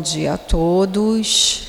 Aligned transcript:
Bom 0.00 0.04
dia 0.04 0.32
a 0.32 0.38
todos, 0.38 1.60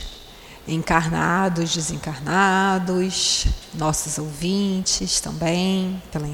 encarnados, 0.65 1.75
desencarnados, 1.75 3.45
nossos 3.73 4.17
ouvintes 4.17 5.19
também, 5.19 6.01
pela, 6.13 6.29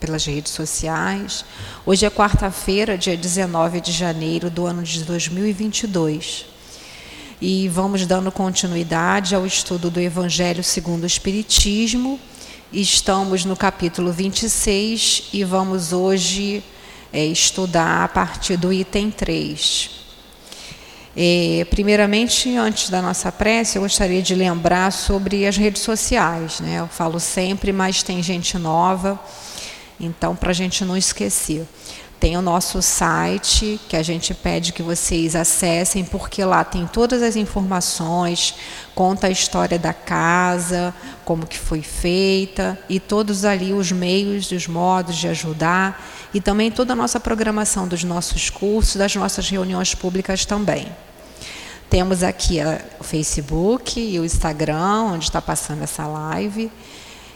pelas 0.00 0.24
redes 0.24 0.50
sociais. 0.50 1.44
Hoje 1.84 2.06
é 2.06 2.10
quarta-feira, 2.10 2.96
dia 2.96 3.18
19 3.18 3.82
de 3.82 3.92
janeiro 3.92 4.48
do 4.48 4.64
ano 4.64 4.82
de 4.82 5.04
2022. 5.04 6.46
E 7.38 7.68
vamos 7.68 8.06
dando 8.06 8.32
continuidade 8.32 9.34
ao 9.34 9.44
estudo 9.44 9.90
do 9.90 10.00
Evangelho 10.00 10.64
segundo 10.64 11.02
o 11.02 11.06
Espiritismo. 11.06 12.18
Estamos 12.72 13.44
no 13.44 13.56
capítulo 13.56 14.10
26 14.10 15.24
e 15.34 15.44
vamos 15.44 15.92
hoje 15.92 16.64
é, 17.12 17.22
estudar 17.26 18.04
a 18.04 18.08
partir 18.08 18.56
do 18.56 18.72
item 18.72 19.10
3. 19.10 20.01
É, 21.14 21.66
primeiramente, 21.68 22.56
antes 22.56 22.88
da 22.88 23.02
nossa 23.02 23.30
prece, 23.30 23.76
eu 23.76 23.82
gostaria 23.82 24.22
de 24.22 24.34
lembrar 24.34 24.90
sobre 24.90 25.46
as 25.46 25.56
redes 25.56 25.82
sociais. 25.82 26.60
Né? 26.60 26.80
Eu 26.80 26.88
falo 26.88 27.20
sempre, 27.20 27.72
mas 27.72 28.02
tem 28.02 28.22
gente 28.22 28.56
nova, 28.58 29.20
então, 30.00 30.34
para 30.34 30.50
a 30.50 30.54
gente 30.54 30.84
não 30.84 30.96
esquecer. 30.96 31.66
Tem 32.18 32.36
o 32.36 32.42
nosso 32.42 32.80
site, 32.80 33.80
que 33.88 33.96
a 33.96 34.02
gente 34.02 34.32
pede 34.32 34.72
que 34.72 34.80
vocês 34.80 35.34
acessem, 35.34 36.04
porque 36.04 36.44
lá 36.44 36.62
tem 36.62 36.86
todas 36.86 37.20
as 37.20 37.34
informações, 37.34 38.54
conta 38.94 39.26
a 39.26 39.30
história 39.30 39.76
da 39.76 39.92
casa, 39.92 40.94
como 41.24 41.48
que 41.48 41.58
foi 41.58 41.82
feita, 41.82 42.78
e 42.88 43.00
todos 43.00 43.44
ali 43.44 43.72
os 43.72 43.90
meios, 43.90 44.52
os 44.52 44.68
modos 44.68 45.16
de 45.16 45.26
ajudar, 45.26 46.00
e 46.34 46.40
também 46.40 46.70
toda 46.70 46.92
a 46.92 46.96
nossa 46.96 47.20
programação 47.20 47.86
dos 47.86 48.04
nossos 48.04 48.50
cursos, 48.50 48.96
das 48.96 49.14
nossas 49.14 49.48
reuniões 49.48 49.94
públicas 49.94 50.44
também. 50.44 50.88
Temos 51.90 52.22
aqui 52.22 52.58
o 52.98 53.04
Facebook 53.04 54.00
e 54.00 54.18
o 54.18 54.24
Instagram, 54.24 55.12
onde 55.12 55.24
está 55.24 55.42
passando 55.42 55.82
essa 55.82 56.06
live 56.06 56.70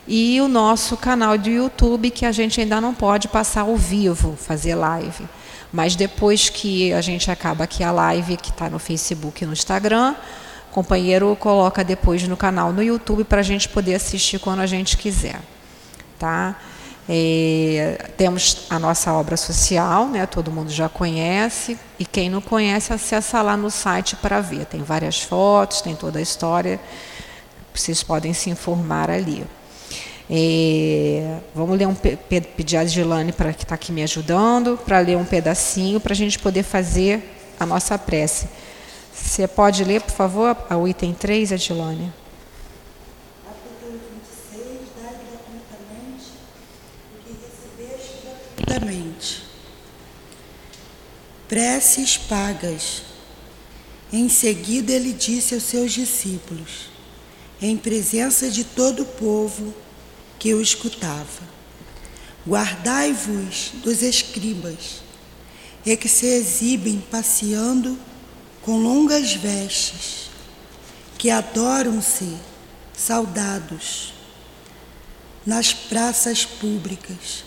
e 0.09 0.41
o 0.41 0.47
nosso 0.47 0.97
canal 0.97 1.37
do 1.37 1.51
YouTube, 1.51 2.11
que 2.11 2.25
a 2.25 2.31
gente 2.31 2.61
ainda 2.61 2.81
não 2.81 2.95
pode 2.95 3.27
passar 3.29 3.63
ao 3.63 3.77
vivo, 3.77 4.37
fazer 4.37 4.75
live. 4.75 5.29
Mas 5.73 5.97
depois 5.97 6.49
que 6.49 6.93
a 6.93 7.01
gente 7.01 7.31
acaba 7.31 7.65
aqui 7.65 7.83
a 7.83 7.91
live, 7.91 8.37
que 8.37 8.51
está 8.51 8.71
no 8.71 8.79
Facebook 8.79 9.43
e 9.43 9.47
no 9.47 9.53
Instagram, 9.53 10.15
o 10.71 10.75
companheiro 10.75 11.37
coloca 11.37 11.83
depois 11.83 12.27
no 12.29 12.37
canal 12.37 12.73
no 12.73 12.83
YouTube 12.83 13.25
para 13.25 13.41
a 13.41 13.43
gente 13.43 13.69
poder 13.69 13.97
assistir 13.97 14.39
quando 14.39 14.61
a 14.61 14.67
gente 14.67 14.97
quiser. 14.97 15.41
Tá? 16.19 16.57
É, 17.09 18.11
temos 18.17 18.67
a 18.69 18.79
nossa 18.79 19.13
obra 19.13 19.37
social, 19.37 20.09
né, 20.09 20.27
todo 20.27 20.51
mundo 20.51 20.71
já 20.71 20.89
conhece, 20.89 21.79
e 21.99 22.05
quem 22.05 22.29
não 22.29 22.41
conhece, 22.41 22.93
acessa 22.93 23.41
lá 23.43 23.57
no 23.57 23.71
site 23.71 24.17
para 24.17 24.41
ver. 24.41 24.67
Tem 24.67 24.83
várias 24.83 25.23
fotos, 25.23 25.81
tem 25.81 25.95
toda 25.95 26.19
a 26.19 26.23
história, 26.23 26.81
vocês 27.73 28.03
podem 28.03 28.33
se 28.33 28.51
informar 28.51 29.11
ali. 29.11 29.47
É, 30.29 31.39
vamos 31.55 31.79
ler 31.79 31.87
um 31.87 31.95
pedir 31.95 32.77
a 32.77 32.85
Gilane 32.85 33.31
para 33.31 33.53
que 33.53 33.63
está 33.63 33.77
aqui 33.77 33.93
me 33.93 34.03
ajudando, 34.03 34.77
para 34.85 34.99
ler 34.99 35.17
um 35.17 35.25
pedacinho, 35.25 36.01
para 36.01 36.13
a 36.13 36.17
gente 36.17 36.39
poder 36.39 36.65
fazer 36.65 37.23
a 37.61 37.65
nossa 37.65 37.97
prece. 37.97 38.49
Você 39.15 39.47
pode 39.47 39.85
ler, 39.85 40.01
por 40.01 40.13
favor, 40.13 40.57
o 40.71 40.89
item 40.89 41.15
3, 41.15 41.53
Adilane? 41.53 42.13
Gratuitamente. 48.57 49.45
Preces 51.49 52.17
pagas. 52.17 53.03
Em 54.13 54.29
seguida, 54.29 54.93
ele 54.93 55.13
disse 55.13 55.55
aos 55.55 55.65
seus 55.65 55.93
discípulos, 55.93 56.91
em 57.61 57.77
presença 57.77 58.51
de 58.51 58.65
todo 58.65 59.03
o 59.03 59.07
povo, 59.07 59.75
que 60.39 60.55
o 60.55 60.61
escutava. 60.61 61.57
Guardai-vos 62.47 63.73
dos 63.83 64.03
escribas, 64.03 65.03
e 65.85 65.97
que 65.97 66.09
se 66.09 66.27
exibem 66.27 67.03
passeando 67.11 67.99
com 68.63 68.79
longas 68.79 69.35
vestes, 69.35 70.31
que 71.19 71.31
adoram-se 71.31 72.37
saudados 72.93 74.13
nas 75.45 75.73
praças 75.73 76.45
públicas, 76.45 77.45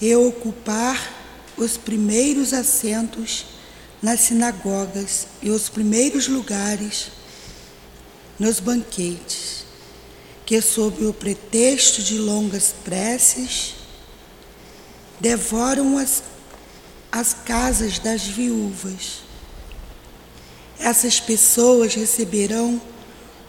e 0.00 0.14
ocupar 0.14 1.14
os 1.56 1.76
primeiros 1.76 2.52
assentos 2.52 3.46
nas 4.00 4.20
sinagogas 4.20 5.26
e 5.42 5.50
os 5.50 5.68
primeiros 5.68 6.28
lugares 6.28 7.10
nos 8.38 8.60
banquetes 8.60 9.64
que, 10.46 10.62
sob 10.62 11.04
o 11.04 11.12
pretexto 11.12 12.02
de 12.02 12.18
longas 12.18 12.74
preces, 12.84 13.74
devoram 15.20 15.98
as, 15.98 16.22
as 17.12 17.34
casas 17.34 17.98
das 17.98 18.22
viúvas. 18.22 19.22
Essas 20.78 21.20
pessoas 21.20 21.94
receberão 21.94 22.80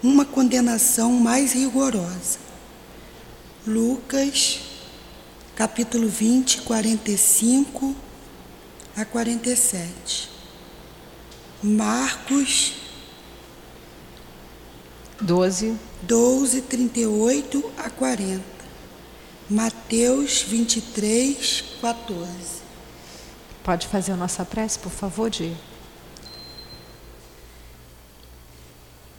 uma 0.02 0.26
condenação 0.26 1.14
mais 1.14 1.54
rigorosa. 1.54 2.40
Lucas, 3.66 4.60
capítulo 5.60 6.08
20, 6.08 6.62
45 6.62 7.94
a 8.96 9.04
47. 9.04 10.30
Marcos 11.62 12.76
12. 15.20 15.78
12, 16.02 16.62
38 16.62 17.72
a 17.78 17.90
40. 17.90 18.42
Mateus 19.50 20.44
23, 20.44 21.66
14. 21.82 22.30
Pode 23.62 23.86
fazer 23.90 24.14
a 24.14 24.16
nossa 24.16 24.46
prece, 24.46 24.80
por 24.80 24.94
favor, 24.94 25.30
Di? 25.30 25.54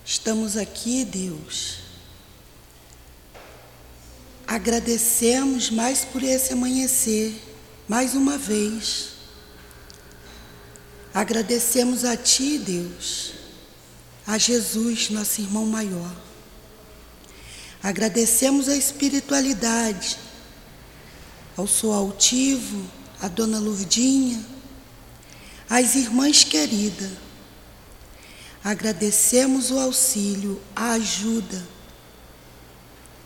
Estamos 0.06 0.56
aqui, 0.56 1.04
Deus. 1.04 1.79
Agradecemos 4.50 5.70
mais 5.70 6.04
por 6.04 6.24
esse 6.24 6.52
amanhecer, 6.52 7.40
mais 7.86 8.14
uma 8.14 8.36
vez. 8.36 9.10
Agradecemos 11.14 12.04
a 12.04 12.16
Ti, 12.16 12.58
Deus 12.58 13.38
a 14.26 14.38
Jesus, 14.38 15.10
nosso 15.10 15.40
irmão 15.40 15.66
maior. 15.66 16.14
Agradecemos 17.82 18.68
a 18.68 18.76
espiritualidade, 18.76 20.18
ao 21.56 21.66
Sou 21.66 21.92
Altivo, 21.92 22.84
a 23.20 23.28
Dona 23.28 23.58
Lurdinha, 23.58 24.44
às 25.68 25.94
irmãs 25.94 26.44
queridas. 26.44 27.10
Agradecemos 28.62 29.70
o 29.70 29.78
auxílio, 29.78 30.60
a 30.76 30.92
ajuda 30.92 31.66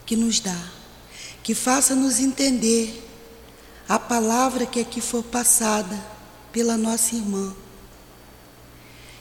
que 0.06 0.16
nos 0.16 0.38
dá, 0.38 0.73
que 1.44 1.54
faça-nos 1.54 2.20
entender 2.20 3.06
a 3.86 3.98
palavra 3.98 4.64
que 4.64 4.80
aqui 4.80 4.98
for 5.02 5.22
passada 5.22 5.94
pela 6.50 6.78
nossa 6.78 7.14
irmã. 7.14 7.54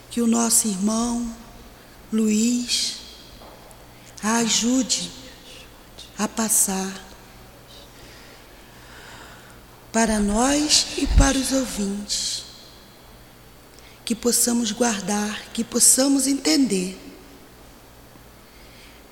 Que 0.10 0.22
o 0.22 0.28
nosso 0.28 0.70
irmão, 0.70 1.36
Luiz, 2.14 3.00
a 4.24 4.38
ajude 4.38 5.12
a 6.18 6.26
passar 6.26 7.06
para 9.92 10.18
nós 10.18 10.88
e 10.98 11.06
para 11.06 11.38
os 11.38 11.52
ouvintes. 11.52 12.46
Que 14.06 14.16
possamos 14.16 14.72
guardar, 14.72 15.50
que 15.52 15.62
possamos 15.62 16.26
entender. 16.26 16.98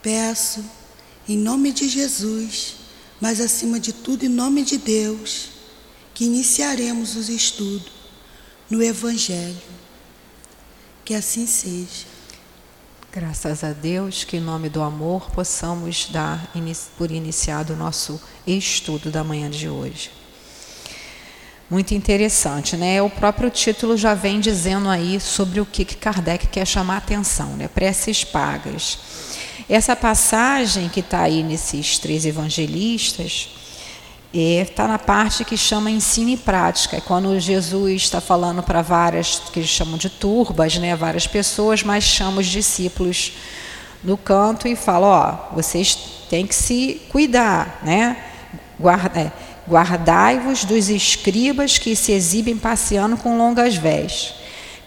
Peço, 0.01 0.63
em 1.27 1.37
nome 1.37 1.73
de 1.73 1.89
Jesus, 1.89 2.80
mas 3.21 3.39
acima 3.39 3.79
de 3.79 3.93
tudo, 3.93 4.25
em 4.25 4.29
nome 4.29 4.63
de 4.63 4.77
Deus, 4.77 5.51
que 6.13 6.25
iniciaremos 6.25 7.15
os 7.15 7.29
estudos 7.29 7.91
no 8.69 8.81
Evangelho. 8.81 9.55
Que 11.05 11.13
assim 11.13 11.45
seja. 11.45 12.09
Graças 13.11 13.63
a 13.63 13.73
Deus 13.73 14.23
que, 14.23 14.37
em 14.37 14.41
nome 14.41 14.69
do 14.69 14.81
amor, 14.81 15.29
possamos 15.31 16.07
dar 16.09 16.51
por 16.97 17.11
iniciado 17.11 17.73
o 17.73 17.75
nosso 17.75 18.19
estudo 18.47 19.11
da 19.11 19.23
manhã 19.23 19.49
de 19.49 19.67
hoje. 19.69 20.09
Muito 21.69 21.93
interessante, 21.93 22.75
né? 22.75 23.01
O 23.01 23.09
próprio 23.09 23.49
título 23.49 23.97
já 23.97 24.13
vem 24.13 24.39
dizendo 24.39 24.89
aí 24.89 25.19
sobre 25.19 25.59
o 25.59 25.65
que 25.65 25.85
Kardec 25.85 26.47
quer 26.47 26.65
chamar 26.65 26.95
a 26.95 26.97
atenção, 26.97 27.55
né? 27.55 27.67
Preces 27.67 28.23
pagas. 28.23 28.97
Essa 29.71 29.95
passagem 29.95 30.89
que 30.89 30.99
está 30.99 31.21
aí 31.21 31.41
nesses 31.43 31.97
três 31.97 32.25
evangelistas, 32.25 33.47
está 34.33 34.85
na 34.85 34.99
parte 34.99 35.45
que 35.45 35.55
chama 35.55 35.89
ensino 35.89 36.31
e 36.31 36.35
prática. 36.35 36.97
É 36.97 36.99
quando 36.99 37.39
Jesus 37.39 38.01
está 38.01 38.19
falando 38.19 38.61
para 38.61 38.81
várias, 38.81 39.41
que 39.53 39.61
eles 39.61 39.69
chamam 39.69 39.97
de 39.97 40.09
turbas, 40.09 40.77
né, 40.77 40.93
várias 40.93 41.25
pessoas, 41.25 41.83
mas 41.83 42.03
chama 42.03 42.41
os 42.41 42.47
discípulos 42.47 43.31
no 44.03 44.17
canto 44.17 44.67
e 44.67 44.75
fala: 44.75 45.07
ó, 45.07 45.55
vocês 45.55 45.97
têm 46.29 46.45
que 46.45 46.53
se 46.53 47.01
cuidar, 47.07 47.79
né? 47.81 48.17
Guarda, 48.77 49.21
é, 49.21 49.31
Guardai-vos 49.69 50.65
dos 50.65 50.89
escribas 50.89 51.77
que 51.77 51.95
se 51.95 52.11
exibem 52.11 52.57
passeando 52.57 53.15
com 53.15 53.37
longas 53.37 53.77
vestes. 53.77 54.40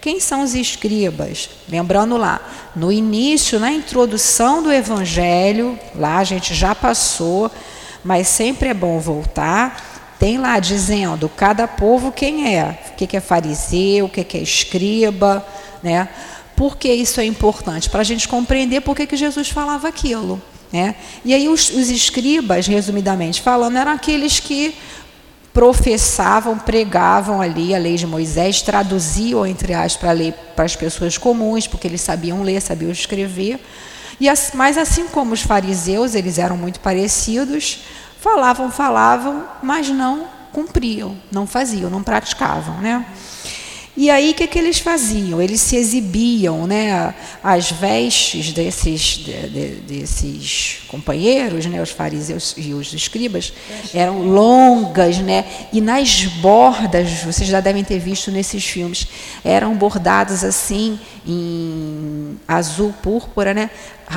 Quem 0.05 0.19
são 0.19 0.43
os 0.43 0.53
escribas? 0.53 1.49
Lembrando 1.67 2.15
lá, 2.15 2.39
no 2.75 2.91
início, 2.91 3.59
na 3.59 3.71
introdução 3.71 4.61
do 4.61 4.71
Evangelho, 4.71 5.79
lá 5.95 6.17
a 6.17 6.23
gente 6.23 6.53
já 6.53 6.75
passou, 6.75 7.49
mas 8.03 8.27
sempre 8.27 8.69
é 8.69 8.73
bom 8.75 8.99
voltar. 8.99 10.13
Tem 10.19 10.37
lá 10.37 10.59
dizendo 10.59 11.27
cada 11.27 11.67
povo 11.67 12.11
quem 12.11 12.55
é, 12.55 12.77
o 12.91 12.93
que 12.95 13.17
é 13.17 13.19
fariseu, 13.19 14.05
o 14.05 14.09
que 14.09 14.37
é 14.37 14.41
escriba, 14.41 15.43
né? 15.81 16.07
Por 16.55 16.77
que 16.77 16.93
isso 16.93 17.19
é 17.19 17.25
importante? 17.25 17.89
Para 17.89 18.01
a 18.01 18.05
gente 18.05 18.27
compreender 18.27 18.81
por 18.81 18.95
que, 18.95 19.17
Jesus 19.17 19.49
falava 19.49 19.87
aquilo. 19.87 20.39
Né? 20.71 20.93
E 21.23 21.33
aí 21.33 21.49
os, 21.49 21.69
os 21.69 21.89
escribas, 21.89 22.67
resumidamente 22.67 23.41
falando, 23.41 23.75
eram 23.75 23.93
aqueles 23.93 24.39
que 24.39 24.75
professavam, 25.55 26.59
pregavam 26.59 27.41
ali 27.41 27.73
a 27.73 27.77
lei 27.77 27.95
de 27.95 28.05
Moisés, 28.05 28.61
traduziam, 28.61 29.45
entre 29.47 29.73
aspas, 29.73 30.09
a 30.09 30.11
lei 30.11 30.33
para 30.53 30.65
as 30.65 30.75
pessoas 30.75 31.17
comuns, 31.17 31.65
porque 31.65 31.87
eles 31.87 32.01
sabiam 32.01 32.43
ler, 32.43 32.61
sabiam 32.61 32.91
escrever. 32.91 33.65
E, 34.19 34.27
mas 34.53 34.77
assim 34.77 35.07
como 35.07 35.33
os 35.33 35.41
fariseus, 35.41 36.13
eles 36.13 36.37
eram 36.37 36.57
muito 36.57 36.81
parecidos, 36.81 37.85
falavam, 38.19 38.69
falavam, 38.69 39.45
mas 39.63 39.87
não 39.87 40.27
cumpriam, 40.51 41.15
não 41.31 41.47
faziam, 41.47 41.89
não 41.89 42.03
praticavam. 42.03 42.75
Né? 42.81 43.05
E 43.97 44.09
aí 44.09 44.31
o 44.31 44.33
que, 44.33 44.45
que 44.45 44.59
eles 44.59 44.79
faziam? 44.79 45.41
Eles 45.41 45.61
se 45.61 45.77
exibiam, 45.77 46.67
né? 46.67 47.13
As 47.41 47.71
vestes 47.71 48.51
desses, 48.51 49.01
de, 49.01 49.49
de, 49.49 49.67
desses 49.81 50.79
companheiros, 50.89 51.65
né? 51.65 51.81
Os 51.81 51.91
fariseus 51.91 52.53
e 52.57 52.73
os 52.73 52.93
escribas 52.93 53.53
eram 53.93 54.21
longas, 54.21 55.19
né? 55.19 55.45
E 55.71 55.79
nas 55.79 56.25
bordas, 56.25 57.09
vocês 57.23 57.47
já 57.47 57.61
devem 57.61 57.85
ter 57.85 57.99
visto 57.99 58.31
nesses 58.31 58.65
filmes, 58.65 59.07
eram 59.45 59.73
bordadas 59.75 60.43
assim 60.43 60.99
em 61.25 62.37
azul 62.45 62.93
púrpura, 63.01 63.53
né? 63.53 63.69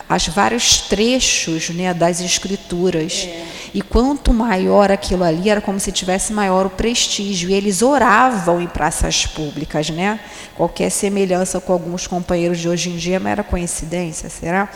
As 0.09 0.27
vários 0.27 0.79
trechos, 0.83 1.71
né? 1.71 1.95
Das 1.95 2.21
escrituras. 2.21 3.29
É. 3.29 3.58
E 3.75 3.83
quanto 3.83 4.33
maior 4.33 4.91
aquilo 4.91 5.25
ali, 5.25 5.51
era 5.51 5.61
como 5.61 5.79
se 5.79 5.93
tivesse 5.93 6.33
maior 6.33 6.67
o 6.67 6.71
prestígio. 6.71 7.51
E 7.51 7.55
eles 7.55 7.83
oravam 7.83 8.61
em 8.61 8.67
praças 8.67 9.27
públicas, 9.27 9.91
né? 9.91 10.21
Qualquer 10.57 10.91
semelhança 10.91 11.61
com 11.61 11.73
alguns 11.73 12.07
companheiros 12.07 12.59
de 12.59 12.69
hoje 12.69 12.91
em 12.91 12.97
dia, 12.97 13.21
mera 13.21 13.43
coincidência, 13.43 14.29
será? 14.29 14.69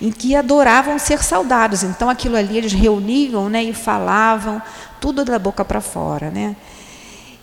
Em 0.00 0.10
que 0.10 0.34
adoravam 0.34 0.98
ser 0.98 1.22
saudados. 1.22 1.82
Então 1.82 2.10
aquilo 2.10 2.36
ali 2.36 2.58
eles 2.58 2.72
reuniam, 2.72 3.48
né? 3.48 3.62
E 3.62 3.72
falavam 3.72 4.60
tudo 5.00 5.24
da 5.24 5.38
boca 5.38 5.64
para 5.64 5.80
fora, 5.80 6.30
né? 6.30 6.56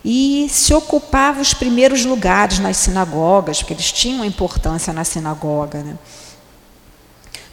E 0.04 0.48
se 0.50 0.74
ocupava 0.74 1.40
os 1.40 1.54
primeiros 1.54 2.04
lugares 2.04 2.58
nas 2.58 2.76
sinagogas, 2.76 3.58
porque 3.58 3.72
eles 3.72 3.92
tinham 3.92 4.24
importância 4.24 4.92
na 4.92 5.04
sinagoga, 5.04 5.78
né? 5.78 5.96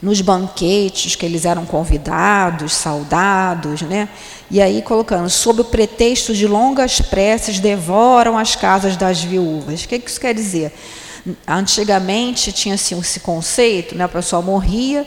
Nos 0.02 0.22
banquetes 0.22 1.16
que 1.16 1.26
eles 1.26 1.46
eram 1.46 1.66
convidados, 1.66 2.74
saudados, 2.74 3.82
né? 3.82 4.08
E 4.50 4.62
aí 4.62 4.82
colocando, 4.82 5.30
sob 5.30 5.62
o 5.62 5.66
pretexto 5.66 6.34
de 6.34 6.48
longas 6.48 7.02
preces, 7.02 7.60
devoram 7.60 8.38
as 8.38 8.56
casas 8.56 8.96
das 8.96 9.22
viúvas. 9.22 9.84
O 9.84 9.88
que 9.88 9.96
isso 9.98 10.20
quer 10.20 10.34
dizer? 10.34 10.74
Antigamente 11.48 12.52
tinha 12.52 12.76
assim, 12.76 12.98
esse 12.98 13.20
conceito, 13.20 13.96
né? 13.96 14.06
a 14.06 14.10
pessoa 14.10 14.42
morria 14.42 15.06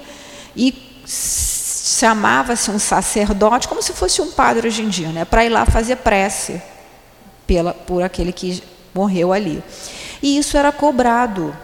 e 0.54 0.74
chamava-se 1.06 2.70
um 2.70 2.78
sacerdote, 2.78 3.66
como 3.66 3.82
se 3.82 3.92
fosse 3.92 4.20
um 4.20 4.30
padre 4.30 4.68
hoje 4.68 4.82
em 4.82 4.88
dia, 4.88 5.08
né? 5.08 5.24
para 5.24 5.44
ir 5.44 5.48
lá 5.48 5.64
fazer 5.64 5.96
prece 5.96 6.60
pela, 7.46 7.72
por 7.72 8.02
aquele 8.02 8.32
que 8.32 8.62
morreu 8.94 9.32
ali. 9.32 9.62
E 10.22 10.38
isso 10.38 10.56
era 10.56 10.70
cobrado. 10.70 11.56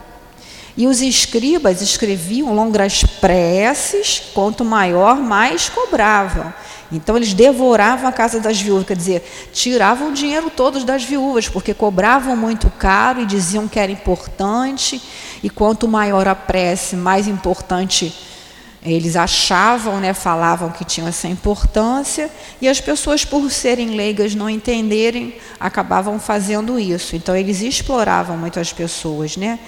E 0.78 0.86
os 0.86 1.02
escribas 1.02 1.82
escreviam 1.82 2.54
longas 2.54 3.02
preces, 3.02 4.22
quanto 4.32 4.64
maior, 4.64 5.16
mais 5.16 5.68
cobravam. 5.68 6.54
Então 6.92 7.16
eles 7.16 7.34
devoravam 7.34 8.08
a 8.08 8.12
casa 8.12 8.38
das 8.38 8.60
viúvas, 8.60 8.86
quer 8.86 8.96
dizer, 8.96 9.50
tiravam 9.52 10.10
o 10.10 10.12
dinheiro 10.12 10.48
todos 10.48 10.84
das 10.84 11.02
viúvas, 11.02 11.48
porque 11.48 11.74
cobravam 11.74 12.36
muito 12.36 12.70
caro 12.70 13.20
e 13.20 13.26
diziam 13.26 13.66
que 13.66 13.80
era 13.80 13.90
importante, 13.90 15.02
e 15.42 15.50
quanto 15.50 15.88
maior 15.88 16.28
a 16.28 16.34
prece, 16.36 16.94
mais 16.94 17.26
importante 17.26 18.14
eles 18.82 19.16
achavam, 19.16 19.98
né, 19.98 20.14
falavam 20.14 20.70
que 20.70 20.84
tinham 20.84 21.08
essa 21.08 21.26
importância, 21.26 22.30
e 22.60 22.68
as 22.68 22.80
pessoas, 22.80 23.24
por 23.24 23.50
serem 23.50 23.90
leigas, 23.90 24.34
não 24.34 24.48
entenderem, 24.48 25.34
acabavam 25.58 26.18
fazendo 26.20 26.78
isso. 26.78 27.16
Então, 27.16 27.36
eles 27.36 27.60
exploravam 27.60 28.36
muito 28.36 28.60
as 28.60 28.72
pessoas. 28.72 29.36
Né? 29.36 29.58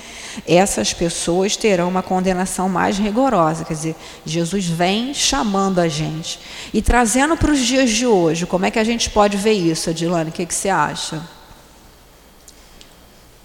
Essas 0.46 0.92
pessoas 0.92 1.56
terão 1.56 1.88
uma 1.88 2.02
condenação 2.02 2.68
mais 2.68 2.98
rigorosa. 2.98 3.64
Quer 3.64 3.74
dizer, 3.74 3.96
Jesus 4.24 4.66
vem 4.66 5.12
chamando 5.12 5.80
a 5.80 5.88
gente. 5.88 6.38
E 6.72 6.80
trazendo 6.80 7.36
para 7.36 7.50
os 7.50 7.58
dias 7.58 7.90
de 7.90 8.06
hoje, 8.06 8.46
como 8.46 8.64
é 8.64 8.70
que 8.70 8.78
a 8.78 8.84
gente 8.84 9.10
pode 9.10 9.36
ver 9.36 9.52
isso, 9.52 9.90
Adilane? 9.90 10.30
O 10.30 10.32
que, 10.32 10.46
que 10.46 10.54
você 10.54 10.68
acha? 10.68 11.20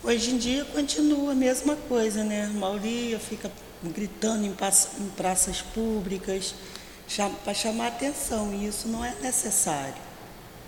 Hoje 0.03 0.29
em 0.29 0.37
dia 0.37 0.63
continua 0.65 1.31
a 1.31 1.35
mesma 1.35 1.75
coisa, 1.75 2.23
né? 2.23 2.45
A 2.45 2.59
maioria 2.59 3.17
fica 3.17 3.51
gritando 3.89 4.45
em, 4.45 4.49
em 4.49 5.09
praças 5.15 5.61
públicas 5.61 6.55
para 7.43 7.53
chamar 7.53 7.87
atenção, 7.87 8.53
e 8.53 8.67
isso 8.67 8.87
não 8.87 9.03
é 9.03 9.13
necessário. 9.21 9.93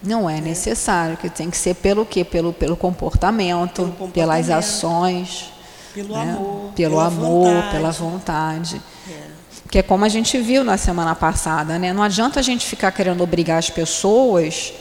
Não 0.04 0.30
é 0.30 0.36
né? 0.36 0.50
necessário, 0.50 1.18
que 1.18 1.30
tem 1.30 1.50
que 1.50 1.58
ser 1.58 1.76
pelo 1.76 2.06
quê? 2.06 2.24
Pelo, 2.24 2.54
pelo, 2.54 2.78
comportamento, 2.78 3.76
pelo 3.76 3.88
comportamento 3.88 4.14
pelas 4.14 4.50
ações, 4.50 5.52
pelo 5.94 6.16
né? 6.16 6.34
amor, 6.34 6.72
pelo 6.76 6.92
pela 6.92 7.08
amor, 7.08 7.54
vontade. 7.54 7.72
pela 7.72 7.92
vontade. 7.92 8.82
É. 9.10 9.28
Que 9.72 9.80
é 9.80 9.84
como 9.84 10.06
a 10.06 10.10
gente 10.10 10.38
viu 10.38 10.64
na 10.64 10.78
semana 10.78 11.16
passada, 11.16 11.80
né? 11.80 11.92
Não 11.92 12.04
adianta 12.04 12.40
a 12.40 12.44
gente 12.44 12.66
ficar 12.66 12.92
querendo 12.92 13.22
obrigar 13.22 13.58
as 13.58 13.70
pessoas 13.70 14.72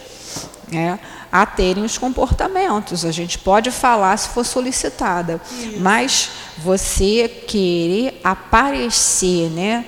né, 0.68 0.98
a 1.30 1.44
terem 1.46 1.84
os 1.84 1.98
comportamentos. 1.98 3.04
A 3.04 3.12
gente 3.12 3.38
pode 3.38 3.70
falar 3.70 4.16
se 4.16 4.28
for 4.28 4.44
solicitada, 4.44 5.40
Isso. 5.50 5.80
mas 5.80 6.30
você 6.58 7.28
querer 7.28 8.20
aparecer, 8.22 9.50
né, 9.50 9.85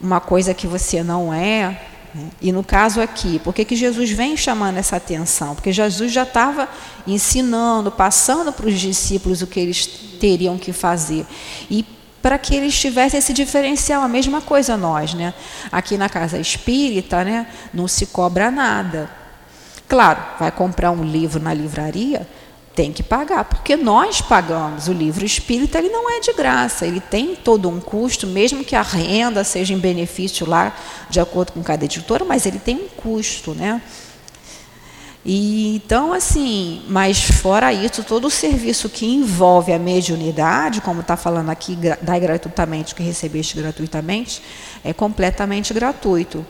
uma 0.00 0.20
coisa 0.20 0.54
que 0.54 0.66
você 0.66 1.02
não 1.02 1.32
é, 1.32 1.80
né, 2.14 2.30
e 2.40 2.52
no 2.52 2.64
caso 2.64 3.00
aqui, 3.00 3.38
por 3.38 3.54
que, 3.54 3.64
que 3.64 3.76
Jesus 3.76 4.10
vem 4.10 4.36
chamando 4.36 4.78
essa 4.78 4.96
atenção? 4.96 5.54
Porque 5.54 5.72
Jesus 5.72 6.12
já 6.12 6.22
estava 6.22 6.68
ensinando, 7.06 7.90
passando 7.90 8.52
para 8.52 8.66
os 8.66 8.78
discípulos 8.78 9.42
o 9.42 9.46
que 9.46 9.60
eles 9.60 9.86
teriam 10.18 10.58
que 10.58 10.72
fazer. 10.72 11.26
E 11.70 11.84
para 12.22 12.38
que 12.38 12.54
eles 12.54 12.78
tivessem 12.78 13.18
esse 13.18 13.32
diferencial, 13.32 14.02
a 14.02 14.08
mesma 14.08 14.40
coisa 14.40 14.76
nós, 14.76 15.14
né? 15.14 15.32
Aqui 15.70 15.96
na 15.96 16.08
casa 16.08 16.38
espírita, 16.38 17.24
né, 17.24 17.46
não 17.72 17.86
se 17.86 18.06
cobra 18.06 18.50
nada. 18.50 19.08
Claro, 19.88 20.20
vai 20.38 20.52
comprar 20.52 20.90
um 20.90 21.02
livro 21.02 21.42
na 21.42 21.54
livraria, 21.54 22.28
tem 22.74 22.92
que 22.92 23.02
pagar, 23.02 23.44
porque 23.44 23.74
nós 23.74 24.20
pagamos. 24.20 24.86
O 24.86 24.92
livro 24.92 25.24
espírita 25.24 25.78
ele 25.78 25.88
não 25.88 26.10
é 26.10 26.20
de 26.20 26.32
graça, 26.34 26.86
ele 26.86 27.00
tem 27.00 27.34
todo 27.34 27.68
um 27.68 27.80
custo, 27.80 28.26
mesmo 28.26 28.62
que 28.62 28.76
a 28.76 28.82
renda 28.82 29.42
seja 29.42 29.72
em 29.72 29.78
benefício 29.78 30.46
lá, 30.48 30.76
de 31.08 31.18
acordo 31.18 31.52
com 31.52 31.62
cada 31.62 31.86
editora, 31.86 32.24
mas 32.24 32.44
ele 32.44 32.58
tem 32.58 32.76
um 32.76 32.88
custo, 32.88 33.54
né? 33.54 33.82
E, 35.30 35.76
então, 35.76 36.14
assim, 36.14 36.80
mas 36.88 37.20
fora 37.20 37.70
isso, 37.70 38.02
todo 38.02 38.28
o 38.28 38.30
serviço 38.30 38.88
que 38.88 39.04
envolve 39.04 39.70
a 39.74 39.78
mediunidade, 39.78 40.80
como 40.80 41.02
está 41.02 41.18
falando 41.18 41.50
aqui, 41.50 41.76
dai 42.00 42.18
gratuitamente, 42.18 42.94
que 42.94 43.02
recebeste 43.02 43.54
gratuitamente, 43.54 44.40
é 44.82 44.94
completamente 44.94 45.74
gratuito. 45.74 46.46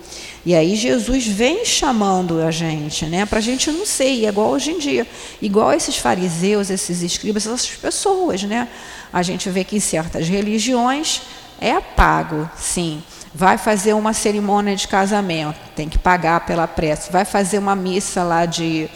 E 0.47 0.55
aí 0.55 0.77
Jesus 0.77 1.27
vem 1.27 1.65
chamando 1.65 2.41
a 2.41 2.53
gente, 2.53 3.05
né, 3.07 3.27
para 3.27 3.41
a 3.41 3.43
gente 3.43 3.69
não 3.73 3.85
ser, 3.85 4.25
é 4.25 4.29
igual 4.29 4.51
hoje 4.51 4.71
em 4.71 4.79
dia, 4.79 5.05
igual 5.43 5.73
esses 5.73 5.97
fariseus, 5.97 6.71
esses 6.71 7.03
escribas, 7.03 7.49
essas 7.49 7.67
pessoas, 7.67 8.45
né? 8.45 8.69
A 9.13 9.25
gente 9.25 9.51
vê 9.51 9.65
que 9.65 9.75
em 9.75 9.81
certas 9.81 10.29
religiões 10.29 11.23
é 11.61 11.81
pago, 11.81 12.49
sim. 12.57 13.03
Vai 13.35 13.59
fazer 13.59 13.93
uma 13.93 14.13
cerimônia 14.13 14.75
de 14.75 14.89
casamento, 14.89 15.59
tem 15.77 15.89
que 15.89 15.99
pagar 15.99 16.47
pela 16.47 16.67
prece. 16.67 17.13
Vai 17.13 17.25
fazer 17.25 17.59
uma 17.59 17.77
missa 17.77 18.23
lá 18.23 18.47
de 18.47 18.89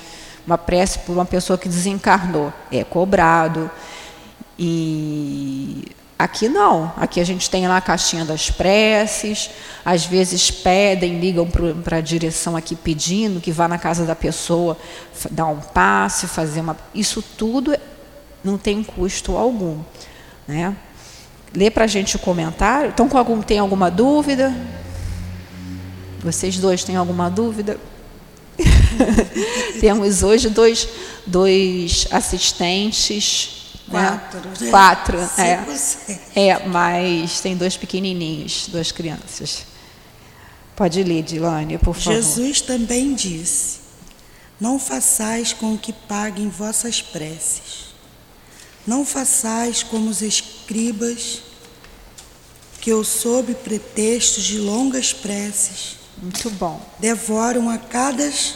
uma 0.47 0.59
prece 0.59 1.01
por 1.01 1.13
uma 1.13 1.25
pessoa 1.25 1.59
que 1.59 1.69
desencarnou, 1.69 2.53
é 2.71 2.83
cobrado. 2.83 3.71
E 4.59 5.85
Aqui 6.23 6.49
não. 6.49 6.93
Aqui 6.97 7.19
a 7.19 7.25
gente 7.25 7.51
tem 7.51 7.67
lá 7.67 7.79
a 7.79 7.81
caixinha 7.81 8.25
das 8.25 8.49
preces. 8.49 9.51
Às 9.85 10.07
vezes 10.07 10.53
pedem, 10.53 11.19
ligam 11.19 11.49
para 11.83 11.97
a 11.97 12.01
direção 12.01 12.57
aqui 12.57 12.77
pedindo 12.77 13.41
que 13.41 13.51
vá 13.51 13.67
na 13.67 13.77
casa 13.77 14.05
da 14.05 14.15
pessoa 14.15 14.79
dar 15.33 15.47
um 15.47 15.59
passe, 15.59 16.29
fazer 16.29 16.61
uma. 16.61 16.77
Isso 16.95 17.21
tudo 17.37 17.77
não 18.45 18.57
tem 18.57 18.85
custo 18.85 19.37
algum, 19.37 19.81
né? 20.47 20.77
Lê 21.55 21.71
para 21.71 21.85
a 21.85 21.87
gente 21.87 22.17
o 22.17 22.19
comentário. 22.19 22.91
Então, 22.91 23.09
com 23.09 23.19
algum, 23.19 23.43
tem 23.43 23.59
alguma 23.59 23.91
dúvida? 23.91 24.55
Vocês 26.21 26.57
dois 26.57 26.83
têm 26.83 26.97
alguma 26.97 27.29
dúvida? 27.29 27.79
Temos 29.81 30.23
hoje 30.23 30.49
dois, 30.49 30.89
dois 31.27 32.07
assistentes. 32.11 33.61
Quatro. 33.91 34.41
Né? 34.41 34.71
Quatro, 34.71 35.19
é. 35.37 36.49
é. 36.49 36.67
mas 36.67 37.41
tem 37.41 37.57
dois 37.57 37.77
pequenininhos, 37.77 38.69
duas 38.69 38.91
crianças. 38.91 39.67
Pode 40.75 41.03
ler, 41.03 41.23
Dilane, 41.23 41.77
por 41.77 41.95
favor. 41.95 42.15
Jesus 42.15 42.63
também 42.63 43.15
disse: 43.15 43.81
Não 44.59 44.79
façais 44.79 45.53
com 45.53 45.77
que 45.77 45.93
paguem 45.93 46.49
vossas 46.49 47.03
preces 47.03 47.92
não 48.87 49.05
façais 49.05 49.83
como 49.83 50.11
os 50.11 50.23
escribas, 50.23 51.43
que 52.81 52.91
eu 52.91 53.05
sob 53.05 53.55
pretextos 53.55 54.45
de 54.45 54.59
longas 54.59 55.13
preces. 55.13 55.99
Muito 56.21 56.51
bom. 56.51 56.85
Devoram 56.99 57.71
a 57.71 57.79
cadas, 57.79 58.55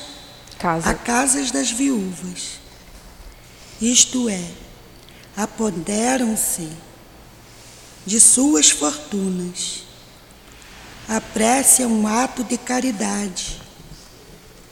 Casa. 0.59 0.91
a 0.91 0.95
casas 0.95 1.51
das 1.51 1.71
viúvas. 1.71 2.59
Isto 3.81 4.29
é, 4.29 4.45
apoderam-se 5.37 6.69
de 8.05 8.19
suas 8.21 8.71
fortunas. 8.71 9.85
A 11.09 11.21
prece 11.21 11.83
é 11.83 11.87
um 11.87 12.07
ato 12.07 12.43
de 12.43 12.59
caridade, 12.59 13.61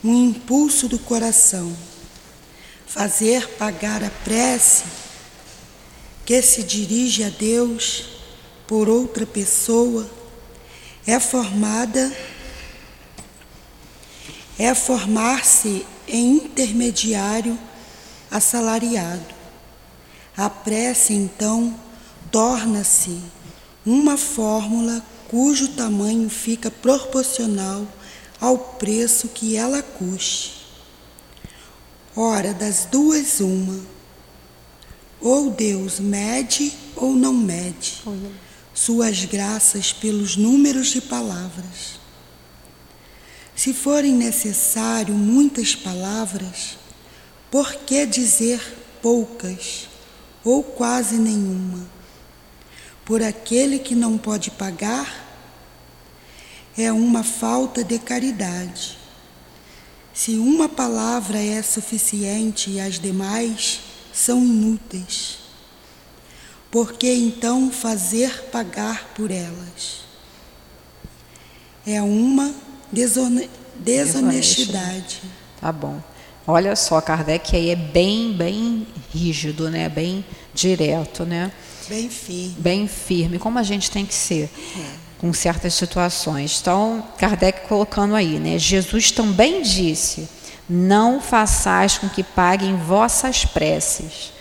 um 0.02 0.30
impulso 0.30 0.88
do 0.88 0.98
coração. 0.98 1.72
Fazer 2.86 3.48
pagar 3.50 4.02
a 4.02 4.10
prece 4.10 4.84
que 6.24 6.40
se 6.42 6.62
dirige 6.62 7.24
a 7.24 7.28
Deus 7.28 8.06
por 8.66 8.88
outra 8.88 9.26
pessoa 9.26 10.08
é 11.06 11.20
formada 11.20 12.12
é 14.58 14.74
formar-se 14.74 15.84
em 16.06 16.36
intermediário 16.36 17.58
assalariado. 18.30 19.34
A 20.36 20.48
prece, 20.48 21.12
então, 21.12 21.74
torna-se 22.30 23.20
uma 23.84 24.16
fórmula 24.16 25.04
cujo 25.28 25.68
tamanho 25.68 26.30
fica 26.30 26.70
proporcional 26.70 27.86
ao 28.40 28.56
preço 28.56 29.28
que 29.28 29.56
ela 29.56 29.82
custe. 29.82 30.64
Ora, 32.16 32.54
das 32.54 32.84
duas, 32.86 33.40
uma 33.40 33.93
ou 35.20 35.50
Deus 35.50 35.98
mede 36.00 36.72
ou 36.96 37.14
não 37.14 37.32
mede 37.32 38.02
suas 38.74 39.24
graças 39.24 39.92
pelos 39.92 40.36
números 40.36 40.88
de 40.88 41.00
palavras. 41.00 42.00
Se 43.54 43.72
forem 43.72 44.12
necessário 44.12 45.14
muitas 45.14 45.76
palavras, 45.76 46.76
por 47.50 47.72
que 47.76 48.04
dizer 48.04 48.60
poucas 49.00 49.88
ou 50.44 50.62
quase 50.62 51.16
nenhuma? 51.16 51.86
Por 53.04 53.22
aquele 53.22 53.78
que 53.78 53.94
não 53.94 54.18
pode 54.18 54.50
pagar, 54.50 55.22
é 56.76 56.90
uma 56.90 57.22
falta 57.22 57.84
de 57.84 57.98
caridade. 58.00 58.98
Se 60.12 60.32
uma 60.32 60.68
palavra 60.68 61.38
é 61.38 61.62
suficiente 61.62 62.70
e 62.70 62.80
as 62.80 62.98
demais 62.98 63.80
são 64.14 64.38
inúteis. 64.38 65.38
Por 66.70 66.92
que 66.94 67.12
então 67.12 67.70
fazer 67.70 68.44
pagar 68.50 69.12
por 69.14 69.30
elas? 69.30 70.04
É 71.86 72.00
uma 72.00 72.54
desone 72.90 73.50
desonestidade. 73.76 75.20
Tá 75.60 75.70
bom. 75.70 76.00
Olha 76.46 76.76
só, 76.76 77.00
Kardec 77.00 77.56
aí 77.56 77.70
é 77.70 77.76
bem, 77.76 78.32
bem 78.32 78.86
rígido, 79.12 79.70
né? 79.70 79.88
Bem 79.88 80.24
direto, 80.54 81.24
né? 81.24 81.50
Bem 81.88 82.08
firme. 82.08 82.56
Bem 82.58 82.88
firme, 82.88 83.38
como 83.38 83.58
a 83.58 83.62
gente 83.62 83.90
tem 83.90 84.04
que 84.04 84.14
ser. 84.14 84.50
É. 84.78 85.04
Com 85.18 85.32
certas 85.32 85.74
situações. 85.74 86.58
Então, 86.60 87.06
Kardec 87.18 87.66
colocando 87.66 88.14
aí, 88.14 88.38
né? 88.38 88.58
Jesus 88.58 89.10
também 89.10 89.62
disse: 89.62 90.28
não 90.68 91.20
façais 91.20 91.98
com 91.98 92.08
que 92.08 92.22
paguem 92.22 92.76
vossas 92.76 93.44
preces. 93.44 94.32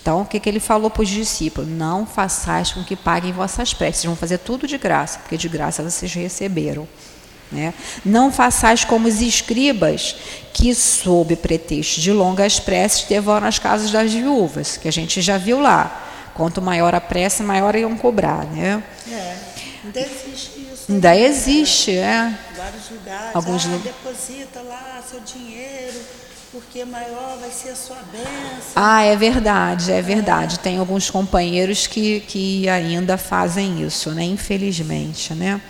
Então, 0.00 0.22
o 0.22 0.24
que, 0.24 0.40
que 0.40 0.48
ele 0.48 0.60
falou 0.60 0.90
para 0.90 1.02
os 1.02 1.08
discípulos? 1.08 1.68
Não 1.68 2.06
façais 2.06 2.72
com 2.72 2.82
que 2.82 2.96
paguem 2.96 3.32
vossas 3.32 3.74
preces. 3.74 4.04
Vão 4.04 4.16
fazer 4.16 4.38
tudo 4.38 4.66
de 4.66 4.78
graça, 4.78 5.18
porque 5.18 5.36
de 5.36 5.48
graça 5.48 5.82
vocês 5.82 6.12
receberam. 6.14 6.88
Né? 7.50 7.74
Não 8.04 8.30
façais 8.30 8.84
como 8.84 9.08
os 9.08 9.20
escribas, 9.20 10.16
que, 10.52 10.74
sob 10.74 11.36
pretexto 11.36 12.00
de 12.00 12.12
longas 12.12 12.58
preces, 12.58 13.04
devoram 13.04 13.46
as 13.46 13.58
casas 13.58 13.90
das 13.90 14.12
viúvas, 14.12 14.76
que 14.76 14.88
a 14.88 14.92
gente 14.92 15.20
já 15.20 15.38
viu 15.38 15.60
lá. 15.60 16.04
Quanto 16.34 16.62
maior 16.62 16.94
a 16.94 17.00
prece, 17.00 17.42
maior 17.42 17.74
iam 17.74 17.96
cobrar. 17.96 18.44
Né? 18.46 18.82
É, 19.10 19.36
ainda 19.84 20.00
existe 20.00 20.68
isso. 20.72 20.84
Ainda 20.92 21.16
existe, 21.16 21.96
é. 21.96 22.32
Vários 22.58 22.90
lugares. 22.90 23.36
Alguns 23.36 23.66
ah, 23.66 23.78
deposita 23.84 24.60
lá 24.62 25.00
seu 25.08 25.20
dinheiro, 25.20 25.96
porque 26.50 26.84
maior 26.84 27.38
vai 27.38 27.52
ser 27.52 27.68
a 27.68 27.76
sua 27.76 27.98
bênção. 28.10 28.72
Ah, 28.74 29.04
é 29.04 29.14
verdade, 29.14 29.92
é 29.92 30.02
verdade. 30.02 30.56
É. 30.56 30.58
Tem 30.58 30.76
alguns 30.76 31.08
companheiros 31.08 31.86
que, 31.86 32.18
que 32.18 32.68
ainda 32.68 33.16
fazem 33.16 33.80
isso, 33.86 34.10
né? 34.10 34.24
Infelizmente, 34.24 35.34
né? 35.34 35.60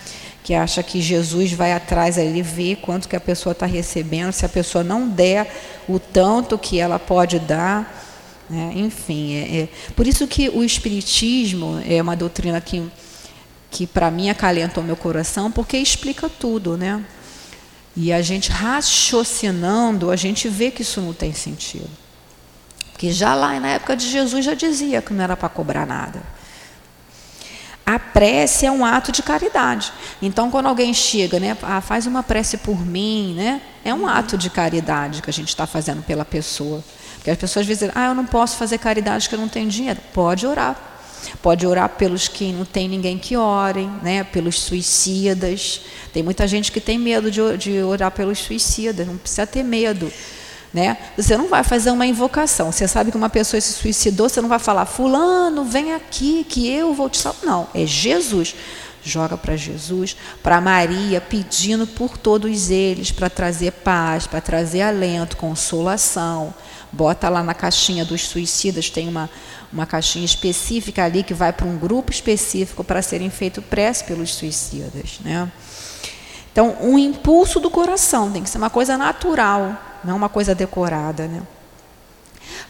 Que 0.43 0.55
acha 0.55 0.83
que 0.83 1.03
Jesus 1.03 1.53
vai 1.53 1.75
atrás 1.75 2.17
ali 2.17 2.41
ver 2.41 2.77
quanto 2.77 3.07
que 3.07 3.15
a 3.15 3.21
pessoa 3.21 3.53
está 3.53 3.67
recebendo, 3.67 4.33
se 4.33 4.47
a 4.47 4.49
pessoa 4.49 4.83
não 4.83 5.07
der 5.07 5.47
o 5.87 5.99
tanto 5.99 6.57
que 6.57 6.81
ela 6.81 6.99
pode 6.99 7.39
dar. 7.39 8.03
Né? 8.49 8.73
Enfim, 8.77 9.35
é, 9.35 9.61
é, 9.65 9.69
por 9.95 10.07
isso 10.07 10.27
que 10.27 10.49
o 10.49 10.65
Espiritismo 10.65 11.83
é 11.87 12.01
uma 12.01 12.17
doutrina 12.17 12.63
que 12.63 12.91
que 13.71 13.87
para 13.87 14.11
mim 14.11 14.31
acalenta 14.31 14.81
o 14.81 14.83
meu 14.83 14.97
coração, 14.97 15.51
porque 15.51 15.77
explica 15.77 16.29
tudo, 16.29 16.77
né? 16.77 17.05
E 17.97 18.13
a 18.13 18.23
gente 18.23 18.51
raciocinando, 18.51 20.11
a 20.11 20.17
gente 20.17 20.49
vê 20.49 20.71
que 20.71 20.83
isso 20.83 21.01
não 21.01 21.13
tem 21.13 21.35
sentido. 21.35 21.91
Porque 22.93 23.13
já 23.13 23.35
lá 23.35 23.59
na 23.61 23.69
época 23.69 23.97
de 23.97 24.09
Jesus 24.09 24.45
já 24.45 24.55
dizia 24.55 25.03
que 25.03 25.13
não 25.13 25.23
era 25.23 25.37
para 25.37 25.49
cobrar 25.49 25.87
nada. 25.87 26.23
A 27.85 27.99
prece 27.99 28.67
é 28.67 28.71
um 28.71 28.85
ato 28.85 29.11
de 29.11 29.23
caridade. 29.23 29.93
Então, 30.21 30.51
quando 30.51 30.67
alguém 30.67 30.93
chega, 30.93 31.41
né, 31.41 31.57
ah, 31.63 31.81
faz 31.81 32.07
uma 32.07 32.23
prece 32.23 32.59
por 32.59 32.85
mim, 32.85 33.35
né, 33.35 33.63
é 33.85 33.95
um 33.95 34.07
ato 34.07 34.37
de 34.37 34.51
caridade 34.51 35.23
que 35.23 35.31
a 35.31 35.33
gente 35.33 35.49
está 35.49 35.67
fazendo 35.67 36.03
pela 36.03 36.25
pessoa. 36.25 36.85
Porque 37.15 37.31
as 37.31 37.39
pessoas 37.39 37.67
dizem, 37.67 37.91
ah, 37.95 38.09
eu 38.09 38.15
não 38.15 38.27
posso 38.27 38.57
fazer 38.57 38.79
caridade 38.79 39.25
porque 39.25 39.37
eu 39.37 39.41
não 39.41 39.49
tenho 39.49 39.69
dinheiro. 39.69 40.01
Pode 40.13 40.47
orar 40.47 40.77
Pode 41.43 41.67
orar 41.67 41.89
pelos 41.91 42.29
que 42.29 42.53
não 42.53 42.65
tem 42.65 42.89
ninguém 42.89 43.19
que 43.19 43.37
orem, 43.37 43.91
né? 44.03 44.25
pelos 44.25 44.61
suicidas. 44.61 45.83
Tem 46.13 46.23
muita 46.23 46.47
gente 46.47 46.73
que 46.73 46.81
tem 46.81 46.99
medo 46.99 47.31
de, 47.31 47.57
de 47.57 47.83
orar 47.83 48.11
pelos 48.11 48.39
suicidas, 48.39 49.07
não 49.07 49.17
precisa 49.17 49.47
ter 49.47 49.63
medo. 49.63 50.13
Né? 50.73 50.99
Você 51.17 51.37
não 51.37 51.49
vai 51.49 51.65
fazer 51.65 51.91
uma 51.91 52.07
invocação. 52.07 52.71
Você 52.71 52.87
sabe 52.87 53.11
que 53.11 53.17
uma 53.17 53.31
pessoa 53.31 53.61
se 53.61 53.73
suicidou, 53.73 54.29
você 54.29 54.41
não 54.41 54.49
vai 54.49 54.59
falar, 54.59 54.85
fulano, 54.87 55.65
vem 55.65 55.95
aqui 55.95 56.45
que 56.49 56.69
eu 56.69 56.93
vou 56.93 57.09
te 57.09 57.19
salvar. 57.19 57.45
Não, 57.45 57.69
é 57.75 57.87
Jesus. 57.87 58.55
Joga 59.03 59.37
para 59.39 59.57
Jesus, 59.57 60.17
para 60.43 60.61
Maria, 60.61 61.21
pedindo 61.21 61.87
por 61.87 62.19
todos 62.19 62.69
eles, 62.69 63.11
para 63.11 63.31
trazer 63.31 63.73
paz, 63.73 64.27
para 64.27 64.41
trazer 64.41 64.83
alento, 64.83 65.37
consolação. 65.37 66.53
Bota 66.93 67.29
lá 67.29 67.43
na 67.43 67.55
caixinha 67.55 68.05
dos 68.05 68.23
suicidas, 68.29 68.91
tem 68.91 69.09
uma, 69.09 69.31
uma 69.73 69.87
caixinha 69.87 70.25
específica 70.25 71.05
ali 71.05 71.23
que 71.23 71.35
vai 71.35 71.53
para 71.53 71.67
um 71.67 71.77
grupo 71.77 72.11
específico 72.11 72.83
para 72.83 73.03
serem 73.03 73.31
feito 73.31 73.61
prece 73.61 74.05
pelos 74.05 74.35
suicidas. 74.35 75.21
Né? 75.25 75.51
Então, 76.53 76.77
um 76.81 76.99
impulso 76.99 77.61
do 77.61 77.71
coração 77.71 78.31
tem 78.31 78.43
que 78.43 78.51
ser 78.51 78.59
uma 78.59 78.71
coisa 78.71 78.97
natural, 78.97 79.77
não 80.03 80.17
uma 80.17 80.29
coisa 80.29 80.55
decorada. 80.55 81.27
Né? 81.27 81.43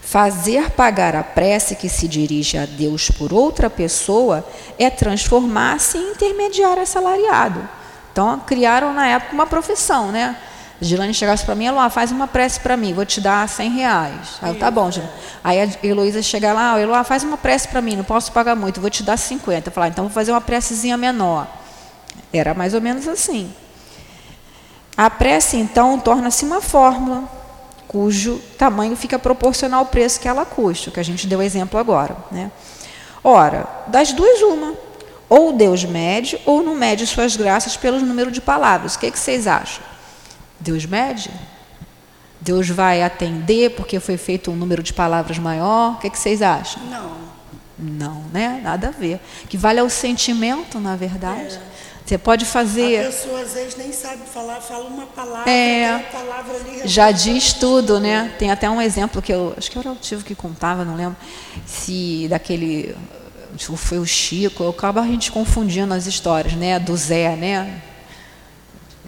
Fazer 0.01 0.71
pagar 0.71 1.15
a 1.15 1.23
prece 1.23 1.75
que 1.75 1.87
se 1.87 2.07
dirige 2.07 2.57
a 2.57 2.65
Deus 2.65 3.09
por 3.09 3.33
outra 3.33 3.69
pessoa 3.69 4.45
é 4.77 4.89
transformar-se 4.89 5.97
em 5.97 6.11
intermediário 6.11 6.83
assalariado. 6.83 7.67
Então, 8.11 8.39
criaram 8.39 8.93
na 8.93 9.07
época 9.07 9.33
uma 9.33 9.45
profissão, 9.45 10.11
né? 10.11 10.35
A 10.81 10.85
Gilane 10.85 11.13
chegasse 11.13 11.45
para 11.45 11.55
mim, 11.55 11.65
Eloá, 11.65 11.89
faz 11.89 12.11
uma 12.11 12.27
prece 12.27 12.59
para 12.61 12.77
mim, 12.77 12.93
vou 12.93 13.05
te 13.05 13.19
dar 13.19 13.47
100 13.47 13.69
reais. 13.71 14.39
Aí 14.41 14.51
eu, 14.51 14.59
tá 14.59 14.71
bom, 14.71 14.89
Gilane. 14.89 15.11
Aí 15.43 15.61
a 15.61 15.67
Heloísa 15.85 16.21
chega 16.21 16.53
lá, 16.53 16.79
Eloá, 16.79 17.03
faz 17.03 17.23
uma 17.23 17.37
prece 17.37 17.67
para 17.67 17.81
mim, 17.81 17.95
não 17.95 18.03
posso 18.03 18.31
pagar 18.31 18.55
muito, 18.55 18.79
vou 18.79 18.89
te 18.89 19.03
dar 19.03 19.17
50. 19.17 19.71
Eu 19.75 19.83
ah, 19.83 19.87
então 19.87 20.05
vou 20.05 20.13
fazer 20.13 20.31
uma 20.31 20.41
precezinha 20.41 20.95
menor. 20.95 21.47
Era 22.31 22.53
mais 22.53 22.73
ou 22.73 22.81
menos 22.81 23.07
assim. 23.07 23.51
A 24.95 25.09
prece, 25.09 25.57
então, 25.57 25.99
torna-se 25.99 26.45
uma 26.45 26.61
fórmula 26.61 27.23
cujo 27.87 28.39
tamanho 28.57 28.95
fica 28.95 29.17
proporcional 29.17 29.79
ao 29.79 29.85
preço 29.87 30.19
que 30.19 30.27
ela 30.27 30.45
custa, 30.45 30.91
que 30.91 30.99
a 30.99 31.03
gente 31.03 31.25
deu 31.25 31.41
exemplo 31.41 31.79
agora. 31.79 32.15
Né? 32.31 32.51
Ora, 33.23 33.65
das 33.87 34.13
duas, 34.13 34.41
uma. 34.41 34.73
Ou 35.27 35.53
Deus 35.53 35.83
mede, 35.83 36.39
ou 36.45 36.61
não 36.61 36.75
mede 36.75 37.07
suas 37.07 37.35
graças 37.35 37.75
pelo 37.75 37.99
número 37.99 38.29
de 38.31 38.41
palavras. 38.41 38.95
O 38.95 38.99
que, 38.99 39.09
que 39.09 39.17
vocês 39.17 39.47
acham? 39.47 39.83
Deus 40.59 40.85
mede? 40.85 41.29
Deus 42.41 42.69
vai 42.69 43.01
atender 43.03 43.71
porque 43.71 43.99
foi 43.99 44.17
feito 44.17 44.51
um 44.51 44.55
número 44.55 44.81
de 44.81 44.93
palavras 44.93 45.37
maior? 45.37 45.93
O 45.93 45.97
que, 45.97 46.09
que 46.09 46.17
vocês 46.17 46.41
acham? 46.41 46.81
Não. 46.85 47.29
Não, 47.77 48.23
né? 48.33 48.59
Nada 48.63 48.89
a 48.89 48.91
ver. 48.91 49.19
Que 49.47 49.57
vale 49.57 49.79
é 49.79 49.83
o 49.83 49.89
sentimento, 49.89 50.79
na 50.79 50.95
verdade. 50.95 51.55
É. 51.55 51.79
Você 52.05 52.17
pode 52.17 52.43
fazer. 52.43 53.01
A 53.01 53.11
pessoa 53.11 53.41
às 53.41 53.53
vezes 53.53 53.75
nem 53.77 53.91
sabe 53.91 54.23
falar, 54.25 54.59
fala 54.61 54.85
uma 54.85 55.05
palavra, 55.05 55.51
é, 55.51 55.99
palavra 56.11 56.55
ali 56.55 56.81
já 56.83 57.11
diz 57.11 57.53
tudo, 57.53 57.99
né? 57.99 58.33
Tem 58.39 58.49
até 58.49 58.67
um 58.67 58.81
exemplo 58.81 59.21
que 59.21 59.31
eu 59.31 59.53
acho 59.55 59.69
que 59.69 59.77
era 59.77 59.91
o 59.91 59.95
tio 59.95 60.19
que 60.21 60.33
contava, 60.33 60.83
não 60.83 60.95
lembro 60.95 61.15
se 61.67 62.27
daquele 62.27 62.95
foi 63.75 63.99
o 63.99 64.05
Chico, 64.05 64.63
eu 64.63 64.69
acabo 64.69 64.99
a 64.99 65.05
gente 65.05 65.31
confundindo 65.31 65.93
as 65.93 66.07
histórias, 66.07 66.53
né? 66.53 66.79
Do 66.79 66.97
Zé, 66.97 67.35
né? 67.35 67.81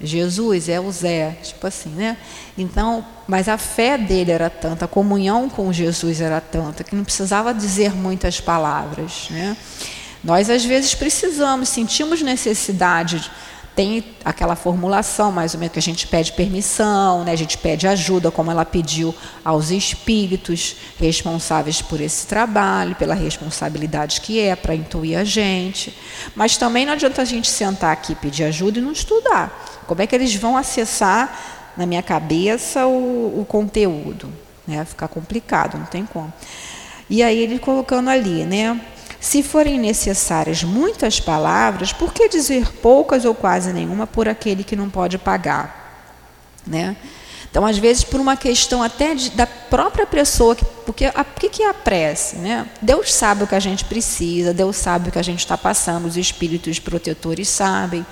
Jesus 0.04 0.70
é 0.70 0.80
o 0.80 0.92
Zé, 0.92 1.38
tipo 1.44 1.66
assim, 1.68 1.90
né? 1.90 2.18
Então, 2.58 3.06
mas 3.28 3.48
a 3.48 3.58
fé 3.58 3.98
dele 3.98 4.32
era 4.32 4.50
tanta, 4.50 4.86
a 4.86 4.88
comunhão 4.88 5.50
com 5.50 5.72
Jesus 5.72 6.22
era 6.22 6.42
tanta, 6.42 6.84
que 6.84 6.96
não 6.96 7.04
precisava 7.04 7.54
dizer 7.54 7.94
muitas 7.94 8.40
palavras, 8.40 9.28
né? 9.30 9.56
Nós, 10.24 10.50
às 10.50 10.64
vezes, 10.64 10.94
precisamos, 10.94 11.70
sentimos 11.70 12.22
necessidade, 12.22 13.32
tem 13.76 14.04
aquela 14.26 14.56
formulação, 14.56 15.32
mais 15.32 15.54
ou 15.54 15.60
menos, 15.60 15.74
que 15.74 15.80
a 15.80 15.82
gente 15.82 16.06
pede 16.08 16.34
permissão, 16.34 17.24
né? 17.24 17.32
a 17.32 17.36
gente 17.36 17.58
pede 17.58 17.88
ajuda, 17.88 18.30
como 18.30 18.52
ela 18.52 18.66
pediu 18.66 19.16
aos 19.46 19.72
espíritos 19.72 20.76
responsáveis 21.00 21.82
por 21.82 22.02
esse 22.02 22.28
trabalho, 22.28 22.96
pela 22.96 23.16
responsabilidade 23.16 24.22
que 24.22 24.40
é 24.40 24.56
para 24.56 24.76
intuir 24.76 25.18
a 25.18 25.24
gente. 25.24 25.96
Mas 26.36 26.58
também 26.58 26.86
não 26.86 26.94
adianta 26.94 27.22
a 27.22 27.26
gente 27.26 27.48
sentar 27.48 27.94
aqui, 27.94 28.14
pedir 28.14 28.44
ajuda 28.44 28.80
e 28.80 28.82
não 28.82 28.92
estudar. 28.92 29.66
Como 29.88 30.02
é 30.02 30.08
que 30.08 30.16
eles 30.16 30.36
vão 30.36 30.58
acessar 30.58 31.72
na 31.78 31.86
minha 31.86 32.04
cabeça 32.04 32.86
o, 32.86 33.40
o 33.40 33.46
conteúdo? 33.46 34.32
Né? 34.68 34.84
Ficar 34.84 35.08
complicado, 35.08 35.78
não 35.78 35.86
tem 35.86 36.06
como. 36.06 36.32
E 37.10 37.24
aí 37.24 37.40
ele 37.40 37.58
colocando 37.58 38.10
ali, 38.10 38.46
né? 38.46 38.80
Se 39.22 39.44
forem 39.44 39.80
necessárias 39.80 40.64
muitas 40.64 41.20
palavras, 41.20 41.94
por 41.94 42.12
que 42.12 42.28
dizer 42.28 42.74
poucas 42.82 43.24
ou 43.24 43.36
quase 43.36 43.72
nenhuma 43.72 44.08
por 44.08 44.28
aquele 44.28 44.64
que 44.64 44.76
não 44.76 44.90
pode 44.90 45.20
pagar? 45.20 46.10
Né? 46.66 46.98
Então, 47.52 47.64
às 47.64 47.78
vezes, 47.78 48.04
por 48.04 48.20
uma 48.20 48.36
questão 48.36 48.82
até 48.82 49.14
de, 49.14 49.30
da 49.32 49.46
própria 49.46 50.08
pessoa, 50.08 50.56
porque 50.86 51.06
o 51.06 51.40
que, 51.40 51.50
que 51.50 51.62
é 51.62 51.70
a 51.70 51.74
prece? 51.74 52.38
Né? 52.38 52.66
Deus 52.82 53.14
sabe 53.14 53.44
o 53.44 53.48
que 53.48 53.54
a 53.54 53.60
gente 53.60 53.86
precisa, 53.86 54.56
Deus 54.56 54.76
sabe 54.78 55.10
o 55.10 55.12
que 55.12 55.20
a 55.20 55.24
gente 55.24 55.40
está 55.40 55.56
passando, 55.56 56.08
os 56.08 56.18
espíritos 56.18 56.80
protetores 56.80 57.48
sabem. 57.48 58.04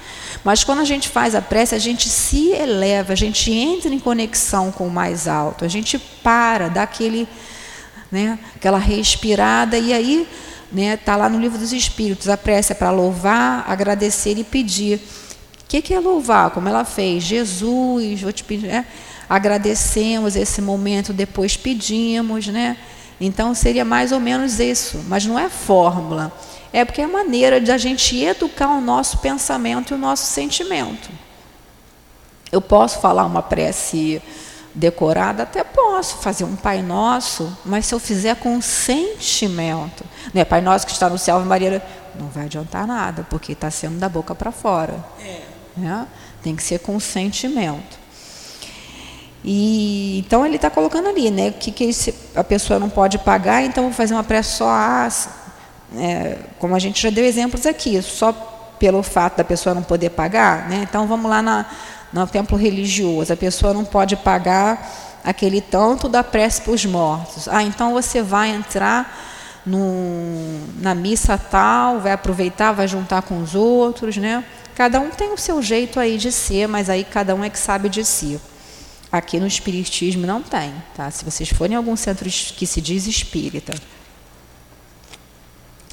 Mas 0.44 0.64
quando 0.64 0.80
a 0.80 0.86
gente 0.86 1.10
faz 1.10 1.34
a 1.34 1.42
prece, 1.42 1.74
a 1.74 1.80
gente 1.80 2.08
se 2.08 2.52
eleva, 2.52 3.14
a 3.14 3.16
gente 3.16 3.52
entra 3.52 3.92
em 3.92 4.00
conexão 4.00 4.72
com 4.72 4.86
o 4.86 4.92
mais 4.92 5.28
alto, 5.28 5.66
a 5.66 5.68
gente 5.70 5.98
para, 5.98 6.68
dá 6.68 6.84
aquele, 6.84 7.28
né, 8.12 8.38
aquela 8.56 8.78
respirada, 8.78 9.76
e 9.76 9.92
aí 9.92 10.28
Está 10.76 11.14
né? 11.14 11.18
Lá 11.18 11.30
no 11.30 11.40
livro 11.40 11.58
dos 11.58 11.74
Espíritos. 11.74 12.30
A 12.30 12.38
prece 12.38 12.72
é 12.72 12.76
para 12.76 12.92
louvar, 12.92 13.66
agradecer 13.68 14.38
e 14.38 14.44
pedir. 14.44 14.98
O 14.98 15.68
que, 15.68 15.82
que 15.82 15.94
é 15.94 16.00
louvar? 16.00 16.52
Como 16.52 16.70
ela 16.70 16.86
fez? 16.86 17.24
Jesus, 17.24 18.22
vou 18.22 18.32
te 18.32 18.44
pedir. 18.44 18.68
Né? 18.68 18.86
Agradecemos 19.30 20.36
esse 20.36 20.62
momento, 20.62 21.14
depois 21.14 21.58
pedimos. 21.58 22.48
Né? 22.48 22.78
Então 23.20 23.54
seria 23.54 23.84
mais 23.84 24.12
ou 24.12 24.20
menos 24.20 24.60
isso. 24.60 25.04
Mas 25.08 25.26
não 25.26 25.38
é 25.38 25.50
fórmula. 25.50 26.32
É 26.72 26.86
porque 26.86 27.02
é 27.02 27.08
maneira 27.08 27.60
de 27.60 27.72
a 27.72 27.78
gente 27.78 28.16
educar 28.24 28.70
o 28.70 28.82
nosso 28.82 29.18
pensamento 29.18 29.92
e 29.92 29.96
o 29.96 29.98
nosso 29.98 30.26
sentimento. 30.26 31.10
Eu 32.52 32.62
posso 32.62 33.00
falar 33.00 33.26
uma 33.26 33.42
prece 33.42 34.22
decorada, 34.74 35.44
até 35.44 35.64
posso 35.64 36.18
fazer 36.18 36.44
um 36.44 36.56
Pai 36.56 36.82
Nosso, 36.82 37.56
mas 37.66 37.86
se 37.86 37.94
eu 37.94 38.00
fizer 38.00 38.36
com 38.36 38.62
sentimento, 38.62 40.04
né? 40.34 40.46
Pai 40.46 40.62
Nosso 40.62 40.86
que 40.86 40.92
está 40.92 41.10
no 41.10 41.18
céu, 41.18 41.40
Maria, 41.42 41.82
não 42.20 42.28
vai 42.28 42.46
adiantar 42.46 42.86
nada, 42.86 43.26
porque 43.30 43.54
está 43.54 43.70
sendo 43.70 43.98
da 44.00 44.10
boca 44.10 44.34
para 44.36 44.52
fora. 44.52 44.96
É. 45.22 45.42
Né? 45.78 46.08
Tem 46.44 46.56
que 46.56 46.64
ser 46.64 46.80
com 46.80 47.00
sentimento. 47.00 48.00
E 49.44 50.20
então 50.20 50.46
ele 50.46 50.58
está 50.58 50.70
colocando 50.70 51.08
ali, 51.08 51.32
né? 51.32 51.52
Que, 51.52 51.72
que 51.72 51.90
a 52.36 52.44
pessoa 52.44 52.80
não 52.80 52.90
pode 52.90 53.18
pagar, 53.20 53.64
então 53.64 53.86
vou 53.86 53.94
fazer 53.94 54.14
uma 54.14 54.24
prece 54.24 54.58
só, 54.58 54.70
é, 55.98 56.38
como 56.60 56.76
a 56.76 56.80
gente 56.80 57.02
já 57.02 57.10
deu 57.10 57.24
exemplos 57.24 57.66
aqui, 57.66 58.02
só 58.02 58.34
pelo 58.78 59.02
fato 59.02 59.38
da 59.38 59.44
pessoa 59.44 59.74
não 59.74 59.84
poder 59.84 60.10
pagar, 60.10 60.68
né? 60.70 60.82
Então 60.84 61.08
vamos 61.08 61.30
lá 61.30 61.42
na 61.42 61.66
no 62.12 62.26
templo 62.26 62.58
religioso, 62.58 63.32
a 63.32 63.38
pessoa 63.38 63.74
não 63.74 63.86
pode 63.86 64.16
pagar 64.16 65.20
aquele 65.24 65.62
tanto 65.62 66.10
da 66.10 66.24
prece 66.24 66.62
para 66.62 66.74
os 66.74 66.86
mortos. 66.86 67.48
Ah, 67.48 67.64
então 67.64 67.94
você 67.94 68.22
vai 68.22 68.50
entrar 68.50 69.29
no, 69.70 70.82
na 70.82 70.96
missa 70.96 71.38
tal, 71.38 72.00
vai 72.00 72.12
aproveitar, 72.12 72.72
vai 72.72 72.88
juntar 72.88 73.22
com 73.22 73.42
os 73.42 73.54
outros, 73.54 74.18
né? 74.18 74.44
Cada 74.76 75.00
um 75.00 75.10
tem 75.10 75.32
o 75.34 75.38
seu 75.38 75.62
jeito 75.62 76.00
aí 76.00 76.18
de 76.18 76.32
ser, 76.32 76.68
mas 76.68 76.90
aí 76.90 77.04
cada 77.04 77.36
um 77.36 77.44
é 77.44 77.50
que 77.50 77.60
sabe 77.60 77.90
de 77.90 78.04
si. 78.04 78.40
Aqui 79.12 79.40
no 79.40 79.48
Espiritismo 79.48 80.26
não 80.26 80.42
tem, 80.42 80.74
tá? 80.96 81.10
Se 81.12 81.24
vocês 81.26 81.50
forem 81.50 81.74
em 81.74 81.78
algum 81.78 81.96
centro 81.96 82.30
que 82.30 82.66
se 82.66 82.80
diz 82.80 83.06
espírita 83.08 83.74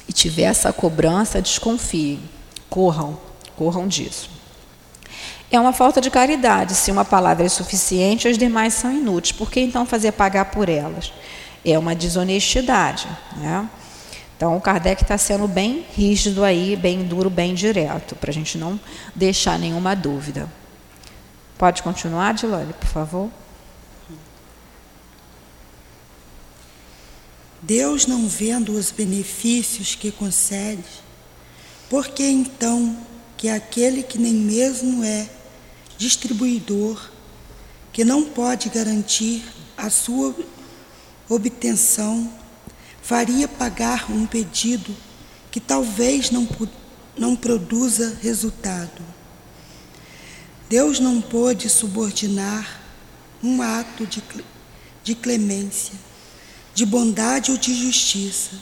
e 0.07 0.13
tiver 0.13 0.43
essa 0.43 0.71
cobrança, 0.71 1.41
desconfiem, 1.41 2.19
corram, 2.69 3.19
corram 3.55 3.87
disso. 3.87 4.29
É 5.51 5.59
uma 5.59 5.73
falta 5.73 6.01
de 6.01 6.09
caridade. 6.09 6.75
Se 6.75 6.91
uma 6.91 7.05
palavra 7.05 7.45
é 7.45 7.49
suficiente, 7.49 8.27
as 8.27 8.37
demais 8.37 8.73
são 8.73 8.91
inúteis. 8.91 9.31
Por 9.31 9.49
que 9.49 9.59
então 9.59 9.85
fazer 9.85 10.11
pagar 10.11 10.45
por 10.45 10.67
elas? 10.67 11.11
É 11.69 11.77
uma 11.77 11.93
desonestidade. 11.93 13.07
Né? 13.35 13.69
Então, 14.37 14.55
o 14.55 14.61
Kardec 14.61 15.01
está 15.01 15.17
sendo 15.17 15.47
bem 15.47 15.85
rígido 15.95 16.43
aí, 16.43 16.75
bem 16.75 17.03
duro, 17.03 17.29
bem 17.29 17.53
direto, 17.53 18.15
para 18.15 18.29
a 18.29 18.33
gente 18.33 18.57
não 18.57 18.79
deixar 19.15 19.59
nenhuma 19.59 19.95
dúvida. 19.95 20.47
Pode 21.57 21.81
continuar, 21.81 22.33
Dilane, 22.35 22.71
por 22.73 22.87
favor? 22.87 23.31
Deus 27.61 28.05
não 28.05 28.27
vendo 28.27 28.73
os 28.73 28.91
benefícios 28.91 29.95
que 29.95 30.11
concede, 30.11 30.85
por 31.89 32.07
que 32.07 32.23
então 32.23 32.95
que 33.35 33.49
aquele 33.49 34.03
que 34.03 34.17
nem 34.17 34.33
mesmo 34.33 35.03
é 35.03 35.27
distribuidor 35.97 37.09
que 37.91 38.05
não 38.05 38.25
pode 38.25 38.69
garantir 38.69 39.43
a 39.75 39.89
sua 39.89 40.35
obtenção, 41.29 42.31
faria 43.01 43.47
pagar 43.47 44.11
um 44.11 44.25
pedido 44.25 44.95
que 45.51 45.59
talvez 45.59 46.31
não, 46.31 46.47
não 47.17 47.35
produza 47.35 48.17
resultado. 48.21 49.01
Deus 50.69 50.99
não 50.99 51.21
pôde 51.21 51.69
subordinar 51.69 52.81
um 53.41 53.61
ato 53.61 54.05
de, 54.05 54.21
de 55.03 55.15
clemência, 55.15 55.93
de 56.73 56.85
bondade 56.85 57.51
ou 57.51 57.57
de 57.57 57.73
justiça 57.73 58.61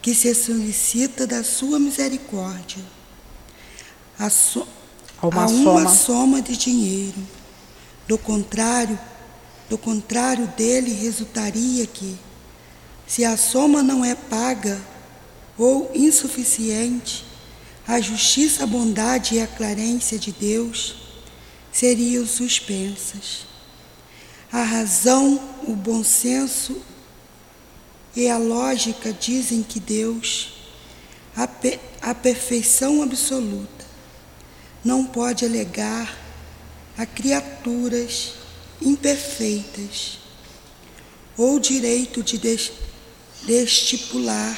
que 0.00 0.14
se 0.14 0.34
solicita 0.34 1.26
da 1.26 1.42
sua 1.42 1.78
misericórdia. 1.78 2.84
A, 4.18 4.28
so, 4.28 4.66
a 5.20 5.26
uma, 5.26 5.44
a 5.44 5.46
uma 5.46 5.82
soma. 5.82 5.94
soma 5.94 6.42
de 6.42 6.56
dinheiro. 6.56 7.16
Do 8.06 8.18
contrário, 8.18 8.98
do 9.68 9.78
contrário 9.78 10.46
dele 10.48 10.92
resultaria 10.92 11.86
que, 11.86 12.18
se 13.06 13.24
a 13.24 13.36
soma 13.36 13.82
não 13.82 14.04
é 14.04 14.14
paga 14.14 14.80
ou 15.56 15.90
insuficiente, 15.94 17.24
a 17.86 18.00
justiça, 18.00 18.64
a 18.64 18.66
bondade 18.66 19.34
e 19.34 19.40
a 19.40 19.46
clarência 19.46 20.18
de 20.18 20.32
Deus 20.32 20.96
seriam 21.70 22.26
suspensas. 22.26 23.46
A 24.50 24.62
razão, 24.62 25.40
o 25.66 25.74
bom 25.74 26.02
senso 26.04 26.80
e 28.16 28.28
a 28.28 28.38
lógica 28.38 29.12
dizem 29.12 29.62
que 29.62 29.80
Deus, 29.80 30.54
a, 31.36 31.48
a 32.10 32.14
perfeição 32.14 33.02
absoluta, 33.02 33.84
não 34.84 35.04
pode 35.04 35.44
alegar 35.44 36.16
a 36.96 37.04
criaturas 37.04 38.43
imperfeitas, 38.84 40.18
ou 41.36 41.58
direito 41.58 42.22
de, 42.22 42.38
de, 42.38 42.72
de 43.44 43.52
estipular 43.52 44.56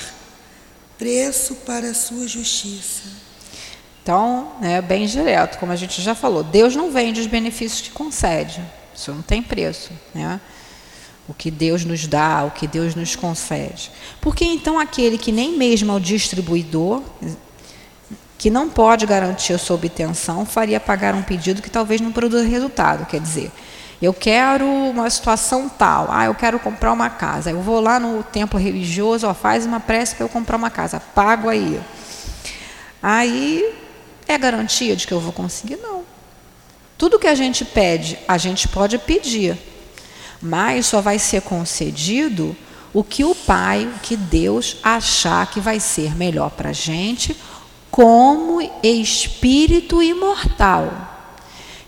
preço 0.98 1.54
para 1.56 1.90
a 1.90 1.94
sua 1.94 2.26
justiça. 2.26 3.02
Então, 4.02 4.52
é 4.62 4.80
bem 4.80 5.06
direto, 5.06 5.58
como 5.58 5.72
a 5.72 5.76
gente 5.76 6.00
já 6.00 6.14
falou, 6.14 6.42
Deus 6.42 6.76
não 6.76 6.92
vende 6.92 7.20
os 7.20 7.26
benefícios 7.26 7.80
que 7.80 7.90
concede, 7.90 8.62
isso 8.94 9.12
não 9.12 9.22
tem 9.22 9.42
preço, 9.42 9.90
né? 10.14 10.40
O 11.28 11.34
que 11.34 11.50
Deus 11.50 11.84
nos 11.84 12.06
dá, 12.06 12.44
o 12.44 12.52
que 12.52 12.68
Deus 12.68 12.94
nos 12.94 13.16
concede. 13.16 13.90
Porque 14.20 14.44
então 14.44 14.78
aquele 14.78 15.18
que 15.18 15.32
nem 15.32 15.58
mesmo 15.58 15.90
é 15.90 15.94
o 15.96 15.98
distribuidor, 15.98 17.02
que 18.38 18.48
não 18.48 18.68
pode 18.68 19.06
garantir 19.06 19.52
a 19.54 19.58
sua 19.58 19.74
obtenção, 19.74 20.46
faria 20.46 20.78
pagar 20.78 21.16
um 21.16 21.22
pedido 21.22 21.60
que 21.60 21.68
talvez 21.68 22.00
não 22.00 22.12
produza 22.12 22.46
resultado. 22.46 23.06
Quer 23.06 23.20
dizer, 23.20 23.50
eu 24.00 24.12
quero 24.12 24.66
uma 24.66 25.08
situação 25.08 25.68
tal, 25.68 26.08
ah, 26.10 26.26
eu 26.26 26.34
quero 26.34 26.58
comprar 26.58 26.92
uma 26.92 27.08
casa. 27.08 27.50
Eu 27.50 27.62
vou 27.62 27.80
lá 27.80 27.98
no 27.98 28.22
templo 28.22 28.58
religioso, 28.58 29.26
ó, 29.26 29.32
faz 29.32 29.64
uma 29.64 29.80
prece 29.80 30.14
para 30.14 30.24
eu 30.24 30.28
comprar 30.28 30.56
uma 30.56 30.70
casa, 30.70 31.00
pago 31.00 31.48
aí. 31.48 31.80
Aí 33.02 33.74
é 34.28 34.36
garantia 34.36 34.94
de 34.94 35.06
que 35.06 35.14
eu 35.14 35.20
vou 35.20 35.32
conseguir? 35.32 35.76
Não. 35.76 36.02
Tudo 36.98 37.18
que 37.18 37.26
a 37.26 37.34
gente 37.34 37.64
pede, 37.64 38.18
a 38.28 38.36
gente 38.36 38.68
pode 38.68 38.98
pedir, 38.98 39.56
mas 40.42 40.86
só 40.86 41.00
vai 41.00 41.18
ser 41.18 41.42
concedido 41.42 42.56
o 42.92 43.04
que 43.04 43.24
o 43.24 43.34
Pai, 43.34 43.86
o 43.86 43.98
que 44.00 44.16
Deus 44.16 44.76
achar 44.82 45.50
que 45.50 45.60
vai 45.60 45.78
ser 45.80 46.14
melhor 46.14 46.50
para 46.50 46.70
a 46.70 46.72
gente, 46.72 47.36
como 47.90 48.60
espírito 48.82 50.02
imortal. 50.02 51.15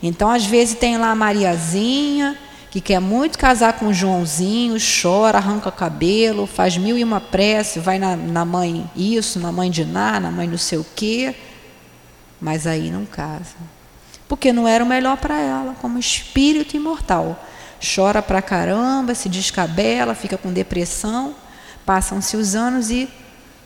Então, 0.02 0.30
às 0.30 0.44
vezes, 0.44 0.78
tem 0.78 0.96
lá 0.96 1.10
a 1.10 1.14
Mariazinha, 1.14 2.38
que 2.70 2.80
quer 2.80 3.00
muito 3.00 3.38
casar 3.38 3.74
com 3.74 3.86
o 3.86 3.94
Joãozinho, 3.94 4.76
chora, 5.02 5.38
arranca 5.38 5.72
cabelo, 5.72 6.46
faz 6.46 6.76
mil 6.76 6.98
e 6.98 7.04
uma 7.04 7.20
prece, 7.20 7.80
vai 7.80 7.98
na, 7.98 8.14
na 8.14 8.44
mãe 8.44 8.88
isso, 8.94 9.40
na 9.40 9.50
mãe 9.50 9.70
de 9.70 9.84
Ná, 9.84 10.20
na 10.20 10.30
mãe 10.30 10.46
não 10.46 10.58
sei 10.58 10.78
o 10.78 10.86
quê, 10.94 11.34
mas 12.40 12.66
aí 12.66 12.90
não 12.90 13.06
casa. 13.06 13.56
Porque 14.28 14.52
não 14.52 14.68
era 14.68 14.84
o 14.84 14.86
melhor 14.86 15.16
para 15.16 15.38
ela, 15.38 15.74
como 15.80 15.98
espírito 15.98 16.76
imortal. 16.76 17.42
Chora 17.94 18.20
pra 18.20 18.42
caramba, 18.42 19.14
se 19.14 19.28
descabela, 19.28 20.14
fica 20.14 20.36
com 20.36 20.52
depressão, 20.52 21.34
passam-se 21.86 22.36
os 22.36 22.54
anos 22.54 22.90
e 22.90 23.08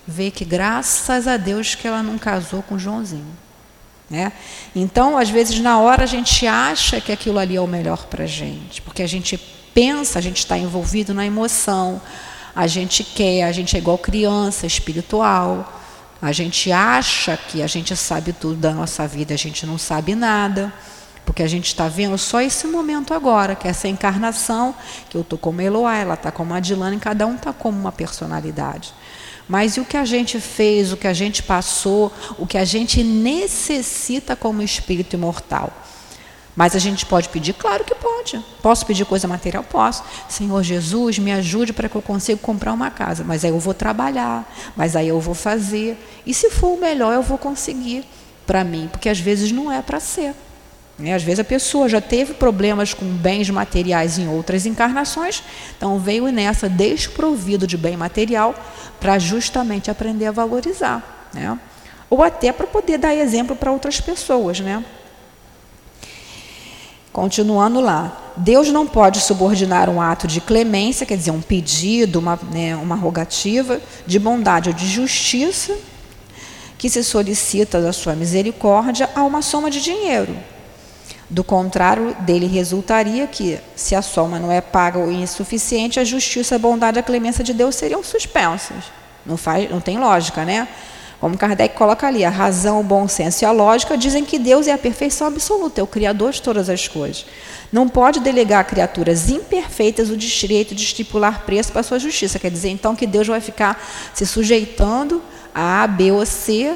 vê 0.06 0.30
que 0.30 0.44
graças 0.44 1.26
a 1.26 1.36
Deus 1.36 1.74
que 1.74 1.88
ela 1.88 2.02
não 2.02 2.18
casou 2.18 2.62
com 2.62 2.76
o 2.76 2.78
Joãozinho. 2.78 3.36
Né? 4.12 4.30
Então, 4.76 5.16
às 5.16 5.30
vezes, 5.30 5.58
na 5.60 5.78
hora 5.80 6.02
a 6.02 6.06
gente 6.06 6.46
acha 6.46 7.00
que 7.00 7.10
aquilo 7.10 7.38
ali 7.38 7.56
é 7.56 7.60
o 7.62 7.66
melhor 7.66 8.04
para 8.04 8.24
a 8.24 8.26
gente, 8.26 8.82
porque 8.82 9.02
a 9.02 9.06
gente 9.06 9.38
pensa, 9.72 10.18
a 10.18 10.22
gente 10.22 10.36
está 10.36 10.58
envolvido 10.58 11.14
na 11.14 11.24
emoção, 11.24 11.98
a 12.54 12.66
gente 12.66 13.02
quer, 13.04 13.44
a 13.44 13.52
gente 13.52 13.74
é 13.74 13.78
igual 13.78 13.96
criança 13.96 14.66
espiritual, 14.66 15.80
a 16.20 16.30
gente 16.30 16.70
acha 16.70 17.38
que 17.38 17.62
a 17.62 17.66
gente 17.66 17.96
sabe 17.96 18.34
tudo 18.34 18.56
da 18.56 18.72
nossa 18.72 19.08
vida, 19.08 19.32
a 19.32 19.38
gente 19.38 19.64
não 19.64 19.78
sabe 19.78 20.14
nada, 20.14 20.70
porque 21.24 21.42
a 21.42 21.48
gente 21.48 21.68
está 21.68 21.88
vendo 21.88 22.18
só 22.18 22.42
esse 22.42 22.66
momento 22.66 23.14
agora, 23.14 23.54
que 23.54 23.66
é 23.66 23.70
essa 23.70 23.88
encarnação, 23.88 24.74
que 25.08 25.16
eu 25.16 25.22
estou 25.22 25.38
como 25.38 25.62
Eloá, 25.62 25.96
ela 25.96 26.14
está 26.14 26.30
como 26.30 26.52
a 26.52 26.60
Dilane, 26.60 26.98
cada 26.98 27.26
um 27.26 27.36
está 27.36 27.50
como 27.50 27.80
uma 27.80 27.90
personalidade. 27.90 28.92
Mas 29.52 29.76
e 29.76 29.80
o 29.80 29.84
que 29.84 29.98
a 29.98 30.04
gente 30.06 30.40
fez, 30.40 30.94
o 30.94 30.96
que 30.96 31.06
a 31.06 31.12
gente 31.12 31.42
passou, 31.42 32.10
o 32.38 32.46
que 32.46 32.56
a 32.56 32.64
gente 32.64 33.04
necessita 33.04 34.34
como 34.34 34.62
espírito 34.62 35.14
imortal? 35.14 35.70
Mas 36.56 36.74
a 36.74 36.78
gente 36.78 37.04
pode 37.04 37.28
pedir? 37.28 37.52
Claro 37.52 37.84
que 37.84 37.94
pode. 37.94 38.42
Posso 38.62 38.86
pedir 38.86 39.04
coisa 39.04 39.28
material? 39.28 39.62
Posso. 39.62 40.02
Senhor 40.26 40.62
Jesus, 40.62 41.18
me 41.18 41.30
ajude 41.32 41.74
para 41.74 41.86
que 41.86 41.94
eu 41.94 42.00
consiga 42.00 42.38
comprar 42.38 42.72
uma 42.72 42.90
casa. 42.90 43.24
Mas 43.24 43.44
aí 43.44 43.50
eu 43.50 43.58
vou 43.58 43.74
trabalhar, 43.74 44.50
mas 44.74 44.96
aí 44.96 45.08
eu 45.08 45.20
vou 45.20 45.34
fazer. 45.34 45.98
E 46.24 46.32
se 46.32 46.48
for 46.48 46.68
o 46.68 46.80
melhor, 46.80 47.12
eu 47.12 47.22
vou 47.22 47.36
conseguir 47.36 48.06
para 48.46 48.64
mim, 48.64 48.88
porque 48.90 49.10
às 49.10 49.20
vezes 49.20 49.52
não 49.52 49.70
é 49.70 49.82
para 49.82 50.00
ser. 50.00 50.34
Né? 51.02 51.14
Às 51.14 51.24
vezes 51.24 51.40
a 51.40 51.44
pessoa 51.44 51.88
já 51.88 52.00
teve 52.00 52.32
problemas 52.34 52.94
com 52.94 53.04
bens 53.04 53.50
materiais 53.50 54.18
em 54.18 54.28
outras 54.28 54.64
encarnações, 54.64 55.42
então 55.76 55.98
veio 55.98 56.30
nessa 56.30 56.68
desprovido 56.68 57.66
de 57.66 57.76
bem 57.76 57.96
material 57.96 58.54
para 59.00 59.18
justamente 59.18 59.90
aprender 59.90 60.26
a 60.26 60.30
valorizar. 60.30 61.28
Né? 61.34 61.58
Ou 62.08 62.22
até 62.22 62.52
para 62.52 62.68
poder 62.68 62.98
dar 62.98 63.12
exemplo 63.14 63.56
para 63.56 63.72
outras 63.72 64.00
pessoas. 64.00 64.60
Né? 64.60 64.84
Continuando 67.12 67.80
lá, 67.80 68.32
Deus 68.36 68.68
não 68.68 68.86
pode 68.86 69.20
subordinar 69.20 69.90
um 69.90 70.00
ato 70.00 70.28
de 70.28 70.40
clemência, 70.40 71.04
quer 71.04 71.16
dizer, 71.16 71.32
um 71.32 71.42
pedido, 71.42 72.20
uma, 72.20 72.38
né, 72.52 72.76
uma 72.76 72.94
rogativa 72.94 73.80
de 74.06 74.20
bondade 74.20 74.68
ou 74.68 74.74
de 74.74 74.86
justiça 74.86 75.76
que 76.78 76.88
se 76.88 77.02
solicita 77.02 77.80
da 77.80 77.92
sua 77.92 78.14
misericórdia 78.14 79.10
a 79.16 79.24
uma 79.24 79.42
soma 79.42 79.68
de 79.68 79.80
dinheiro. 79.80 80.36
Do 81.32 81.42
contrário, 81.42 82.14
dele 82.20 82.46
resultaria 82.46 83.26
que, 83.26 83.58
se 83.74 83.94
a 83.94 84.02
soma 84.02 84.38
não 84.38 84.52
é 84.52 84.60
paga 84.60 84.98
ou 84.98 85.10
insuficiente, 85.10 85.98
a 85.98 86.04
justiça, 86.04 86.56
a 86.56 86.58
bondade 86.58 86.98
e 86.98 87.00
a 87.00 87.02
clemência 87.02 87.42
de 87.42 87.54
Deus 87.54 87.74
seriam 87.74 88.04
suspensas. 88.04 88.84
Não, 89.24 89.38
faz, 89.38 89.70
não 89.70 89.80
tem 89.80 89.98
lógica, 89.98 90.44
né? 90.44 90.68
Como 91.18 91.38
Kardec 91.38 91.74
coloca 91.74 92.06
ali, 92.06 92.22
a 92.22 92.28
razão, 92.28 92.80
o 92.80 92.84
bom 92.84 93.08
senso 93.08 93.42
e 93.42 93.46
a 93.46 93.50
lógica 93.50 93.96
dizem 93.96 94.26
que 94.26 94.38
Deus 94.38 94.66
é 94.66 94.72
a 94.72 94.78
perfeição 94.78 95.26
absoluta, 95.26 95.80
é 95.80 95.82
o 95.82 95.86
Criador 95.86 96.32
de 96.32 96.42
todas 96.42 96.68
as 96.68 96.86
coisas. 96.86 97.24
Não 97.72 97.88
pode 97.88 98.20
delegar 98.20 98.60
a 98.60 98.64
criaturas 98.64 99.30
imperfeitas 99.30 100.10
o 100.10 100.16
direito 100.18 100.74
de 100.74 100.82
estipular 100.82 101.46
preço 101.46 101.72
para 101.72 101.80
a 101.80 101.84
sua 101.84 101.98
justiça. 101.98 102.38
Quer 102.38 102.50
dizer, 102.50 102.68
então, 102.68 102.94
que 102.94 103.06
Deus 103.06 103.26
vai 103.26 103.40
ficar 103.40 103.82
se 104.12 104.26
sujeitando 104.26 105.22
a 105.54 105.82
A, 105.82 105.86
B 105.86 106.12
ou 106.12 106.26
C 106.26 106.74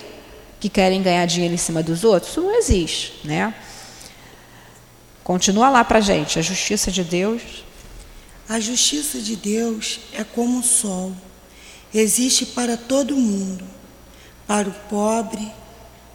que 0.59 0.71
querem 0.71 1.03
ganhar 1.03 1.27
dinheiro 1.27 1.53
em 1.53 1.59
cima 1.59 1.83
dos 1.83 2.05
outros? 2.05 2.31
Isso 2.31 2.41
não 2.41 2.57
existe, 2.57 3.21
né? 3.23 3.53
Continua 5.27 5.69
lá 5.69 5.83
para 5.83 5.99
gente, 5.99 6.39
a 6.39 6.43
justiça 6.43 6.89
de 6.89 7.03
Deus. 7.03 7.43
A 8.49 8.61
justiça 8.61 9.19
de 9.19 9.35
Deus 9.35 9.99
é 10.13 10.23
como 10.23 10.61
o 10.61 10.63
sol, 10.63 11.13
existe 11.93 12.47
para 12.47 12.77
todo 12.77 13.17
mundo, 13.17 13.65
para 14.47 14.69
o 14.69 14.73
pobre 14.89 15.51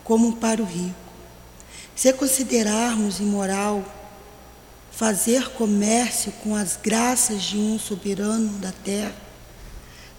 como 0.05 0.37
para 0.37 0.61
o 0.61 0.65
rico. 0.65 0.95
Se 1.93 2.13
considerarmos 2.13 3.19
imoral 3.19 3.83
fazer 4.93 5.49
comércio 5.49 6.31
com 6.41 6.55
as 6.55 6.79
graças 6.81 7.43
de 7.43 7.57
um 7.57 7.77
soberano 7.77 8.59
da 8.59 8.71
terra, 8.71 9.13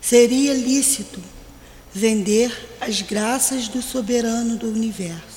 seria 0.02 0.52
lícito 0.52 1.22
vender 1.94 2.76
as 2.78 3.00
graças 3.00 3.68
do 3.68 3.80
soberano 3.80 4.54
do 4.56 4.68
universo. 4.68 5.31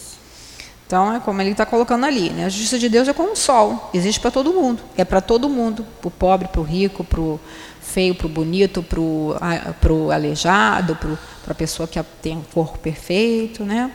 Então, 0.88 1.15
é 1.15 1.19
como 1.19 1.41
ele 1.41 1.52
está 1.52 1.65
colocando 1.65 2.06
ali, 2.06 2.30
né? 2.30 2.45
a 2.45 2.50
justiça 2.50 2.78
de 2.78 2.88
Deus 2.88 3.08
é 3.08 3.13
como 3.13 3.32
o 3.32 3.36
sol, 3.36 3.89
existe 3.91 4.19
para 4.19 4.30
todo 4.30 4.54
mundo, 4.54 4.84
é 4.95 5.04
para 5.04 5.19
todo 5.19 5.50
mundo, 5.50 5.84
para 6.00 6.08
o 6.08 6.12
pobre, 6.12 6.48
para 6.48 6.62
o 6.62 6.63
rico, 6.63 7.04
para 7.04 7.19
o 7.19 7.39
feio, 7.82 8.13
para 8.13 8.28
o 8.28 8.30
bonito, 8.30 8.84
para 8.84 9.00
o 9.93 10.12
aleijado, 10.12 10.95
para 10.95 11.17
a 11.52 11.56
pessoa 11.56 11.88
que 11.88 12.02
tem 12.21 12.38
um 12.38 12.43
corpo 12.54 12.78
perfeito. 12.78 13.63
Né? 13.63 13.89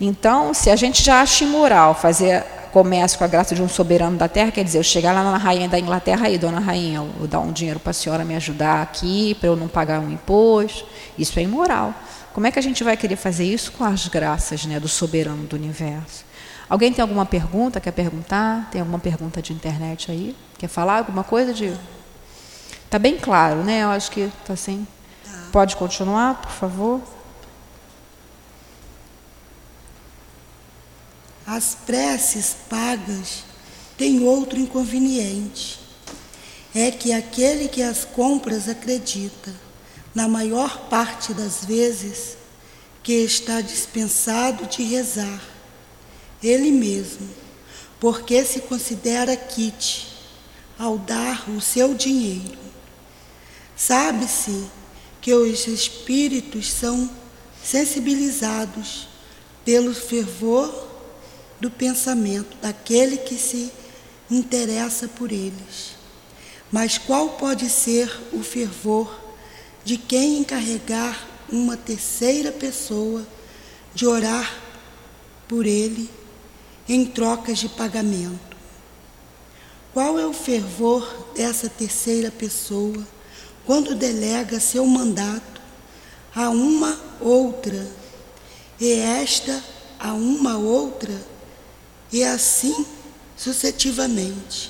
Então, 0.00 0.52
se 0.52 0.70
a 0.70 0.76
gente 0.76 1.04
já 1.04 1.20
acha 1.20 1.44
imoral 1.44 1.94
fazer 1.94 2.44
comércio 2.72 3.16
com 3.16 3.24
a 3.24 3.28
graça 3.28 3.54
de 3.54 3.62
um 3.62 3.68
soberano 3.68 4.18
da 4.18 4.28
terra, 4.28 4.50
quer 4.50 4.64
dizer, 4.64 4.78
eu 4.78 4.82
chegar 4.82 5.12
lá 5.12 5.22
na 5.22 5.38
rainha 5.38 5.68
da 5.68 5.78
Inglaterra 5.78 6.26
aí, 6.26 6.36
dona 6.36 6.60
rainha, 6.60 6.98
eu 6.98 7.08
vou 7.18 7.26
dar 7.28 7.40
um 7.40 7.50
dinheiro 7.52 7.80
para 7.80 7.90
a 7.90 7.94
senhora 7.94 8.24
me 8.24 8.34
ajudar 8.36 8.82
aqui, 8.82 9.34
para 9.40 9.48
eu 9.48 9.56
não 9.56 9.68
pagar 9.68 10.00
um 10.00 10.10
imposto, 10.10 10.84
isso 11.16 11.38
é 11.38 11.42
imoral. 11.42 11.94
Como 12.36 12.46
é 12.46 12.50
que 12.50 12.58
a 12.58 12.62
gente 12.62 12.84
vai 12.84 12.98
querer 12.98 13.16
fazer 13.16 13.44
isso 13.44 13.72
com 13.72 13.82
as 13.82 14.08
graças 14.08 14.66
né, 14.66 14.78
do 14.78 14.88
soberano 14.88 15.44
do 15.44 15.56
universo? 15.56 16.22
Alguém 16.68 16.92
tem 16.92 17.00
alguma 17.00 17.24
pergunta? 17.24 17.80
Quer 17.80 17.92
perguntar? 17.92 18.68
Tem 18.70 18.78
alguma 18.78 18.98
pergunta 18.98 19.40
de 19.40 19.54
internet 19.54 20.10
aí? 20.10 20.36
Quer 20.58 20.68
falar 20.68 20.98
alguma 20.98 21.24
coisa 21.24 21.54
de. 21.54 21.74
Está 22.84 22.98
bem 22.98 23.16
claro, 23.16 23.64
né? 23.64 23.84
Eu 23.84 23.88
acho 23.88 24.10
que 24.10 24.20
está 24.20 24.52
assim. 24.52 24.86
Pode 25.50 25.76
continuar, 25.76 26.42
por 26.42 26.50
favor? 26.50 27.00
As 31.46 31.74
preces 31.86 32.54
pagas 32.68 33.44
têm 33.96 34.20
outro 34.20 34.58
inconveniente. 34.58 35.80
É 36.74 36.90
que 36.90 37.14
aquele 37.14 37.66
que 37.66 37.82
as 37.82 38.04
compras 38.04 38.68
acredita 38.68 39.65
na 40.16 40.26
maior 40.26 40.88
parte 40.88 41.34
das 41.34 41.62
vezes, 41.62 42.38
que 43.02 43.12
está 43.12 43.60
dispensado 43.60 44.64
de 44.64 44.82
rezar, 44.82 45.42
ele 46.42 46.70
mesmo, 46.70 47.28
porque 48.00 48.42
se 48.42 48.60
considera 48.60 49.36
quite 49.36 50.08
ao 50.78 50.96
dar 50.96 51.50
o 51.50 51.60
seu 51.60 51.92
dinheiro. 51.92 52.56
Sabe-se 53.76 54.64
que 55.20 55.34
os 55.34 55.66
espíritos 55.66 56.72
são 56.72 57.10
sensibilizados 57.62 59.08
pelo 59.66 59.94
fervor 59.94 60.88
do 61.60 61.70
pensamento 61.70 62.56
daquele 62.62 63.18
que 63.18 63.34
se 63.34 63.70
interessa 64.30 65.08
por 65.08 65.30
eles. 65.30 65.94
Mas 66.72 66.96
qual 66.96 67.28
pode 67.30 67.68
ser 67.68 68.10
o 68.32 68.42
fervor 68.42 69.25
de 69.86 69.96
quem 69.96 70.38
encarregar 70.38 71.24
uma 71.48 71.76
terceira 71.76 72.50
pessoa 72.50 73.24
de 73.94 74.04
orar 74.04 74.52
por 75.46 75.64
ele 75.64 76.10
em 76.88 77.06
trocas 77.06 77.58
de 77.58 77.68
pagamento? 77.68 78.56
Qual 79.94 80.18
é 80.18 80.26
o 80.26 80.32
fervor 80.32 81.28
dessa 81.36 81.68
terceira 81.68 82.32
pessoa 82.32 83.06
quando 83.64 83.94
delega 83.94 84.58
seu 84.58 84.84
mandato 84.84 85.60
a 86.34 86.50
uma 86.50 87.00
outra 87.20 87.86
e 88.80 88.92
esta 88.92 89.62
a 90.00 90.14
uma 90.14 90.58
outra 90.58 91.14
e 92.12 92.24
assim 92.24 92.84
sucessivamente? 93.36 94.68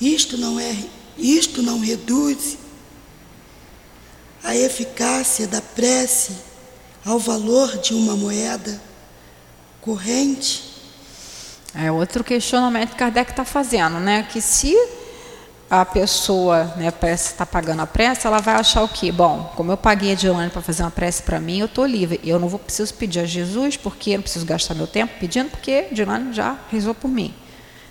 Isto 0.00 0.36
não 0.36 0.58
é, 0.58 0.76
isto 1.16 1.62
não 1.62 1.78
reduz 1.78 2.58
a 4.42 4.56
eficácia 4.56 5.46
da 5.46 5.60
prece 5.60 6.36
ao 7.04 7.18
valor 7.18 7.78
de 7.78 7.94
uma 7.94 8.16
moeda 8.16 8.80
corrente? 9.80 10.64
É 11.74 11.92
outro 11.92 12.24
questionamento 12.24 12.90
que 12.90 12.96
Kardec 12.96 13.30
está 13.30 13.44
fazendo, 13.44 14.00
né? 14.00 14.26
Que 14.30 14.40
se 14.40 14.74
a 15.70 15.84
pessoa 15.84 16.64
né, 16.76 16.92
está 17.12 17.44
pagando 17.44 17.82
a 17.82 17.86
prece, 17.86 18.26
ela 18.26 18.40
vai 18.40 18.54
achar 18.54 18.82
o 18.82 18.88
quê? 18.88 19.12
Bom, 19.12 19.52
como 19.54 19.70
eu 19.70 19.76
paguei 19.76 20.12
a 20.12 20.14
Dilane 20.14 20.50
para 20.50 20.62
fazer 20.62 20.82
uma 20.82 20.90
prece 20.90 21.22
para 21.22 21.38
mim, 21.38 21.58
eu 21.58 21.66
estou 21.66 21.84
livre. 21.84 22.20
Eu 22.24 22.38
não 22.38 22.48
vou 22.48 22.58
preciso 22.58 22.94
pedir 22.94 23.20
a 23.20 23.26
Jesus, 23.26 23.76
porque 23.76 24.10
eu 24.10 24.14
não 24.14 24.22
preciso 24.22 24.46
gastar 24.46 24.74
meu 24.74 24.86
tempo 24.86 25.14
pedindo, 25.20 25.50
porque 25.50 25.88
Dilane 25.92 26.32
já 26.32 26.58
rezou 26.70 26.94
por 26.94 27.08
mim. 27.08 27.34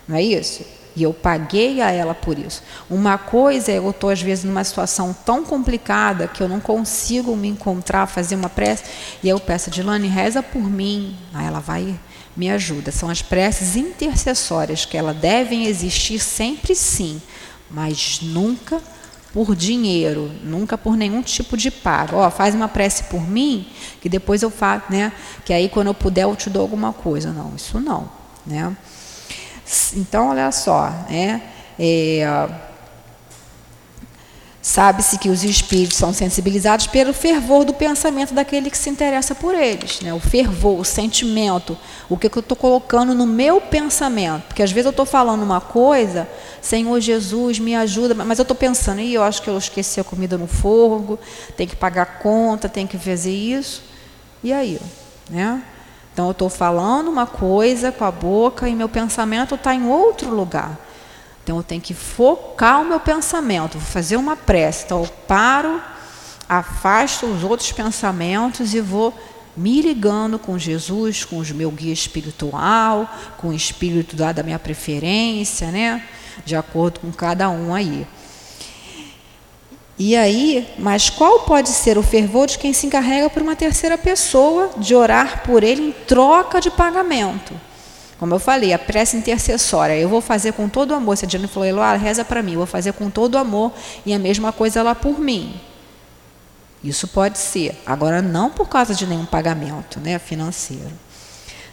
Não 0.08 0.16
é 0.16 0.22
isso? 0.22 0.64
E 0.98 1.04
eu 1.04 1.14
paguei 1.14 1.80
a 1.80 1.92
ela 1.92 2.12
por 2.12 2.36
isso. 2.36 2.60
Uma 2.90 3.16
coisa 3.16 3.70
é 3.70 3.78
eu 3.78 3.88
estou, 3.88 4.10
às 4.10 4.20
vezes, 4.20 4.42
numa 4.42 4.64
situação 4.64 5.14
tão 5.24 5.44
complicada 5.44 6.26
que 6.26 6.42
eu 6.42 6.48
não 6.48 6.58
consigo 6.58 7.36
me 7.36 7.46
encontrar, 7.46 8.08
fazer 8.08 8.34
uma 8.34 8.48
prece, 8.48 8.82
e 9.22 9.28
eu 9.28 9.38
peço 9.38 9.70
a 9.70 9.72
Dilane, 9.72 10.08
reza 10.08 10.42
por 10.42 10.68
mim. 10.68 11.16
Aí 11.32 11.46
ela 11.46 11.60
vai 11.60 11.98
me 12.36 12.50
ajuda. 12.50 12.90
São 12.90 13.08
as 13.08 13.22
preces 13.22 13.76
intercessórias 13.76 14.84
que 14.84 14.96
elas 14.96 15.16
devem 15.16 15.66
existir 15.66 16.18
sempre 16.18 16.74
sim, 16.74 17.22
mas 17.70 18.18
nunca 18.20 18.82
por 19.32 19.54
dinheiro, 19.54 20.32
nunca 20.42 20.76
por 20.76 20.96
nenhum 20.96 21.22
tipo 21.22 21.56
de 21.56 21.70
pago. 21.70 22.16
Ó, 22.16 22.28
faz 22.28 22.56
uma 22.56 22.66
prece 22.66 23.04
por 23.04 23.22
mim, 23.22 23.68
que 24.00 24.08
depois 24.08 24.42
eu 24.42 24.50
faço, 24.50 24.86
né? 24.90 25.12
Que 25.44 25.52
aí 25.52 25.68
quando 25.68 25.86
eu 25.86 25.94
puder 25.94 26.24
eu 26.24 26.34
te 26.34 26.50
dou 26.50 26.62
alguma 26.62 26.92
coisa. 26.92 27.32
Não, 27.32 27.54
isso 27.54 27.78
não, 27.78 28.10
né? 28.44 28.76
Então, 29.94 30.30
olha 30.30 30.50
só, 30.50 30.90
né? 31.08 31.42
É, 31.78 32.48
Sabe-se 34.68 35.18
que 35.18 35.30
os 35.30 35.44
espíritos 35.44 35.96
são 35.96 36.12
sensibilizados 36.12 36.86
pelo 36.86 37.14
fervor 37.14 37.64
do 37.64 37.72
pensamento 37.72 38.34
daquele 38.34 38.68
que 38.68 38.76
se 38.76 38.90
interessa 38.90 39.34
por 39.34 39.54
eles. 39.54 40.02
Né? 40.02 40.12
O 40.12 40.20
fervor, 40.20 40.78
o 40.78 40.84
sentimento, 40.84 41.74
o 42.06 42.18
que, 42.18 42.26
eu 42.26 42.40
estou 42.40 42.54
colocando 42.54 43.14
no 43.14 43.26
meu 43.26 43.62
pensamento. 43.62 44.42
Porque 44.48 44.62
às 44.62 44.70
vezes 44.70 44.84
eu 44.84 44.90
estou 44.90 45.06
falando 45.06 45.42
uma 45.42 45.58
coisa, 45.58 46.28
Senhor 46.60 47.00
Jesus, 47.00 47.58
me 47.58 47.74
ajuda, 47.74 48.14
mas 48.14 48.38
eu 48.38 48.42
estou 48.42 48.54
pensando, 48.54 49.00
e 49.00 49.14
eu 49.14 49.22
acho 49.22 49.40
que 49.40 49.48
eu 49.48 49.56
esqueci 49.56 50.00
a 50.00 50.04
comida 50.04 50.36
no 50.36 50.46
fogo, 50.46 51.18
tem 51.56 51.66
que 51.66 51.74
pagar 51.74 52.18
conta, 52.18 52.68
tem 52.68 52.86
que 52.86 52.98
fazer 52.98 53.32
isso. 53.32 53.82
E 54.44 54.52
aí? 54.52 54.78
Né? 55.30 55.62
Então 56.18 56.26
eu 56.26 56.32
estou 56.32 56.48
falando 56.48 57.06
uma 57.06 57.28
coisa 57.28 57.92
com 57.92 58.04
a 58.04 58.10
boca 58.10 58.68
e 58.68 58.74
meu 58.74 58.88
pensamento 58.88 59.54
está 59.54 59.72
em 59.72 59.86
outro 59.86 60.34
lugar. 60.34 60.76
Então 61.44 61.58
eu 61.58 61.62
tenho 61.62 61.80
que 61.80 61.94
focar 61.94 62.82
o 62.82 62.84
meu 62.84 62.98
pensamento, 62.98 63.78
vou 63.78 63.86
fazer 63.86 64.16
uma 64.16 64.34
prece. 64.34 64.84
Então 64.84 65.04
eu 65.04 65.08
paro, 65.28 65.80
afasto 66.48 67.24
os 67.24 67.44
outros 67.44 67.70
pensamentos 67.70 68.74
e 68.74 68.80
vou 68.80 69.16
me 69.56 69.80
ligando 69.80 70.40
com 70.40 70.58
Jesus, 70.58 71.24
com 71.24 71.38
o 71.38 71.54
meu 71.54 71.70
guia 71.70 71.92
espiritual, 71.92 73.08
com 73.36 73.50
o 73.50 73.54
espírito 73.54 74.16
da, 74.16 74.32
da 74.32 74.42
minha 74.42 74.58
preferência, 74.58 75.70
né? 75.70 76.02
De 76.44 76.56
acordo 76.56 76.98
com 76.98 77.12
cada 77.12 77.48
um 77.48 77.72
aí. 77.72 78.04
E 79.98 80.14
aí, 80.14 80.72
mas 80.78 81.10
qual 81.10 81.40
pode 81.40 81.70
ser 81.70 81.98
o 81.98 82.02
fervor 82.04 82.46
de 82.46 82.56
quem 82.56 82.72
se 82.72 82.86
encarrega 82.86 83.28
por 83.28 83.42
uma 83.42 83.56
terceira 83.56 83.98
pessoa 83.98 84.70
de 84.76 84.94
orar 84.94 85.42
por 85.42 85.64
ele 85.64 85.88
em 85.88 85.92
troca 85.92 86.60
de 86.60 86.70
pagamento? 86.70 87.52
Como 88.16 88.32
eu 88.32 88.38
falei, 88.38 88.72
a 88.72 88.78
prece 88.78 89.16
intercessória, 89.16 89.96
eu 89.96 90.08
vou 90.08 90.20
fazer 90.20 90.52
com 90.52 90.68
todo 90.68 90.94
amor. 90.94 91.16
Se 91.16 91.24
a 91.24 91.28
Diana 91.28 91.48
falou, 91.48 91.68
Eloá, 91.68 91.94
reza 91.96 92.24
para 92.24 92.42
mim, 92.42 92.52
eu 92.52 92.58
vou 92.58 92.66
fazer 92.66 92.92
com 92.92 93.10
todo 93.10 93.38
amor 93.38 93.72
e 94.06 94.14
a 94.14 94.18
mesma 94.18 94.52
coisa 94.52 94.82
lá 94.82 94.94
por 94.94 95.18
mim. 95.18 95.60
Isso 96.82 97.08
pode 97.08 97.38
ser. 97.38 97.80
Agora, 97.84 98.22
não 98.22 98.50
por 98.50 98.68
causa 98.68 98.94
de 98.94 99.04
nenhum 99.04 99.26
pagamento 99.26 99.98
né, 99.98 100.18
financeiro. 100.18 100.92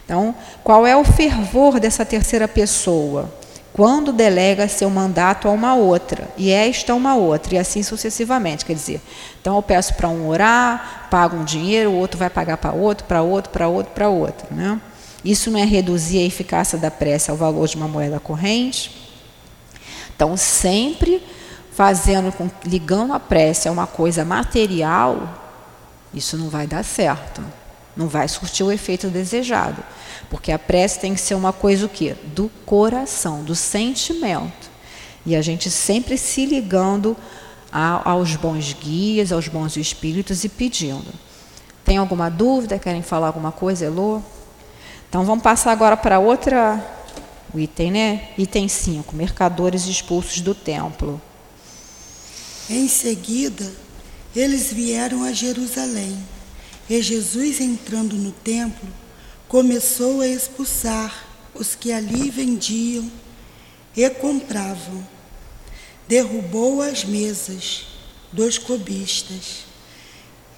Então, 0.04 0.34
qual 0.64 0.86
é 0.86 0.96
o 0.96 1.04
fervor 1.04 1.78
dessa 1.78 2.04
terceira 2.04 2.48
pessoa? 2.48 3.32
Quando 3.76 4.10
delega 4.10 4.66
seu 4.68 4.88
mandato 4.88 5.46
a 5.46 5.50
uma 5.50 5.74
outra, 5.74 6.30
e 6.34 6.50
esta 6.50 6.94
a 6.94 6.96
uma 6.96 7.14
outra, 7.14 7.56
e 7.56 7.58
assim 7.58 7.82
sucessivamente. 7.82 8.64
Quer 8.64 8.72
dizer, 8.72 9.02
então 9.38 9.54
eu 9.54 9.62
peço 9.62 9.92
para 9.92 10.08
um 10.08 10.26
orar, 10.28 11.08
pago 11.10 11.36
um 11.36 11.44
dinheiro, 11.44 11.90
o 11.90 11.94
outro 11.94 12.16
vai 12.16 12.30
pagar 12.30 12.56
para 12.56 12.72
outro, 12.72 13.04
para 13.04 13.20
outro, 13.20 13.52
para 13.52 13.68
outro, 13.68 13.92
para 13.92 14.08
outro. 14.08 14.46
Né? 14.50 14.80
Isso 15.22 15.50
não 15.50 15.60
é 15.60 15.64
reduzir 15.66 16.20
a 16.20 16.22
eficácia 16.22 16.78
da 16.78 16.90
prece 16.90 17.30
ao 17.30 17.36
valor 17.36 17.68
de 17.68 17.76
uma 17.76 17.86
moeda 17.86 18.18
corrente? 18.18 18.96
Então, 20.14 20.38
sempre 20.38 21.22
fazendo 21.70 22.32
com, 22.32 22.50
ligando 22.64 23.12
a 23.12 23.20
prece 23.20 23.68
a 23.68 23.72
uma 23.72 23.86
coisa 23.86 24.24
material, 24.24 25.38
isso 26.14 26.38
não 26.38 26.48
vai 26.48 26.66
dar 26.66 26.82
certo. 26.82 27.44
Não 27.94 28.08
vai 28.08 28.26
surtir 28.26 28.64
o 28.64 28.72
efeito 28.72 29.08
desejado. 29.08 29.84
Porque 30.30 30.50
a 30.50 30.58
prece 30.58 31.00
tem 31.00 31.14
que 31.14 31.20
ser 31.20 31.34
uma 31.34 31.52
coisa 31.52 31.86
o 31.86 31.88
quê? 31.88 32.16
Do 32.34 32.50
coração, 32.64 33.44
do 33.44 33.54
sentimento. 33.54 34.70
E 35.24 35.34
a 35.34 35.42
gente 35.42 35.70
sempre 35.70 36.16
se 36.16 36.46
ligando 36.46 37.16
a, 37.70 38.10
aos 38.10 38.36
bons 38.36 38.72
guias, 38.72 39.32
aos 39.32 39.48
bons 39.48 39.76
espíritos 39.76 40.44
e 40.44 40.48
pedindo. 40.48 41.12
Tem 41.84 41.96
alguma 41.96 42.28
dúvida? 42.28 42.78
Querem 42.78 43.02
falar 43.02 43.28
alguma 43.28 43.52
coisa, 43.52 43.86
Elô? 43.86 44.20
Então 45.08 45.24
vamos 45.24 45.42
passar 45.42 45.72
agora 45.72 45.96
para 45.96 46.18
outra 46.18 46.84
item, 47.54 47.90
né? 47.90 48.28
Item 48.36 48.68
5, 48.68 49.14
mercadores 49.14 49.86
expulsos 49.86 50.40
do 50.40 50.54
templo. 50.54 51.20
Em 52.68 52.88
seguida, 52.88 53.72
eles 54.34 54.72
vieram 54.72 55.22
a 55.22 55.32
Jerusalém. 55.32 56.16
E 56.90 57.00
Jesus, 57.00 57.60
entrando 57.60 58.16
no 58.16 58.32
templo, 58.32 58.88
começou 59.48 60.20
a 60.20 60.28
expulsar 60.28 61.26
os 61.54 61.74
que 61.74 61.92
ali 61.92 62.30
vendiam 62.30 63.10
e 63.96 64.08
compravam. 64.10 65.06
Derrubou 66.08 66.82
as 66.82 67.04
mesas 67.04 67.86
dos 68.32 68.58
cobistas 68.58 69.64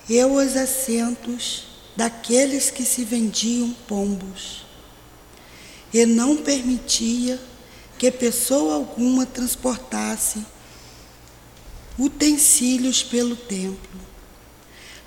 e 0.08 0.22
os 0.24 0.56
assentos 0.56 1.64
daqueles 1.96 2.70
que 2.70 2.84
se 2.84 3.04
vendiam 3.04 3.74
pombos, 3.86 4.64
e 5.92 6.06
não 6.06 6.36
permitia 6.36 7.40
que 7.98 8.10
pessoa 8.10 8.74
alguma 8.74 9.26
transportasse 9.26 10.44
utensílios 11.98 13.02
pelo 13.02 13.34
templo. 13.34 14.00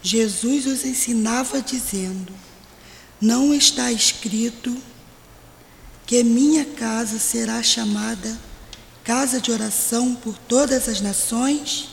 Jesus 0.04 0.66
os 0.66 0.84
ensinava 0.84 1.62
dizendo: 1.62 2.34
não 3.22 3.54
está 3.54 3.92
escrito 3.92 4.76
que 6.08 6.24
minha 6.24 6.66
casa 6.66 7.20
será 7.20 7.62
chamada 7.62 8.38
casa 9.04 9.40
de 9.40 9.52
oração 9.52 10.16
por 10.16 10.36
todas 10.40 10.90
as 10.90 11.00
nações? 11.00 11.90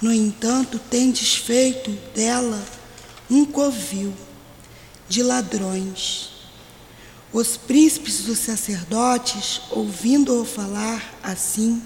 No 0.00 0.12
entanto, 0.12 0.78
tem 0.78 1.10
desfeito 1.10 1.90
dela 2.14 2.64
um 3.28 3.44
covil 3.44 4.14
de 5.08 5.22
ladrões. 5.22 6.30
Os 7.32 7.56
príncipes 7.56 8.22
dos 8.22 8.38
sacerdotes, 8.38 9.60
ouvindo-o 9.70 10.44
falar 10.44 11.18
assim, 11.22 11.82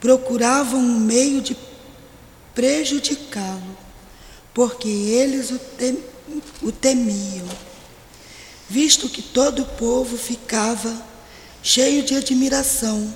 procuravam 0.00 0.78
um 0.78 1.00
meio 1.00 1.42
de 1.42 1.56
prejudicá-lo, 2.54 3.76
porque 4.54 4.88
eles 4.88 5.50
o 5.50 5.58
temiam 5.58 6.15
o 6.62 6.72
temiam, 6.72 7.46
visto 8.68 9.08
que 9.08 9.22
todo 9.22 9.62
o 9.62 9.66
povo 9.66 10.16
ficava 10.16 10.92
cheio 11.62 12.02
de 12.02 12.14
admiração 12.14 13.14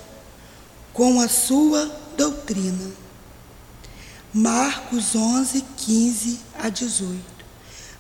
com 0.92 1.20
a 1.20 1.28
sua 1.28 1.90
doutrina. 2.16 2.90
Marcos 4.32 5.14
11, 5.14 5.64
15 5.76 6.40
a 6.58 6.68
18. 6.68 7.20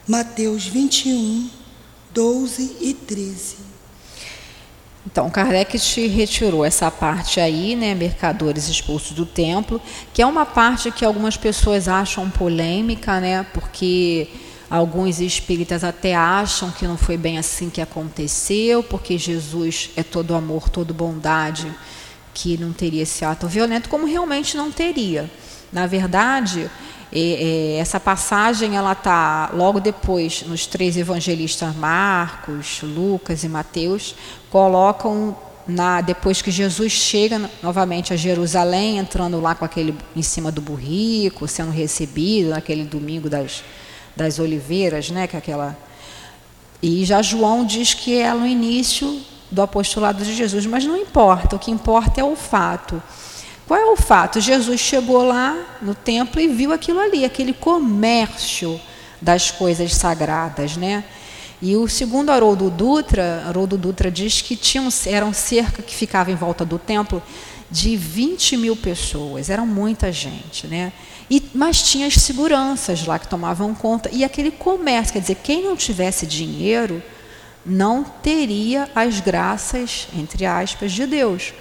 Mateus 0.06 0.66
21, 0.66 1.50
12 2.12 2.76
e 2.80 2.94
13. 2.94 3.56
Então, 5.06 5.30
Kardec 5.30 5.78
te 5.78 6.06
retirou 6.06 6.64
essa 6.64 6.90
parte 6.90 7.40
aí, 7.40 7.74
né, 7.74 7.94
mercadores 7.94 8.68
expulsos 8.68 9.12
do 9.12 9.24
templo, 9.24 9.80
que 10.12 10.20
é 10.20 10.26
uma 10.26 10.44
parte 10.44 10.90
que 10.92 11.04
algumas 11.04 11.36
pessoas 11.36 11.88
acham 11.88 12.28
polêmica, 12.28 13.18
né, 13.18 13.46
porque 13.54 14.28
alguns 14.70 15.20
espíritas 15.20 15.82
até 15.82 16.14
acham 16.14 16.70
que 16.70 16.86
não 16.86 16.96
foi 16.96 17.16
bem 17.16 17.38
assim 17.38 17.68
que 17.68 17.80
aconteceu, 17.80 18.82
porque 18.84 19.18
Jesus 19.18 19.90
é 19.96 20.02
todo 20.02 20.34
amor, 20.34 20.68
todo 20.68 20.94
bondade, 20.94 21.70
que 22.32 22.56
não 22.56 22.72
teria 22.72 23.02
esse 23.02 23.24
ato 23.24 23.48
violento, 23.48 23.88
como 23.88 24.06
realmente 24.06 24.56
não 24.56 24.70
teria. 24.70 25.28
Na 25.72 25.86
verdade, 25.86 26.70
essa 27.78 27.98
passagem 27.98 28.76
ela 28.76 28.92
está 28.92 29.50
logo 29.52 29.80
depois 29.80 30.44
nos 30.46 30.66
três 30.66 30.96
evangelistas 30.96 31.74
Marcos, 31.74 32.80
Lucas 32.82 33.42
e 33.42 33.48
Mateus 33.48 34.14
colocam 34.48 35.36
na, 35.66 36.00
depois 36.00 36.40
que 36.40 36.50
Jesus 36.50 36.92
chega 36.92 37.50
novamente 37.62 38.12
a 38.12 38.16
Jerusalém, 38.16 38.98
entrando 38.98 39.40
lá 39.40 39.54
com 39.54 39.64
aquele 39.64 39.94
em 40.14 40.22
cima 40.22 40.50
do 40.52 40.60
burrico, 40.60 41.46
sendo 41.48 41.70
recebido 41.70 42.50
naquele 42.50 42.84
domingo 42.84 43.28
das, 43.28 43.62
das 44.22 44.38
oliveiras, 44.38 45.10
né, 45.10 45.26
que 45.26 45.36
é 45.36 45.38
aquela 45.38 45.76
e 46.82 47.04
já 47.04 47.20
João 47.20 47.64
diz 47.64 47.92
que 47.92 48.18
é 48.18 48.32
no 48.32 48.46
início 48.46 49.20
do 49.50 49.60
apostolado 49.60 50.24
de 50.24 50.34
Jesus, 50.34 50.64
mas 50.64 50.84
não 50.84 50.96
importa, 50.96 51.56
o 51.56 51.58
que 51.58 51.70
importa 51.70 52.20
é 52.20 52.24
o 52.24 52.36
fato 52.36 53.02
qual 53.70 53.78
é 53.78 53.84
o 53.84 53.94
fato? 53.94 54.40
Jesus 54.40 54.80
chegou 54.80 55.22
lá 55.22 55.56
no 55.80 55.94
templo 55.94 56.40
e 56.40 56.48
viu 56.48 56.72
aquilo 56.72 56.98
ali, 56.98 57.24
aquele 57.24 57.52
comércio 57.52 58.80
das 59.22 59.52
coisas 59.52 59.94
sagradas, 59.94 60.76
né? 60.76 61.04
E 61.62 61.76
o 61.76 61.86
segundo 61.86 62.30
Haroldo 62.30 62.68
Dutra, 62.68 63.44
Haroldo 63.46 63.78
Dutra 63.78 64.10
diz 64.10 64.42
que 64.42 64.56
tinham, 64.56 64.88
eram 65.06 65.32
cerca 65.32 65.84
que 65.84 65.94
ficava 65.94 66.32
em 66.32 66.34
volta 66.34 66.64
do 66.64 66.80
templo 66.80 67.22
de 67.70 67.96
20 67.96 68.56
mil 68.56 68.74
pessoas, 68.74 69.48
era 69.48 69.64
muita 69.64 70.10
gente, 70.10 70.66
né? 70.66 70.92
E, 71.30 71.42
mas 71.54 71.82
tinha 71.82 72.08
as 72.08 72.14
seguranças 72.14 73.06
lá 73.06 73.18
que 73.18 73.28
tomavam 73.28 73.72
conta. 73.72 74.10
E 74.12 74.24
aquele 74.24 74.50
comércio, 74.50 75.12
quer 75.12 75.20
dizer, 75.20 75.36
quem 75.36 75.62
não 75.62 75.76
tivesse 75.76 76.26
dinheiro 76.26 77.00
não 77.64 78.02
teria 78.02 78.90
as 78.94 79.20
graças, 79.20 80.08
entre 80.16 80.44
aspas, 80.44 80.90
de 80.90 81.06
Deus. 81.06 81.52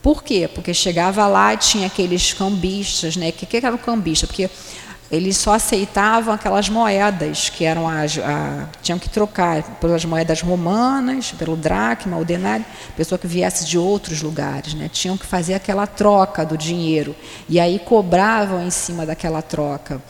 Por 0.00 0.22
quê? 0.22 0.48
Porque 0.52 0.72
chegava 0.72 1.26
lá 1.26 1.52
e 1.52 1.58
tinha 1.58 1.86
aqueles 1.86 2.32
cambistas, 2.32 3.16
né? 3.16 3.28
O 3.28 3.32
que, 3.32 3.44
que 3.44 3.56
era 3.58 3.74
o 3.74 3.78
cambista? 3.78 4.26
Porque 4.26 4.48
eles 5.10 5.38
só 5.38 5.54
aceitavam 5.54 6.34
aquelas 6.34 6.68
moedas 6.68 7.48
que 7.48 7.64
eram 7.64 7.88
as, 7.88 8.18
a, 8.18 8.68
tinham 8.82 8.98
que 8.98 9.08
trocar 9.08 9.62
pelas 9.80 10.04
moedas 10.04 10.42
romanas, 10.42 11.32
pelo 11.32 11.56
dracma, 11.56 12.18
o 12.18 12.24
denário, 12.24 12.64
pessoa 12.94 13.18
que 13.18 13.26
viesse 13.26 13.64
de 13.64 13.78
outros 13.78 14.20
lugares, 14.20 14.74
né? 14.74 14.90
Tinham 14.92 15.16
que 15.16 15.24
fazer 15.24 15.54
aquela 15.54 15.86
troca 15.86 16.44
do 16.44 16.58
dinheiro 16.58 17.16
e 17.48 17.58
aí 17.58 17.78
cobravam 17.78 18.62
em 18.62 18.70
cima 18.70 19.06
daquela 19.06 19.40
troca. 19.40 20.02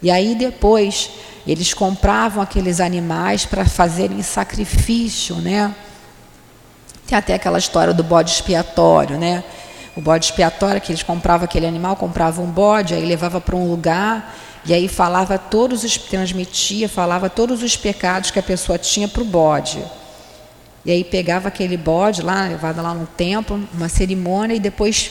E 0.00 0.10
aí 0.10 0.34
depois 0.34 1.10
eles 1.46 1.74
compravam 1.74 2.42
aqueles 2.42 2.80
animais 2.80 3.44
para 3.44 3.66
fazerem 3.66 4.22
sacrifício, 4.22 5.36
né? 5.36 5.74
Tem 7.06 7.18
até 7.18 7.34
aquela 7.34 7.58
história 7.58 7.92
do 7.92 8.02
bode 8.02 8.30
expiatório, 8.30 9.18
né? 9.18 9.44
O 9.98 10.00
bode 10.00 10.26
expiatório, 10.26 10.80
que 10.80 10.92
eles 10.92 11.02
compravam 11.02 11.44
aquele 11.44 11.66
animal, 11.66 11.96
compravam 11.96 12.44
um 12.44 12.50
bode, 12.52 12.94
aí 12.94 13.04
levava 13.04 13.40
para 13.40 13.56
um 13.56 13.68
lugar, 13.68 14.32
e 14.64 14.72
aí 14.72 14.86
falava 14.86 15.36
todos 15.36 15.82
os, 15.82 15.98
transmitia, 15.98 16.88
falava 16.88 17.28
todos 17.28 17.64
os 17.64 17.76
pecados 17.76 18.30
que 18.30 18.38
a 18.38 18.42
pessoa 18.42 18.78
tinha 18.78 19.08
para 19.08 19.22
o 19.22 19.24
bode. 19.24 19.84
E 20.84 20.92
aí 20.92 21.02
pegava 21.02 21.48
aquele 21.48 21.76
bode 21.76 22.22
lá, 22.22 22.46
levado 22.46 22.80
lá 22.80 22.94
no 22.94 23.08
templo, 23.08 23.60
uma 23.74 23.88
cerimônia, 23.88 24.54
e 24.54 24.60
depois 24.60 25.10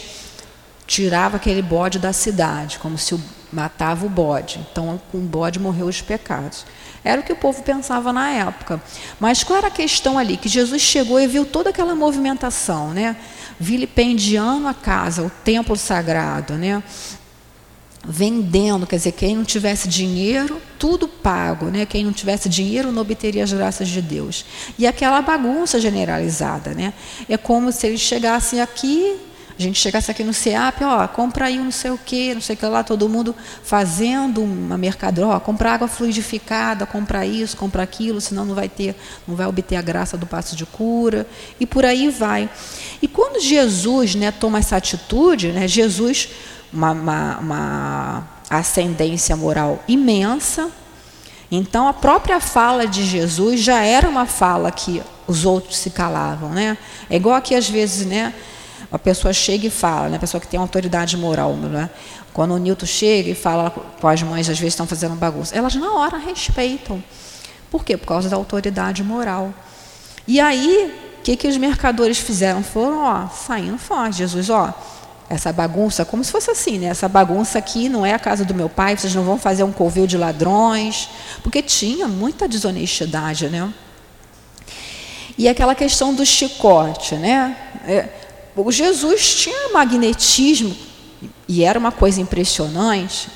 tirava 0.87 1.35
aquele 1.35 1.61
bode 1.61 1.99
da 1.99 2.13
cidade, 2.13 2.79
como 2.79 2.97
se 2.97 3.19
matava 3.51 4.05
o 4.05 4.09
bode. 4.09 4.65
Então, 4.71 5.01
com 5.11 5.17
o 5.17 5.21
bode 5.21 5.59
morreu 5.59 5.87
os 5.87 5.99
pecados. 5.99 6.65
Era 7.07 7.21
o 7.21 7.23
que 7.23 7.31
o 7.31 7.37
povo 7.37 7.63
pensava 7.63 8.11
na 8.11 8.29
época. 8.29 8.81
Mas 9.19 9.43
qual 9.43 9.57
era 9.57 9.67
a 9.67 9.71
questão 9.71 10.17
ali? 10.19 10.35
Que 10.35 10.49
Jesus 10.49 10.81
chegou 10.81 11.19
e 11.19 11.27
viu 11.27 11.45
toda 11.45 11.69
aquela 11.69 11.95
movimentação, 11.95 12.93
né? 12.93 13.15
Vilipendiando 13.59 14.67
a 14.67 14.73
casa, 14.73 15.23
o 15.23 15.29
templo 15.29 15.75
sagrado, 15.75 16.53
né? 16.55 16.83
Vendendo, 18.05 18.85
quer 18.85 18.97
dizer, 18.97 19.13
quem 19.13 19.35
não 19.35 19.43
tivesse 19.43 19.87
dinheiro, 19.87 20.61
tudo 20.77 21.07
pago, 21.07 21.67
né? 21.67 21.85
Quem 21.85 22.03
não 22.03 22.13
tivesse 22.13 22.47
dinheiro 22.49 22.91
não 22.91 23.01
obteria 23.01 23.43
as 23.43 23.51
graças 23.51 23.87
de 23.87 24.01
Deus. 24.01 24.45
E 24.77 24.85
aquela 24.85 25.21
bagunça 25.21 25.79
generalizada, 25.79 26.71
né? 26.71 26.93
É 27.27 27.37
como 27.37 27.71
se 27.71 27.87
eles 27.87 28.01
chegassem 28.01 28.61
aqui 28.61 29.17
a 29.57 29.61
gente 29.61 29.79
chegasse 29.79 30.11
aqui 30.11 30.23
no 30.23 30.33
CEAP, 30.33 30.83
ó, 30.83 31.07
compra 31.07 31.45
aí 31.45 31.59
um 31.59 31.65
não 31.65 31.71
sei 31.71 31.89
o 31.89 31.97
quê, 31.97 32.31
não 32.35 32.41
sei 32.41 32.55
o 32.55 32.59
que 32.59 32.65
lá, 32.65 32.83
todo 32.83 33.09
mundo 33.09 33.35
fazendo 33.63 34.43
uma 34.43 34.77
mercadoria, 34.77 35.35
ó, 35.35 35.39
compra 35.39 35.73
água 35.73 35.87
fluidificada, 35.87 36.85
compra 36.85 37.25
isso, 37.25 37.57
compra 37.57 37.81
aquilo, 37.81 38.21
senão 38.21 38.45
não 38.45 38.53
vai 38.53 38.69
ter, 38.69 38.95
não 39.27 39.35
vai 39.35 39.47
obter 39.47 39.75
a 39.75 39.81
graça 39.81 40.15
do 40.15 40.27
passo 40.27 40.55
de 40.55 40.63
cura, 40.65 41.25
e 41.59 41.65
por 41.65 41.85
aí 41.85 42.09
vai. 42.09 42.47
E 43.01 43.07
quando 43.07 43.41
Jesus 43.41 44.13
né, 44.13 44.31
toma 44.31 44.59
essa 44.59 44.75
atitude, 44.75 45.51
né, 45.51 45.67
Jesus, 45.67 46.29
uma, 46.71 46.91
uma, 46.91 47.37
uma 47.39 48.27
ascendência 48.49 49.35
moral 49.35 49.83
imensa, 49.87 50.69
então 51.49 51.87
a 51.87 51.93
própria 51.93 52.39
fala 52.39 52.85
de 52.85 53.03
Jesus 53.03 53.61
já 53.61 53.81
era 53.81 54.07
uma 54.07 54.27
fala 54.27 54.71
que 54.71 55.01
os 55.25 55.45
outros 55.45 55.77
se 55.77 55.89
calavam, 55.89 56.49
né? 56.49 56.77
É 57.09 57.15
igual 57.15 57.35
aqui 57.35 57.55
às 57.55 57.69
vezes, 57.69 58.05
né? 58.05 58.33
A 58.91 58.97
pessoa 58.97 59.33
chega 59.33 59.67
e 59.67 59.69
fala, 59.69 60.09
né? 60.09 60.17
a 60.17 60.19
pessoa 60.19 60.39
que 60.39 60.47
tem 60.47 60.59
autoridade 60.59 61.17
moral, 61.17 61.53
né? 61.53 61.89
quando 62.33 62.53
o 62.53 62.57
Newton 62.57 62.85
chega 62.85 63.31
e 63.31 63.35
fala 63.35 63.71
com 63.71 64.07
as 64.07 64.21
mães, 64.21 64.47
às 64.47 64.59
vezes 64.59 64.73
estão 64.73 64.85
fazendo 64.85 65.15
bagunça, 65.15 65.55
elas 65.55 65.75
na 65.75 65.91
hora 65.93 66.17
respeitam. 66.17 67.03
Por 67.69 67.83
quê? 67.83 67.97
Por 67.97 68.05
causa 68.05 68.29
da 68.29 68.35
autoridade 68.35 69.03
moral. 69.03 69.53
E 70.27 70.39
aí, 70.39 70.93
o 71.19 71.21
que, 71.23 71.35
que 71.35 71.47
os 71.47 71.57
mercadores 71.57 72.17
fizeram? 72.17 72.63
Foram 72.63 73.03
ó, 73.03 73.27
saindo 73.27 73.77
fora. 73.77 74.11
Jesus, 74.11 74.49
ó, 74.49 74.73
essa 75.29 75.51
bagunça, 75.51 76.05
como 76.05 76.23
se 76.23 76.31
fosse 76.31 76.51
assim, 76.51 76.79
né? 76.79 76.87
Essa 76.87 77.09
bagunça 77.09 77.57
aqui 77.57 77.89
não 77.89 78.05
é 78.05 78.13
a 78.13 78.19
casa 78.19 78.45
do 78.45 78.53
meu 78.53 78.69
pai, 78.69 78.95
vocês 78.95 79.13
não 79.13 79.23
vão 79.23 79.37
fazer 79.37 79.63
um 79.63 79.71
covil 79.71 80.07
de 80.07 80.17
ladrões, 80.17 81.09
porque 81.43 81.61
tinha 81.61 82.07
muita 82.07 82.47
desonestidade, 82.47 83.49
né? 83.49 83.73
E 85.37 85.47
aquela 85.49 85.75
questão 85.75 86.13
do 86.13 86.25
chicote, 86.25 87.15
né? 87.15 87.57
O 88.57 88.71
Jesus 88.71 89.35
tinha 89.35 89.69
magnetismo 89.71 90.75
e 91.47 91.63
era 91.63 91.77
uma 91.77 91.91
coisa 91.91 92.19
impressionante. 92.19 93.29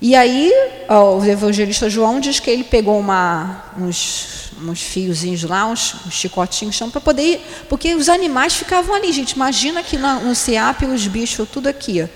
E 0.00 0.16
aí, 0.16 0.50
o 0.88 1.24
evangelista 1.24 1.88
João 1.88 2.18
diz 2.18 2.40
que 2.40 2.50
ele 2.50 2.64
pegou 2.64 2.98
uma, 2.98 3.62
uns, 3.78 4.50
uns 4.60 4.82
fiozinhos 4.82 5.44
lá, 5.44 5.66
uns, 5.66 5.94
uns 6.06 6.14
chicotinhos 6.14 6.76
para 6.90 7.00
poder 7.00 7.22
ir, 7.22 7.40
porque 7.68 7.94
os 7.94 8.08
animais 8.08 8.54
ficavam 8.54 8.96
ali, 8.96 9.12
gente. 9.12 9.32
Imagina 9.32 9.82
que 9.82 9.96
no, 9.96 10.34
CEAP 10.34 10.86
os 10.86 11.06
bichos 11.06 11.48
tudo 11.48 11.68
aqui, 11.68 12.08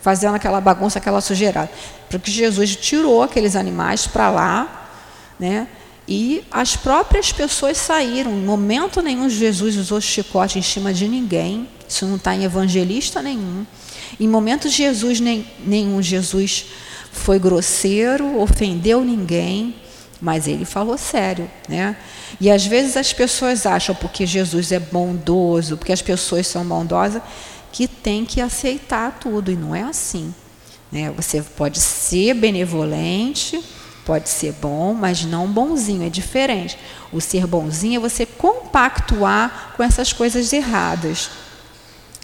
fazendo 0.00 0.34
aquela 0.34 0.60
bagunça, 0.60 0.98
aquela 0.98 1.20
sujeirada. 1.20 1.70
Porque 2.10 2.30
Jesus 2.30 2.74
tirou 2.74 3.22
aqueles 3.22 3.54
animais 3.54 4.06
para 4.06 4.30
lá, 4.30 4.90
né? 5.38 5.68
E 6.08 6.42
as 6.50 6.74
próprias 6.74 7.30
pessoas 7.30 7.76
saíram. 7.76 8.32
Em 8.32 8.42
momento 8.42 9.02
nenhum 9.02 9.28
Jesus 9.28 9.76
usou 9.76 10.00
chicote 10.00 10.58
em 10.58 10.62
cima 10.62 10.92
de 10.94 11.06
ninguém. 11.06 11.68
Isso 11.86 12.06
não 12.06 12.16
está 12.16 12.34
em 12.34 12.44
evangelista 12.44 13.20
nenhum. 13.20 13.66
Em 14.18 14.26
momento 14.26 14.70
Jesus 14.70 15.20
nem, 15.20 15.46
nenhum 15.66 16.00
Jesus 16.02 16.66
foi 17.12 17.38
grosseiro, 17.38 18.40
ofendeu 18.40 19.04
ninguém, 19.04 19.74
mas 20.20 20.48
ele 20.48 20.64
falou 20.64 20.96
sério, 20.96 21.50
né? 21.68 21.96
E 22.40 22.50
às 22.50 22.64
vezes 22.66 22.96
as 22.96 23.12
pessoas 23.12 23.66
acham 23.66 23.94
porque 23.94 24.26
Jesus 24.26 24.72
é 24.72 24.78
bondoso, 24.78 25.76
porque 25.76 25.92
as 25.92 26.02
pessoas 26.02 26.46
são 26.46 26.64
bondosas, 26.64 27.22
que 27.70 27.86
tem 27.86 28.24
que 28.24 28.40
aceitar 28.40 29.18
tudo 29.20 29.50
e 29.50 29.56
não 29.56 29.74
é 29.74 29.82
assim. 29.82 30.34
Né? 30.90 31.12
Você 31.16 31.42
pode 31.42 31.80
ser 31.80 32.34
benevolente, 32.34 33.62
Pode 34.08 34.30
ser 34.30 34.52
bom, 34.54 34.94
mas 34.94 35.26
não 35.26 35.46
bonzinho, 35.46 36.02
é 36.02 36.08
diferente. 36.08 36.78
O 37.12 37.20
ser 37.20 37.46
bonzinho 37.46 37.98
é 37.98 38.00
você 38.00 38.24
compactuar 38.24 39.74
com 39.76 39.82
essas 39.82 40.14
coisas 40.14 40.50
erradas. 40.50 41.28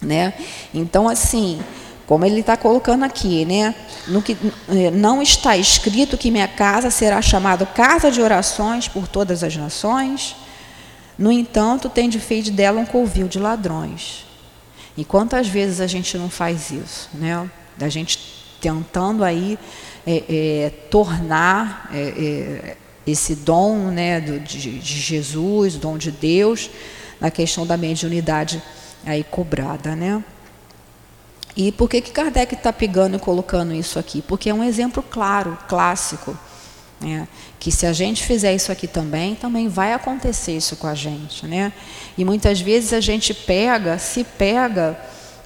Né? 0.00 0.32
Então, 0.72 1.06
assim, 1.06 1.60
como 2.06 2.24
ele 2.24 2.40
está 2.40 2.56
colocando 2.56 3.04
aqui, 3.04 3.44
né? 3.44 3.74
No 4.08 4.22
que 4.22 4.34
eh, 4.70 4.90
não 4.92 5.20
está 5.20 5.58
escrito 5.58 6.16
que 6.16 6.30
minha 6.30 6.48
casa 6.48 6.90
será 6.90 7.20
chamada 7.20 7.66
casa 7.66 8.10
de 8.10 8.22
orações 8.22 8.88
por 8.88 9.06
todas 9.06 9.44
as 9.44 9.54
nações. 9.54 10.34
No 11.18 11.30
entanto, 11.30 11.90
tem 11.90 12.08
de 12.08 12.18
feito 12.18 12.50
dela 12.50 12.80
um 12.80 12.86
covil 12.86 13.28
de 13.28 13.38
ladrões. 13.38 14.24
E 14.96 15.04
quantas 15.04 15.48
vezes 15.48 15.82
a 15.82 15.86
gente 15.86 16.16
não 16.16 16.30
faz 16.30 16.70
isso, 16.70 17.10
né? 17.12 17.46
Da 17.76 17.90
gente 17.90 18.18
tentando 18.58 19.22
aí 19.22 19.58
é, 20.06 20.24
é, 20.28 20.70
tornar 20.90 21.90
é, 21.92 21.98
é, 21.98 22.76
esse 23.06 23.34
dom 23.34 23.90
né, 23.90 24.20
do, 24.20 24.38
de, 24.40 24.78
de 24.78 25.00
Jesus, 25.00 25.76
dom 25.76 25.98
de 25.98 26.10
Deus, 26.10 26.70
na 27.20 27.30
questão 27.30 27.66
da 27.66 27.76
mediunidade 27.76 28.62
aí 29.04 29.24
cobrada, 29.24 29.94
né? 29.94 30.22
E 31.56 31.70
por 31.70 31.88
que, 31.88 32.00
que 32.00 32.10
Kardec 32.10 32.54
está 32.54 32.72
pegando 32.72 33.16
e 33.16 33.20
colocando 33.20 33.72
isso 33.72 33.98
aqui? 33.98 34.20
Porque 34.20 34.50
é 34.50 34.54
um 34.54 34.64
exemplo 34.64 35.02
claro, 35.02 35.56
clássico, 35.68 36.36
né? 37.00 37.28
que 37.64 37.70
se 37.70 37.86
a 37.86 37.92
gente 37.94 38.22
fizer 38.24 38.52
isso 38.54 38.70
aqui 38.70 38.86
também, 38.86 39.34
também 39.34 39.68
vai 39.68 39.94
acontecer 39.94 40.56
isso 40.56 40.76
com 40.76 40.86
a 40.86 40.94
gente. 40.94 41.46
Né? 41.46 41.72
E 42.18 42.24
muitas 42.24 42.60
vezes 42.60 42.92
a 42.92 43.00
gente 43.00 43.32
pega, 43.32 43.98
se 43.98 44.24
pega, 44.24 44.98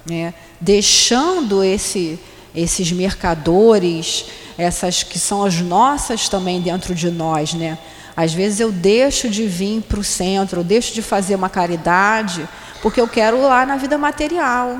né, 0.05 0.33
deixando 0.59 1.63
esse, 1.63 2.19
esses 2.53 2.91
mercadores, 2.91 4.25
essas 4.57 5.03
que 5.03 5.19
são 5.19 5.43
as 5.43 5.61
nossas 5.61 6.27
também 6.27 6.61
dentro 6.61 6.93
de 6.93 7.09
nós. 7.09 7.53
Né? 7.53 7.77
Às 8.15 8.33
vezes 8.33 8.59
eu 8.59 8.71
deixo 8.71 9.29
de 9.29 9.47
vir 9.47 9.81
para 9.81 9.99
o 9.99 10.03
centro, 10.03 10.59
eu 10.59 10.63
deixo 10.63 10.93
de 10.93 11.01
fazer 11.01 11.35
uma 11.35 11.49
caridade, 11.49 12.47
porque 12.81 12.99
eu 12.99 13.07
quero 13.07 13.41
lá 13.41 13.65
na 13.65 13.77
vida 13.77 13.97
material. 13.97 14.79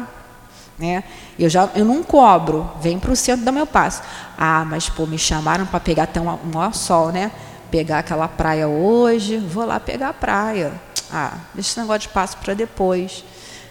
Né? 0.77 1.03
Eu 1.37 1.49
já 1.49 1.69
eu 1.75 1.85
não 1.85 2.03
cobro, 2.03 2.69
vem 2.81 2.99
para 2.99 3.11
o 3.11 3.15
centro 3.15 3.45
do 3.45 3.53
meu 3.53 3.67
passo. 3.67 4.01
Ah, 4.37 4.65
mas 4.65 4.89
pô, 4.89 5.05
me 5.05 5.17
chamaram 5.17 5.65
para 5.65 5.79
pegar 5.79 6.03
até 6.03 6.19
um 6.19 6.37
maior 6.53 6.73
sol, 6.73 7.11
né? 7.11 7.31
Pegar 7.69 7.99
aquela 7.99 8.27
praia 8.27 8.67
hoje, 8.67 9.37
vou 9.37 9.65
lá 9.65 9.79
pegar 9.79 10.09
a 10.09 10.13
praia. 10.13 10.71
Ah, 11.11 11.33
deixa 11.53 11.71
esse 11.71 11.79
negócio 11.79 12.01
de 12.01 12.09
passo 12.09 12.37
para 12.37 12.53
depois. 12.53 13.23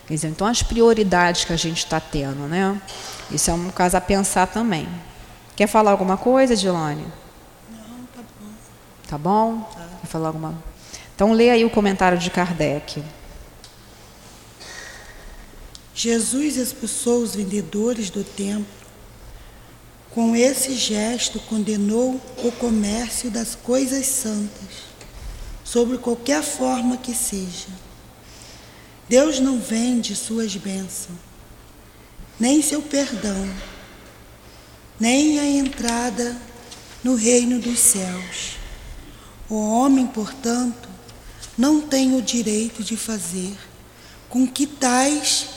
Quer 0.07 0.15
dizer, 0.15 0.29
então 0.29 0.47
as 0.47 0.63
prioridades 0.63 1.45
que 1.45 1.53
a 1.53 1.57
gente 1.57 1.79
está 1.79 2.01
tendo, 2.01 2.49
né? 2.49 2.81
Isso 3.31 3.51
é 3.51 3.55
um 3.55 3.71
caso 3.71 3.97
a 3.97 4.01
pensar 4.01 4.47
também. 4.47 4.89
Quer 5.55 5.67
falar 5.67 5.91
alguma 5.91 6.17
coisa, 6.17 6.57
Dilane? 6.57 7.07
Não, 7.71 8.07
tá 8.15 8.23
bom. 8.41 8.51
Tá 9.09 9.19
bom? 9.19 9.61
Tá. 9.75 9.87
Quer 10.01 10.07
falar 10.07 10.29
alguma? 10.29 10.55
Então 11.15 11.33
lê 11.33 11.51
aí 11.51 11.65
o 11.65 11.71
comentário 11.71 12.17
de 12.17 12.31
Kardec. 12.31 13.03
Jesus 15.95 16.57
expulsou 16.57 17.23
os 17.23 17.35
vendedores 17.35 18.09
do 18.09 18.23
templo. 18.23 18.79
Com 20.13 20.35
esse 20.37 20.75
gesto, 20.75 21.41
condenou 21.41 22.21
o 22.45 22.53
comércio 22.53 23.31
das 23.31 23.57
coisas 23.57 24.07
santas, 24.07 24.87
sobre 25.65 25.99
qualquer 25.99 26.43
forma 26.43 26.97
que 26.97 27.13
seja. 27.13 27.69
Deus 29.09 29.41
não 29.41 29.59
vende 29.59 30.15
suas 30.15 30.55
bênçãos, 30.55 31.19
nem 32.39 32.63
seu 32.63 32.81
perdão, 32.83 33.49
nem 34.99 35.39
a 35.39 35.47
entrada 35.47 36.37
no 37.03 37.15
reino 37.15 37.59
dos 37.59 37.79
céus. 37.79 38.57
O 39.49 39.57
homem, 39.57 40.07
portanto, 40.07 40.89
não 41.57 41.81
tem 41.81 42.17
o 42.17 42.23
direito 42.23 42.85
de 42.85 42.97
fazer 42.97 43.57
com 44.29 44.47
que 44.47 44.67
tais 44.67 45.49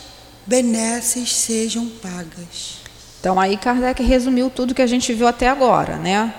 benesses 0.45 1.35
sejam 1.35 1.87
pagas. 1.87 2.79
Então 3.19 3.39
aí 3.39 3.57
Kardec 3.57 4.01
resumiu 4.01 4.49
tudo 4.49 4.73
que 4.73 4.81
a 4.81 4.87
gente 4.87 5.13
viu 5.13 5.27
até 5.27 5.47
agora, 5.47 5.97
né? 5.97 6.33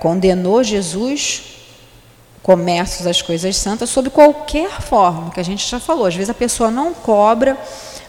Condenou 0.00 0.64
Jesus 0.64 1.44
comércios 2.42 3.04
das 3.04 3.22
coisas 3.22 3.56
santas 3.56 3.88
sob 3.90 4.10
qualquer 4.10 4.80
forma, 4.80 5.30
que 5.30 5.38
a 5.38 5.44
gente 5.44 5.64
já 5.68 5.78
falou. 5.78 6.06
Às 6.06 6.14
vezes 6.16 6.30
a 6.30 6.34
pessoa 6.34 6.70
não 6.70 6.92
cobra, 6.92 7.56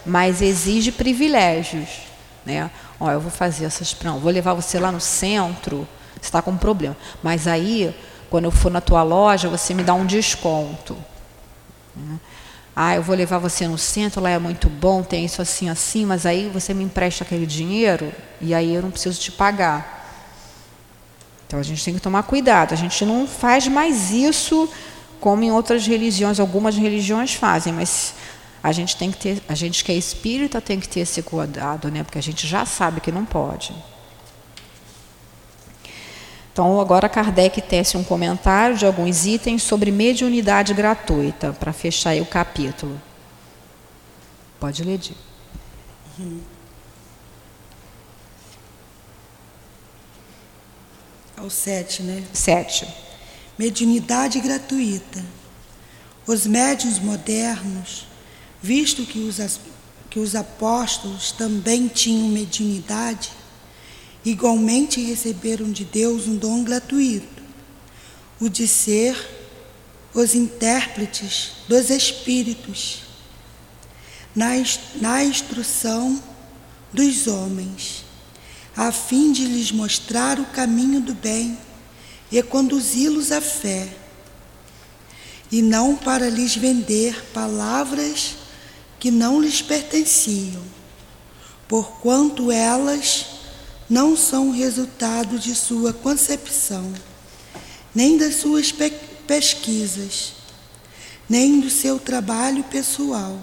mas 0.04 0.42
exige 0.42 0.92
privilégios, 0.92 1.88
né? 2.44 2.70
Ó, 3.00 3.10
eu 3.10 3.20
vou 3.20 3.30
fazer 3.30 3.64
essas, 3.64 3.96
não, 4.02 4.18
vou 4.18 4.30
levar 4.30 4.54
você 4.54 4.78
lá 4.78 4.92
no 4.92 5.00
centro, 5.00 5.86
você 6.14 6.28
está 6.28 6.40
com 6.40 6.52
um 6.52 6.56
problema. 6.56 6.96
Mas 7.22 7.46
aí, 7.46 7.94
quando 8.30 8.44
eu 8.44 8.50
for 8.50 8.70
na 8.70 8.80
tua 8.80 9.02
loja, 9.02 9.48
você 9.48 9.74
me 9.74 9.82
dá 9.82 9.94
um 9.94 10.06
desconto. 10.06 10.96
Né? 11.94 12.18
Ah, 12.76 12.96
eu 12.96 13.02
vou 13.02 13.14
levar 13.14 13.38
você 13.38 13.68
no 13.68 13.78
centro, 13.78 14.20
lá 14.20 14.30
é 14.30 14.38
muito 14.38 14.68
bom, 14.68 15.02
tem 15.02 15.24
isso 15.24 15.40
assim, 15.40 15.68
assim, 15.68 16.04
mas 16.04 16.26
aí 16.26 16.50
você 16.52 16.74
me 16.74 16.82
empresta 16.82 17.22
aquele 17.22 17.46
dinheiro 17.46 18.12
e 18.40 18.52
aí 18.52 18.74
eu 18.74 18.82
não 18.82 18.90
preciso 18.90 19.20
te 19.20 19.30
pagar. 19.30 19.94
Então 21.46 21.60
a 21.60 21.62
gente 21.62 21.84
tem 21.84 21.94
que 21.94 22.00
tomar 22.00 22.24
cuidado. 22.24 22.72
A 22.72 22.76
gente 22.76 23.04
não 23.04 23.28
faz 23.28 23.68
mais 23.68 24.10
isso 24.10 24.68
como 25.20 25.44
em 25.44 25.52
outras 25.52 25.86
religiões, 25.86 26.40
algumas 26.40 26.76
religiões 26.76 27.34
fazem, 27.34 27.72
mas 27.72 28.14
a 28.64 28.72
gente 28.72 28.96
tem 28.96 29.12
que 29.12 29.18
ter, 29.18 29.42
a 29.46 29.54
gente 29.54 29.84
que 29.84 29.92
é 29.92 29.94
espírita 29.94 30.58
tem 30.58 30.80
que 30.80 30.88
ter 30.88 31.00
esse 31.00 31.22
cuidado, 31.22 31.90
né? 31.90 32.02
Porque 32.02 32.18
a 32.18 32.22
gente 32.22 32.46
já 32.46 32.64
sabe 32.64 32.98
que 32.98 33.12
não 33.12 33.26
pode. 33.26 33.74
Então, 36.50 36.80
agora 36.80 37.06
Kardec 37.06 37.60
tece 37.60 37.98
um 37.98 38.02
comentário 38.02 38.74
de 38.74 38.86
alguns 38.86 39.26
itens 39.26 39.62
sobre 39.62 39.90
mediunidade 39.90 40.72
gratuita, 40.72 41.52
para 41.52 41.74
fechar 41.74 42.10
aí 42.10 42.22
o 42.22 42.26
capítulo. 42.26 42.98
Pode 44.58 44.82
ler, 44.82 44.96
Di. 44.96 45.14
Uhum. 46.18 46.40
Ao 51.36 51.50
sete, 51.50 52.02
né? 52.02 52.24
Sete. 52.32 52.88
Mediunidade 53.58 54.40
gratuita. 54.40 55.22
Os 56.26 56.46
médiuns 56.46 56.98
modernos, 56.98 58.13
visto 58.64 59.04
que 59.04 59.18
os, 59.18 59.60
que 60.08 60.18
os 60.18 60.34
apóstolos 60.34 61.32
também 61.32 61.86
tinham 61.86 62.28
mediunidade, 62.28 63.30
igualmente 64.24 65.02
receberam 65.02 65.70
de 65.70 65.84
Deus 65.84 66.26
um 66.26 66.34
dom 66.34 66.64
gratuito, 66.64 67.42
o 68.40 68.48
de 68.48 68.66
ser 68.66 69.14
os 70.14 70.34
intérpretes 70.34 71.52
dos 71.68 71.90
Espíritos 71.90 73.02
na, 74.34 74.52
na 74.94 75.22
instrução 75.22 76.22
dos 76.90 77.26
homens, 77.26 78.02
a 78.74 78.90
fim 78.90 79.30
de 79.30 79.44
lhes 79.44 79.70
mostrar 79.70 80.40
o 80.40 80.46
caminho 80.46 81.02
do 81.02 81.12
bem 81.12 81.58
e 82.32 82.42
conduzi-los 82.42 83.30
à 83.30 83.42
fé, 83.42 83.94
e 85.52 85.60
não 85.60 85.94
para 85.94 86.30
lhes 86.30 86.56
vender 86.56 87.26
palavras 87.34 88.42
que 89.04 89.10
não 89.10 89.38
lhes 89.38 89.60
pertenciam, 89.60 90.62
porquanto 91.68 92.50
elas 92.50 93.26
não 93.86 94.16
são 94.16 94.50
resultado 94.50 95.38
de 95.38 95.54
sua 95.54 95.92
concepção, 95.92 96.90
nem 97.94 98.16
das 98.16 98.36
suas 98.36 98.72
pe 98.72 98.90
pesquisas, 99.26 100.32
nem 101.28 101.60
do 101.60 101.68
seu 101.68 101.98
trabalho 101.98 102.64
pessoal. 102.64 103.38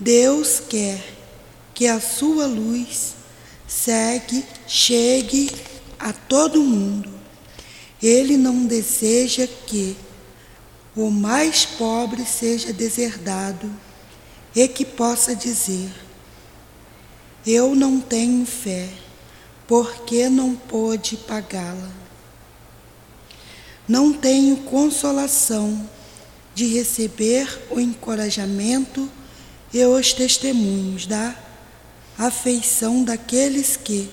Deus 0.00 0.60
quer 0.68 1.00
que 1.72 1.86
a 1.86 2.00
sua 2.00 2.46
luz 2.46 3.14
segue, 3.68 4.44
chegue 4.66 5.48
a 5.96 6.12
todo 6.12 6.60
mundo. 6.60 7.08
Ele 8.02 8.36
não 8.36 8.66
deseja 8.66 9.46
que 9.68 9.96
o 10.96 11.08
mais 11.08 11.64
pobre 11.64 12.24
seja 12.26 12.72
deserdado 12.72 13.70
e 14.54 14.66
que 14.68 14.84
possa 14.84 15.34
dizer: 15.34 15.90
Eu 17.46 17.74
não 17.74 18.00
tenho 18.00 18.44
fé 18.44 18.88
porque 19.66 20.28
não 20.28 20.54
pôde 20.54 21.16
pagá-la. 21.16 21.90
Não 23.86 24.12
tenho 24.12 24.56
consolação 24.58 25.88
de 26.54 26.66
receber 26.66 27.66
o 27.70 27.80
encorajamento 27.80 29.08
e 29.72 29.84
os 29.84 30.12
testemunhos 30.12 31.06
da 31.06 31.34
afeição 32.18 33.02
daqueles 33.04 33.76
que, 33.76 34.10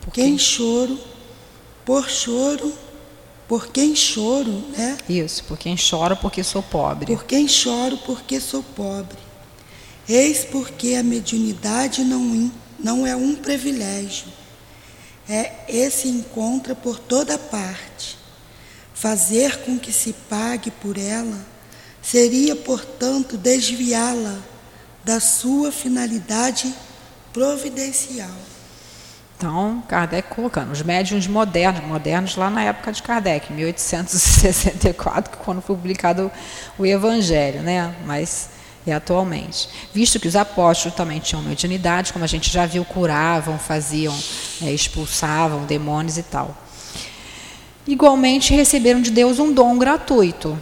por 0.00 0.12
quem 0.12 0.38
choro, 0.38 0.98
por 1.84 2.08
choro, 2.08 2.72
por 3.50 3.66
quem 3.66 3.96
choro, 3.96 4.62
né? 4.78 4.96
Isso, 5.08 5.42
por 5.42 5.58
quem 5.58 5.76
choro 5.76 6.16
porque 6.16 6.44
sou 6.44 6.62
pobre. 6.62 7.06
Por 7.06 7.24
quem 7.24 7.48
choro 7.48 7.98
porque 8.06 8.38
sou 8.38 8.62
pobre. 8.62 9.18
Eis 10.08 10.44
porque 10.44 10.94
a 10.94 11.02
mediunidade 11.02 12.04
não 12.04 12.52
não 12.78 13.04
é 13.04 13.16
um 13.16 13.34
privilégio. 13.34 14.28
É 15.28 15.64
esse 15.66 16.06
encontra 16.06 16.76
por 16.76 17.00
toda 17.00 17.36
parte. 17.36 18.16
Fazer 18.94 19.64
com 19.64 19.80
que 19.80 19.92
se 19.92 20.12
pague 20.12 20.70
por 20.70 20.96
ela 20.96 21.44
seria, 22.00 22.54
portanto, 22.54 23.36
desviá-la 23.36 24.38
da 25.04 25.18
sua 25.18 25.72
finalidade 25.72 26.72
providencial. 27.32 28.30
Então, 29.40 29.82
Kardec 29.88 30.28
colocando 30.28 30.70
os 30.70 30.82
médiuns 30.82 31.26
modernos, 31.26 31.82
modernos 31.86 32.36
lá 32.36 32.50
na 32.50 32.62
época 32.62 32.92
de 32.92 33.02
Kardec, 33.02 33.50
1864, 33.50 35.38
quando 35.38 35.62
foi 35.62 35.74
publicado 35.74 36.30
o 36.78 36.84
Evangelho, 36.84 37.62
né? 37.62 37.94
Mas 38.04 38.50
e 38.86 38.92
atualmente. 38.92 39.66
Visto 39.94 40.20
que 40.20 40.28
os 40.28 40.36
apóstolos 40.36 40.94
também 40.94 41.20
tinham 41.20 41.42
mediunidade, 41.42 42.12
como 42.12 42.22
a 42.22 42.28
gente 42.28 42.52
já 42.52 42.66
viu, 42.66 42.84
curavam, 42.84 43.58
faziam, 43.58 44.14
é, 44.60 44.70
expulsavam 44.70 45.64
demônios 45.64 46.18
e 46.18 46.22
tal. 46.22 46.54
igualmente 47.88 48.52
receberam 48.52 49.00
de 49.00 49.10
Deus 49.10 49.38
um 49.38 49.54
dom 49.54 49.78
gratuito. 49.78 50.58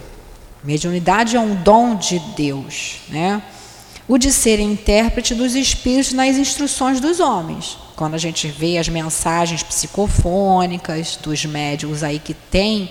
Mediunidade 0.63 1.35
é 1.35 1.39
um 1.41 1.53
dom 1.53 1.97
de 1.97 2.17
Deus, 2.37 3.01
né? 3.09 3.43
O 4.07 4.17
de 4.17 4.31
ser 4.31 4.61
intérprete 4.61 5.35
dos 5.35 5.53
espíritos 5.53 6.13
nas 6.13 6.37
instruções 6.37 7.01
dos 7.01 7.19
homens. 7.19 7.77
Quando 7.99 8.13
a 8.13 8.17
gente 8.17 8.47
vê 8.47 8.77
as 8.77 8.87
mensagens 8.87 9.61
psicofônicas 9.61 11.19
dos 11.21 11.43
médiums 11.43 12.01
aí 12.01 12.17
que 12.17 12.33
têm 12.33 12.89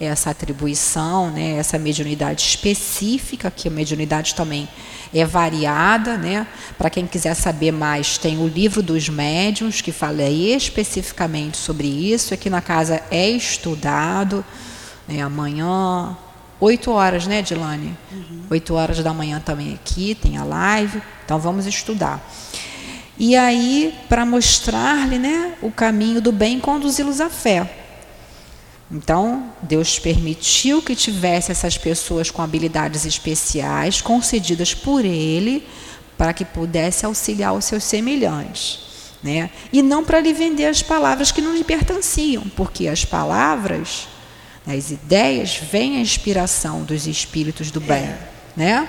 essa 0.00 0.30
atribuição, 0.30 1.30
né, 1.30 1.52
essa 1.58 1.78
mediunidade 1.78 2.42
específica, 2.42 3.52
que 3.52 3.68
a 3.68 3.70
mediunidade 3.70 4.34
também 4.34 4.68
é 5.14 5.24
variada, 5.24 6.16
né? 6.16 6.44
Para 6.76 6.90
quem 6.90 7.06
quiser 7.06 7.34
saber 7.34 7.70
mais, 7.70 8.18
tem 8.18 8.36
o 8.40 8.48
livro 8.48 8.82
dos 8.82 9.08
médiuns 9.08 9.80
que 9.80 9.92
fala 9.92 10.28
especificamente 10.28 11.56
sobre 11.56 11.86
isso. 11.86 12.34
Aqui 12.34 12.50
na 12.50 12.60
casa 12.60 13.00
é 13.12 13.30
estudado, 13.30 14.44
né, 15.06 15.22
amanhã, 15.22 16.16
8 16.58 16.90
horas, 16.90 17.28
né, 17.28 17.42
Dilane? 17.42 17.96
Uhum. 18.10 18.42
8 18.50 18.74
horas 18.74 19.04
da 19.04 19.14
manhã 19.14 19.38
também 19.38 19.72
aqui, 19.74 20.16
tem 20.16 20.36
a 20.36 20.42
live. 20.42 21.00
Então 21.24 21.38
vamos 21.38 21.64
estudar. 21.64 22.20
E 23.18 23.34
aí, 23.34 23.94
para 24.08 24.24
mostrar-lhe 24.24 25.18
né, 25.18 25.54
o 25.60 25.72
caminho 25.72 26.20
do 26.20 26.30
bem, 26.30 26.60
conduzi-los 26.60 27.20
à 27.20 27.28
fé. 27.28 27.68
Então, 28.90 29.52
Deus 29.60 29.98
permitiu 29.98 30.80
que 30.80 30.94
tivesse 30.94 31.50
essas 31.50 31.76
pessoas 31.76 32.30
com 32.30 32.40
habilidades 32.40 33.04
especiais 33.04 34.00
concedidas 34.00 34.72
por 34.72 35.04
Ele 35.04 35.66
para 36.16 36.32
que 36.32 36.44
pudesse 36.44 37.04
auxiliar 37.04 37.54
os 37.54 37.64
seus 37.64 37.84
semelhantes. 37.84 38.80
Né? 39.22 39.50
E 39.72 39.82
não 39.82 40.04
para 40.04 40.20
lhe 40.20 40.32
vender 40.32 40.66
as 40.66 40.80
palavras 40.80 41.32
que 41.32 41.40
não 41.40 41.54
lhe 41.54 41.64
pertenciam, 41.64 42.44
porque 42.56 42.86
as 42.86 43.04
palavras, 43.04 44.06
as 44.66 44.90
ideias, 44.92 45.56
vêm 45.56 45.96
a 45.96 46.00
inspiração 46.00 46.84
dos 46.84 47.06
espíritos 47.06 47.70
do 47.70 47.80
bem. 47.80 48.14
Né? 48.56 48.88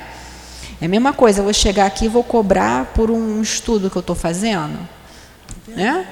É 0.81 0.85
a 0.85 0.89
mesma 0.89 1.11
coisa, 1.11 1.39
eu 1.39 1.43
vou 1.43 1.53
chegar 1.53 1.85
aqui 1.85 2.05
e 2.05 2.07
vou 2.07 2.23
cobrar 2.23 2.85
por 2.93 3.11
um 3.11 3.41
estudo 3.41 3.89
que 3.89 3.97
eu 3.97 4.01
estou 4.01 4.15
fazendo. 4.15 4.79
Né? 5.67 6.07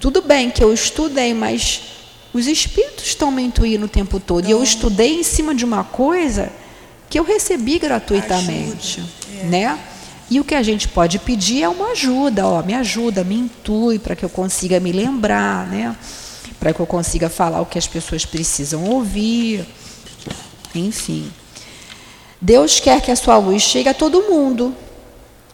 Tudo 0.00 0.22
bem 0.22 0.50
que 0.50 0.62
eu 0.62 0.72
estudei, 0.72 1.34
mas 1.34 1.82
os 2.32 2.46
espíritos 2.46 3.06
estão 3.06 3.30
me 3.30 3.42
intuindo 3.42 3.86
o 3.86 3.88
tempo 3.88 4.18
todo. 4.20 4.44
Então, 4.44 4.50
e 4.50 4.52
eu 4.52 4.62
estudei 4.62 5.20
em 5.20 5.22
cima 5.22 5.54
de 5.54 5.64
uma 5.64 5.84
coisa 5.84 6.50
que 7.10 7.18
eu 7.18 7.24
recebi 7.24 7.78
gratuitamente, 7.78 9.00
ajuda, 9.00 9.42
é. 9.42 9.44
né? 9.44 9.78
E 10.30 10.40
o 10.40 10.44
que 10.44 10.54
a 10.54 10.62
gente 10.62 10.88
pode 10.88 11.18
pedir 11.18 11.62
é 11.62 11.68
uma 11.68 11.90
ajuda, 11.90 12.46
ó, 12.46 12.62
me 12.62 12.72
ajuda, 12.72 13.22
me 13.22 13.34
intui 13.34 13.98
para 13.98 14.16
que 14.16 14.24
eu 14.24 14.30
consiga 14.30 14.80
me 14.80 14.90
lembrar, 14.90 15.66
né? 15.66 15.94
Para 16.58 16.72
que 16.72 16.80
eu 16.80 16.86
consiga 16.86 17.28
falar 17.28 17.60
o 17.60 17.66
que 17.66 17.78
as 17.78 17.86
pessoas 17.86 18.24
precisam 18.24 18.84
ouvir. 18.84 19.66
Enfim. 20.74 21.30
Deus 22.44 22.80
quer 22.80 23.00
que 23.00 23.12
a 23.12 23.14
sua 23.14 23.36
luz 23.36 23.62
chegue 23.62 23.88
a 23.88 23.94
todo 23.94 24.22
mundo, 24.22 24.74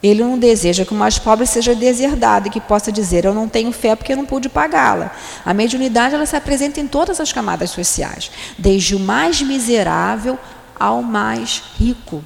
ele 0.03 0.24
não 0.24 0.39
deseja 0.39 0.86
que 0.86 0.95
o 0.95 0.97
mais 0.97 1.18
pobre 1.18 1.47
seja 1.47 1.74
deserdado 1.74 2.49
e 2.49 2.51
que 2.51 2.62
possa 2.62 2.91
dizer 2.91 3.26
eu 3.26 3.34
não 3.34 3.47
tenho 3.47 3.70
fé 3.72 3.95
porque 3.95 4.14
eu 4.14 4.16
não 4.16 4.24
pude 4.24 4.49
pagá-la. 4.49 5.12
A 5.45 5.53
mediunidade 5.53 6.14
ela 6.14 6.24
se 6.24 6.34
apresenta 6.34 6.80
em 6.80 6.86
todas 6.86 7.20
as 7.20 7.30
camadas 7.30 7.68
sociais, 7.68 8.30
desde 8.57 8.97
o 8.97 8.99
mais 8.99 9.43
miserável 9.43 10.39
ao 10.80 11.03
mais 11.03 11.62
rico 11.78 12.24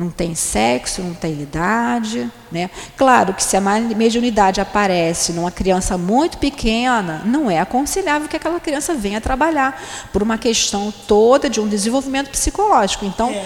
não 0.00 0.08
tem 0.08 0.34
sexo, 0.34 1.02
não 1.02 1.12
tem 1.12 1.42
idade. 1.42 2.30
Né? 2.50 2.70
Claro 2.96 3.34
que 3.34 3.44
se 3.44 3.54
a 3.54 3.60
mediunidade 3.60 4.60
aparece 4.60 5.32
numa 5.32 5.50
criança 5.50 5.98
muito 5.98 6.38
pequena, 6.38 7.22
não 7.24 7.50
é 7.50 7.60
aconselhável 7.60 8.26
que 8.26 8.36
aquela 8.36 8.58
criança 8.58 8.94
venha 8.94 9.20
trabalhar 9.20 9.80
por 10.10 10.22
uma 10.22 10.38
questão 10.38 10.92
toda 11.06 11.50
de 11.50 11.60
um 11.60 11.68
desenvolvimento 11.68 12.30
psicológico. 12.30 13.04
Então, 13.04 13.30
é. 13.30 13.44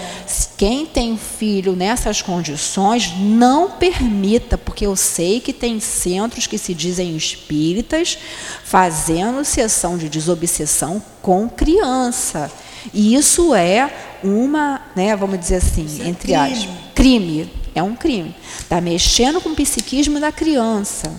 quem 0.57 0.85
tem 0.85 1.17
filho 1.17 1.75
nessas 1.75 2.21
condições, 2.21 3.13
não 3.19 3.71
permita, 3.71 4.57
porque 4.57 4.85
eu 4.85 4.95
sei 4.95 5.41
que 5.41 5.51
tem 5.51 5.81
centros 5.81 6.47
que 6.47 6.57
se 6.57 6.73
dizem 6.73 7.17
espíritas 7.17 8.17
fazendo 8.63 9.43
sessão 9.43 9.97
de 9.97 10.07
desobsessão 10.07 11.03
com 11.21 11.49
criança. 11.49 12.49
E 12.93 13.15
isso 13.15 13.53
é 13.53 13.91
uma, 14.23 14.81
né, 14.95 15.15
vamos 15.15 15.39
dizer 15.39 15.57
assim, 15.57 15.85
isso 15.85 16.01
é 16.01 16.07
entre 16.07 16.33
é 16.33 16.35
aspas, 16.37 16.67
crime. 16.93 17.51
É 17.73 17.83
um 17.83 17.95
crime. 17.95 18.33
Está 18.59 18.79
mexendo 18.79 19.41
com 19.41 19.49
o 19.49 19.55
psiquismo 19.55 20.19
da 20.19 20.31
criança. 20.31 21.13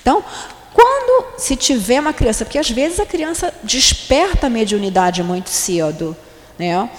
Então, 0.00 0.24
quando 0.72 1.38
se 1.38 1.54
tiver 1.54 2.00
uma 2.00 2.12
criança, 2.12 2.44
porque 2.44 2.58
às 2.58 2.68
vezes 2.68 2.98
a 2.98 3.06
criança 3.06 3.54
desperta 3.62 4.48
a 4.48 4.50
mediunidade 4.50 5.22
muito 5.22 5.50
cedo, 5.50 6.16
né? 6.58 6.90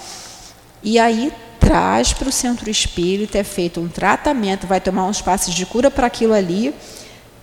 E 0.82 0.98
aí 0.98 1.30
traz 1.60 2.12
para 2.12 2.28
o 2.28 2.32
centro 2.32 2.70
espírita, 2.70 3.38
é 3.38 3.44
feito 3.44 3.80
um 3.80 3.88
tratamento, 3.88 4.66
vai 4.66 4.80
tomar 4.80 5.04
uns 5.04 5.20
passos 5.20 5.52
de 5.52 5.66
cura 5.66 5.90
para 5.90 6.06
aquilo 6.06 6.32
ali 6.32 6.74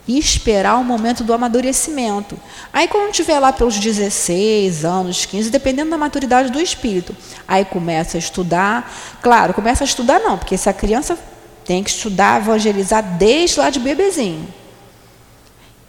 e 0.07 0.17
esperar 0.17 0.77
o 0.77 0.83
momento 0.83 1.23
do 1.23 1.33
amadurecimento. 1.33 2.37
Aí 2.71 2.87
quando 2.87 3.11
tiver 3.11 3.39
lá 3.39 3.53
pelos 3.53 3.79
16 3.79 4.83
anos, 4.83 5.25
15, 5.25 5.49
dependendo 5.49 5.91
da 5.91 5.97
maturidade 5.97 6.51
do 6.51 6.59
espírito, 6.59 7.15
aí 7.47 7.63
começa 7.63 8.17
a 8.17 8.19
estudar. 8.19 8.91
Claro, 9.21 9.53
começa 9.53 9.83
a 9.83 9.85
estudar 9.85 10.19
não, 10.19 10.37
porque 10.37 10.55
essa 10.55 10.73
criança 10.73 11.17
tem 11.65 11.83
que 11.83 11.89
estudar, 11.89 12.41
evangelizar 12.41 13.01
desde 13.17 13.59
lá 13.59 13.69
de 13.69 13.79
bebezinho. 13.79 14.47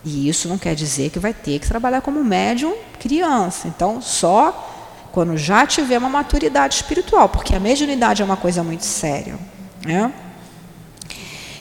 E 0.05 0.29
isso 0.29 0.49
não 0.49 0.59
quer 0.59 0.75
dizer 0.75 1.11
que 1.11 1.19
vai 1.19 1.33
ter 1.33 1.59
que 1.59 1.67
trabalhar 1.67 2.01
como 2.03 2.23
médium 2.23 2.75
criança. 3.01 3.67
Então, 3.67 4.01
só 4.01 4.71
quando 5.11 5.37
já 5.37 5.67
tiver 5.67 5.97
uma 5.99 6.11
maturidade 6.11 6.75
espiritual, 6.75 7.29
porque 7.29 7.55
a 7.55 7.61
mediunidade 7.61 8.21
é 8.21 8.25
uma 8.25 8.37
coisa 8.37 8.63
muito 8.63 8.85
séria. 8.85 9.39
Né? 9.85 10.13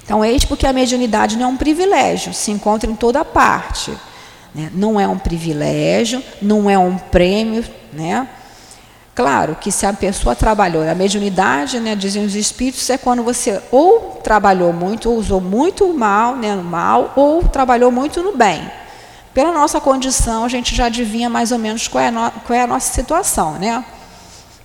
Então, 0.03 0.23
eis 0.23 0.43
porque 0.43 0.67
a 0.67 0.73
mediunidade 0.73 1.37
não 1.37 1.45
é 1.45 1.47
um 1.47 1.57
privilégio, 1.57 2.33
se 2.33 2.51
encontra 2.51 2.89
em 2.89 2.95
toda 2.95 3.23
parte. 3.23 3.91
Né? 4.53 4.69
Não 4.73 4.99
é 4.99 5.07
um 5.07 5.17
privilégio, 5.17 6.21
não 6.41 6.69
é 6.69 6.77
um 6.77 6.97
prêmio. 6.97 7.63
Né? 7.91 8.27
Claro 9.15 9.55
que 9.59 9.71
se 9.71 9.85
a 9.85 9.93
pessoa 9.93 10.35
trabalhou, 10.35 10.89
a 10.89 10.95
mediunidade, 10.95 11.79
né, 11.79 11.95
dizem 11.95 12.25
os 12.25 12.35
espíritos, 12.35 12.89
é 12.89 12.97
quando 12.97 13.23
você 13.23 13.61
ou 13.71 14.19
trabalhou 14.23 14.73
muito, 14.73 15.09
ou 15.09 15.17
usou 15.17 15.39
muito 15.39 15.91
mal, 15.93 16.35
né, 16.35 16.55
no 16.55 16.63
mal, 16.63 17.13
ou 17.15 17.43
trabalhou 17.43 17.91
muito 17.91 18.23
no 18.23 18.35
bem. 18.35 18.69
Pela 19.33 19.51
nossa 19.51 19.79
condição, 19.79 20.43
a 20.43 20.47
gente 20.47 20.75
já 20.75 20.85
adivinha 20.85 21.29
mais 21.29 21.51
ou 21.51 21.59
menos 21.59 21.87
qual 21.87 22.03
é 22.03 22.07
a, 22.07 22.11
no, 22.11 22.31
qual 22.45 22.57
é 22.57 22.63
a 22.63 22.67
nossa 22.67 22.91
situação. 22.91 23.53
Né? 23.53 23.83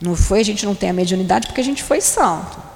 Não 0.01 0.17
foi, 0.17 0.41
a 0.41 0.45
gente 0.45 0.65
não 0.65 0.75
tem 0.75 0.91
a 0.91 0.93
mediunidade 0.95 1.47
porque 1.47 1.61
a 1.61 1.65
gente 1.65 1.83
foi 1.83 2.01
santo. 2.01 2.68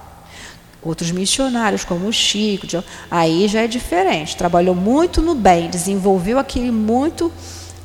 Outros 0.82 1.12
missionários, 1.12 1.84
como 1.84 2.08
o 2.08 2.12
Chico, 2.12 2.66
aí 3.10 3.46
já 3.46 3.60
é 3.60 3.68
diferente. 3.68 4.36
Trabalhou 4.36 4.74
muito 4.74 5.22
no 5.22 5.34
bem, 5.34 5.70
desenvolveu 5.70 6.38
aquele 6.38 6.72
muito, 6.72 7.32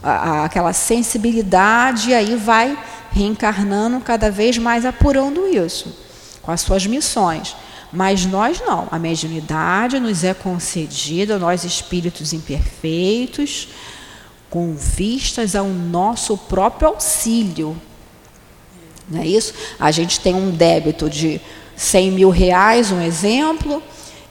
a, 0.01 0.45
aquela 0.45 0.73
sensibilidade, 0.73 2.09
e 2.09 2.13
aí 2.15 2.35
vai 2.35 2.77
reencarnando 3.11 3.99
cada 3.99 4.31
vez 4.31 4.57
mais 4.57 4.83
apurando 4.83 5.47
isso, 5.47 5.95
com 6.41 6.51
as 6.51 6.61
suas 6.61 6.87
missões. 6.87 7.55
Mas 7.91 8.25
nós 8.25 8.59
não, 8.59 8.87
a 8.91 8.99
mediunidade 8.99 9.99
nos 9.99 10.23
é 10.23 10.33
concedida, 10.33 11.39
nós 11.39 11.63
espíritos 11.63 12.33
imperfeitos, 12.33 13.69
com 14.49 14.75
vistas 14.75 15.55
ao 15.55 15.67
nosso 15.67 16.37
próprio 16.37 16.89
auxílio. 16.89 17.77
Não 19.09 19.21
é 19.21 19.27
isso? 19.27 19.53
A 19.79 19.91
gente 19.91 20.19
tem 20.19 20.33
um 20.33 20.51
débito 20.51 21.09
de 21.09 21.39
100 21.77 22.11
mil 22.11 22.29
reais, 22.31 22.91
um 22.91 22.99
exemplo, 22.99 23.81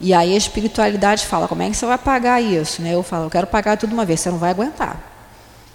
e 0.01 0.13
aí 0.13 0.35
a 0.35 0.37
espiritualidade 0.37 1.25
fala, 1.25 1.47
como 1.47 1.63
é 1.63 1.71
que 1.71 1.77
você 1.77 1.87
vai 1.87 1.97
pagar 1.97 2.43
isso? 2.43 2.83
Né? 2.83 2.93
Eu 2.93 3.05
falo, 3.05 3.27
eu 3.27 3.31
quero 3.31 3.47
pagar 3.47 3.79
tudo 3.79 3.93
uma 3.93 4.05
vez, 4.05 4.21
você 4.21 4.31
não 4.31 4.39
vai 4.39 4.51
aguentar. 4.51 5.01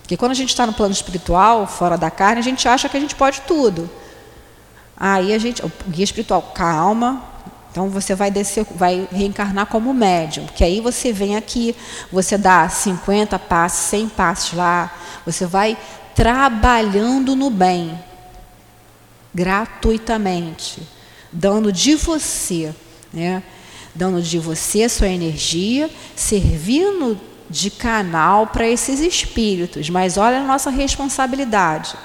Porque 0.01 0.17
quando 0.17 0.33
a 0.33 0.35
gente 0.35 0.49
está 0.49 0.67
no 0.67 0.73
plano 0.73 0.91
espiritual, 0.91 1.65
fora 1.65 1.97
da 1.97 2.11
carne, 2.11 2.39
a 2.39 2.43
gente 2.43 2.67
acha 2.67 2.89
que 2.89 2.97
a 2.97 2.99
gente 2.99 3.15
pode 3.15 3.41
tudo. 3.41 3.89
Aí 4.97 5.33
a 5.33 5.37
gente, 5.37 5.65
o 5.65 5.71
guia 5.87 6.03
espiritual, 6.03 6.41
calma, 6.53 7.23
então 7.71 7.89
você 7.89 8.13
vai 8.13 8.29
descer, 8.29 8.65
vai 8.75 9.07
reencarnar 9.09 9.65
como 9.67 9.93
médium, 9.93 10.45
porque 10.45 10.65
aí 10.65 10.81
você 10.81 11.13
vem 11.13 11.37
aqui, 11.37 11.73
você 12.11 12.37
dá 12.37 12.67
50 12.67 13.39
passos, 13.39 13.85
100 13.85 14.09
passos 14.09 14.57
lá, 14.57 14.93
você 15.25 15.45
vai 15.45 15.77
trabalhando 16.13 17.33
no 17.33 17.49
bem, 17.49 17.97
gratuitamente 19.33 20.85
dando 21.31 21.71
de 21.71 21.95
você, 21.95 22.73
né? 23.13 23.43
dando 23.93 24.21
de 24.21 24.39
você 24.39 24.87
sua 24.87 25.07
energia, 25.07 25.89
servindo 26.15 27.19
de 27.49 27.69
canal 27.69 28.47
para 28.47 28.67
esses 28.67 28.99
espíritos. 28.99 29.89
Mas 29.89 30.17
olha 30.17 30.39
a 30.39 30.45
nossa 30.45 30.69
responsabilidade. 30.69 31.95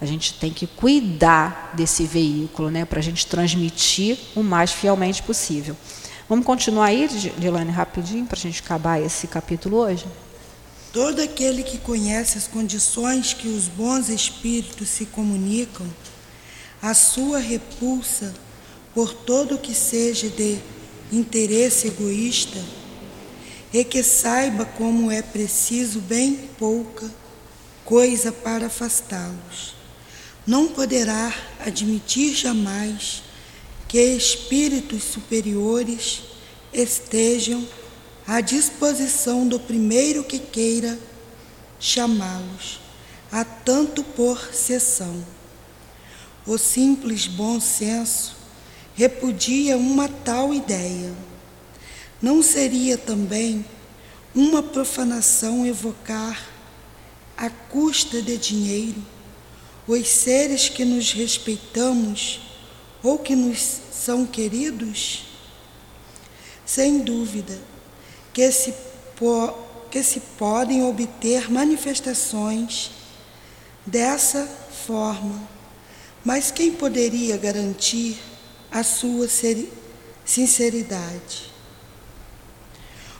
A 0.00 0.06
gente 0.06 0.34
tem 0.34 0.52
que 0.52 0.66
cuidar 0.66 1.72
desse 1.74 2.04
veículo, 2.04 2.70
né, 2.70 2.84
para 2.84 2.98
a 2.98 3.02
gente 3.02 3.26
transmitir 3.26 4.18
o 4.34 4.42
mais 4.42 4.70
fielmente 4.70 5.22
possível. 5.22 5.74
Vamos 6.28 6.44
continuar 6.44 6.86
aí, 6.86 7.08
Dilane, 7.38 7.70
rapidinho, 7.70 8.26
para 8.26 8.36
a 8.36 8.40
gente 8.40 8.60
acabar 8.60 9.00
esse 9.00 9.26
capítulo 9.26 9.78
hoje? 9.78 10.06
Todo 10.92 11.20
aquele 11.20 11.62
que 11.62 11.78
conhece 11.78 12.38
as 12.38 12.46
condições 12.46 13.32
que 13.32 13.48
os 13.48 13.66
bons 13.66 14.08
espíritos 14.08 14.88
se 14.88 15.06
comunicam, 15.06 15.86
a 16.82 16.92
sua 16.92 17.38
repulsa 17.38 18.34
por 18.94 19.12
todo 19.12 19.58
que 19.58 19.74
seja 19.74 20.28
de 20.28 20.58
interesse 21.10 21.88
egoísta, 21.88 22.62
e 23.72 23.82
que 23.82 24.04
saiba 24.04 24.64
como 24.64 25.10
é 25.10 25.20
preciso 25.20 26.00
bem 26.00 26.48
pouca 26.56 27.10
coisa 27.84 28.30
para 28.30 28.66
afastá-los. 28.66 29.74
Não 30.46 30.68
poderá 30.68 31.34
admitir 31.58 32.36
jamais 32.36 33.24
que 33.88 34.00
espíritos 34.00 35.02
superiores 35.02 36.22
estejam 36.72 37.66
à 38.24 38.40
disposição 38.40 39.46
do 39.48 39.58
primeiro 39.58 40.22
que 40.22 40.38
queira 40.38 40.96
chamá-los, 41.80 42.80
a 43.32 43.44
tanto 43.44 44.04
por 44.04 44.38
sessão. 44.54 45.24
O 46.46 46.56
simples 46.58 47.26
bom 47.26 47.60
senso 47.60 48.43
repudia 48.94 49.76
uma 49.76 50.08
tal 50.08 50.54
ideia 50.54 51.12
não 52.24 52.42
seria 52.42 52.96
também 52.96 53.62
uma 54.34 54.62
profanação 54.62 55.66
evocar, 55.66 56.48
à 57.36 57.50
custa 57.50 58.22
de 58.22 58.38
dinheiro, 58.38 59.02
os 59.86 60.08
seres 60.08 60.70
que 60.70 60.86
nos 60.86 61.12
respeitamos 61.12 62.40
ou 63.02 63.18
que 63.18 63.36
nos 63.36 63.60
são 63.92 64.24
queridos? 64.24 65.26
Sem 66.64 67.00
dúvida 67.00 67.60
que 68.32 68.50
se, 68.50 68.72
po 69.16 69.52
que 69.90 70.02
se 70.02 70.20
podem 70.38 70.82
obter 70.82 71.52
manifestações 71.52 72.90
dessa 73.84 74.46
forma, 74.86 75.46
mas 76.24 76.50
quem 76.50 76.72
poderia 76.72 77.36
garantir 77.36 78.18
a 78.74 78.82
sua 78.82 79.26
sinceridade? 80.24 81.54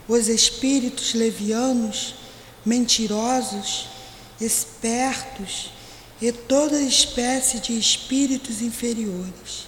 os 0.07 0.29
espíritos 0.29 1.15
levianos, 1.15 2.15
mentirosos, 2.65 3.89
espertos 4.41 5.71
e 6.21 6.31
toda 6.31 6.81
espécie 6.81 7.59
de 7.61 7.79
espíritos 7.79 8.61
inferiores, 8.61 9.67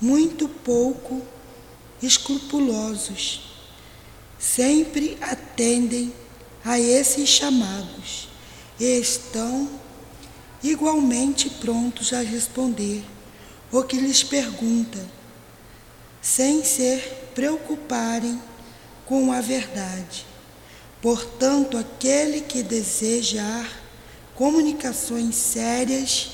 muito 0.00 0.48
pouco 0.48 1.22
escrupulosos, 2.02 3.42
sempre 4.38 5.16
atendem 5.20 6.12
a 6.64 6.78
esses 6.78 7.28
chamados 7.28 8.28
e 8.78 8.84
estão 8.84 9.68
igualmente 10.62 11.48
prontos 11.48 12.12
a 12.12 12.20
responder 12.20 13.04
o 13.72 13.82
que 13.82 13.96
lhes 13.96 14.22
pergunta, 14.22 14.98
sem 16.20 16.64
se 16.64 16.98
preocuparem 17.34 18.40
com 19.06 19.32
a 19.32 19.40
verdade. 19.40 20.26
Portanto, 21.00 21.78
aquele 21.78 22.42
que 22.42 22.62
desejar 22.62 23.68
comunicações 24.34 25.34
sérias 25.36 26.30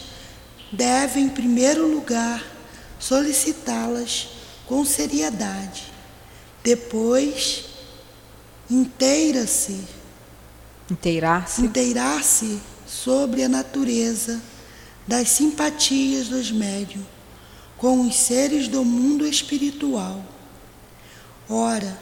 deve, 0.72 1.20
em 1.20 1.28
primeiro 1.28 1.86
lugar, 1.86 2.44
solicitá-las 2.98 4.28
com 4.66 4.84
seriedade. 4.84 5.84
Depois, 6.64 7.66
inteira-se. 8.68 9.84
Inteirar-se. 10.90 11.62
Inteirar-se 11.62 12.60
sobre 12.86 13.44
a 13.44 13.48
natureza 13.48 14.40
das 15.06 15.28
simpatias 15.28 16.28
dos 16.28 16.50
médios 16.50 17.15
com 17.76 18.00
os 18.00 18.16
seres 18.16 18.68
do 18.68 18.84
mundo 18.84 19.26
espiritual. 19.26 20.22
Ora, 21.48 21.98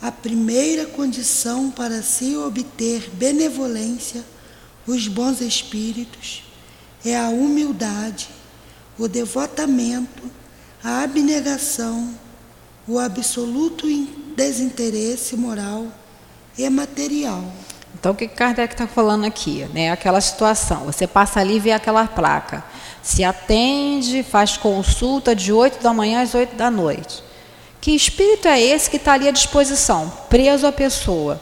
a 0.00 0.10
primeira 0.10 0.86
condição 0.86 1.70
para 1.70 2.02
se 2.02 2.36
obter 2.36 3.10
benevolência, 3.12 4.24
os 4.86 5.08
bons 5.08 5.40
espíritos, 5.40 6.44
é 7.04 7.16
a 7.16 7.28
humildade, 7.28 8.28
o 8.98 9.06
devotamento, 9.08 10.22
a 10.82 11.02
abnegação, 11.02 12.14
o 12.88 12.98
absoluto 12.98 13.86
desinteresse 14.34 15.36
moral 15.36 15.86
e 16.56 16.68
material. 16.70 17.44
Então, 17.94 18.12
o 18.12 18.14
que 18.14 18.26
Kardec 18.26 18.72
está 18.72 18.86
falando 18.86 19.26
aqui? 19.26 19.66
Né? 19.74 19.90
Aquela 19.90 20.20
situação, 20.20 20.84
você 20.84 21.06
passa 21.06 21.40
ali 21.40 21.56
e 21.56 21.60
vê 21.60 21.72
aquela 21.72 22.06
placa. 22.06 22.64
Se 23.02 23.24
atende, 23.24 24.22
faz 24.22 24.56
consulta 24.56 25.34
de 25.34 25.52
8 25.52 25.82
da 25.82 25.92
manhã 25.92 26.22
às 26.22 26.34
8 26.34 26.54
da 26.56 26.70
noite. 26.70 27.22
Que 27.80 27.92
espírito 27.92 28.46
é 28.46 28.60
esse 28.60 28.90
que 28.90 28.96
está 28.96 29.14
ali 29.14 29.26
à 29.26 29.30
disposição, 29.30 30.12
preso 30.28 30.66
à 30.66 30.72
pessoa? 30.72 31.40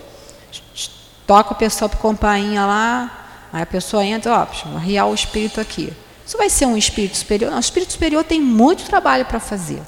Toca 1.26 1.52
a 1.52 1.56
pessoa 1.56 1.88
para 1.88 1.98
compainha 1.98 2.64
lá, 2.64 3.48
aí 3.52 3.62
a 3.62 3.66
pessoa 3.66 4.04
entra, 4.04 4.32
ó, 4.32 4.46
vou 4.66 4.76
arriar 4.76 5.06
o 5.06 5.14
espírito 5.14 5.60
aqui. 5.60 5.92
Isso 6.24 6.38
vai 6.38 6.48
ser 6.48 6.66
um 6.66 6.76
espírito 6.76 7.16
superior? 7.16 7.50
Não, 7.50 7.56
o 7.56 7.60
espírito 7.60 7.92
superior 7.92 8.22
tem 8.22 8.40
muito 8.40 8.84
trabalho 8.84 9.24
para 9.24 9.40
fazer. 9.40 9.82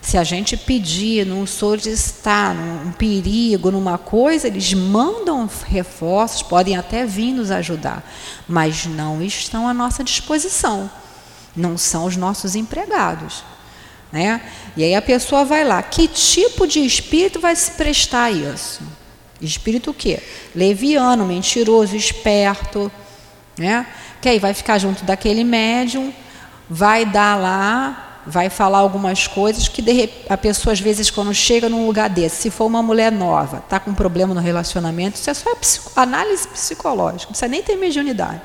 Se 0.00 0.16
a 0.16 0.22
gente 0.22 0.56
pedir, 0.56 1.26
não 1.26 1.46
solicitar, 1.46 2.54
num 2.54 2.92
perigo, 2.92 3.70
numa 3.70 3.98
coisa, 3.98 4.46
eles 4.46 4.72
mandam 4.72 5.50
reforços, 5.66 6.42
podem 6.42 6.76
até 6.76 7.04
vir 7.04 7.32
nos 7.32 7.50
ajudar, 7.50 8.08
mas 8.46 8.86
não 8.86 9.20
estão 9.20 9.66
à 9.66 9.74
nossa 9.74 10.04
disposição. 10.04 10.88
Não 11.56 11.76
são 11.76 12.04
os 12.04 12.16
nossos 12.16 12.54
empregados. 12.54 13.44
Né? 14.12 14.40
E 14.76 14.84
aí 14.84 14.94
a 14.94 15.02
pessoa 15.02 15.44
vai 15.44 15.64
lá. 15.64 15.82
Que 15.82 16.08
tipo 16.08 16.66
de 16.66 16.80
espírito 16.80 17.40
vai 17.40 17.54
se 17.54 17.72
prestar 17.72 18.24
a 18.24 18.30
isso? 18.30 18.80
Espírito 19.40 19.90
o 19.90 19.94
quê? 19.94 20.20
Leviano, 20.54 21.26
mentiroso, 21.26 21.94
esperto. 21.94 22.90
Né? 23.56 23.86
Que 24.20 24.28
aí 24.28 24.38
vai 24.38 24.54
ficar 24.54 24.78
junto 24.78 25.04
daquele 25.04 25.44
médium, 25.44 26.12
vai 26.68 27.04
dar 27.04 27.38
lá, 27.38 28.20
vai 28.26 28.50
falar 28.50 28.78
algumas 28.78 29.26
coisas 29.26 29.68
que 29.68 29.80
de, 29.80 30.10
a 30.28 30.36
pessoa, 30.36 30.72
às 30.72 30.80
vezes, 30.80 31.10
quando 31.10 31.32
chega 31.32 31.68
num 31.68 31.86
lugar 31.86 32.10
desse, 32.10 32.42
se 32.42 32.50
for 32.50 32.66
uma 32.66 32.82
mulher 32.82 33.10
nova, 33.10 33.58
está 33.58 33.80
com 33.80 33.90
um 33.90 33.94
problema 33.94 34.34
no 34.34 34.40
relacionamento, 34.40 35.16
isso 35.16 35.30
é 35.30 35.34
só 35.34 35.56
análise 35.96 36.46
psicológica, 36.48 37.24
não 37.24 37.30
precisa 37.30 37.48
nem 37.48 37.62
ter 37.62 37.76
mediunidade. 37.76 38.42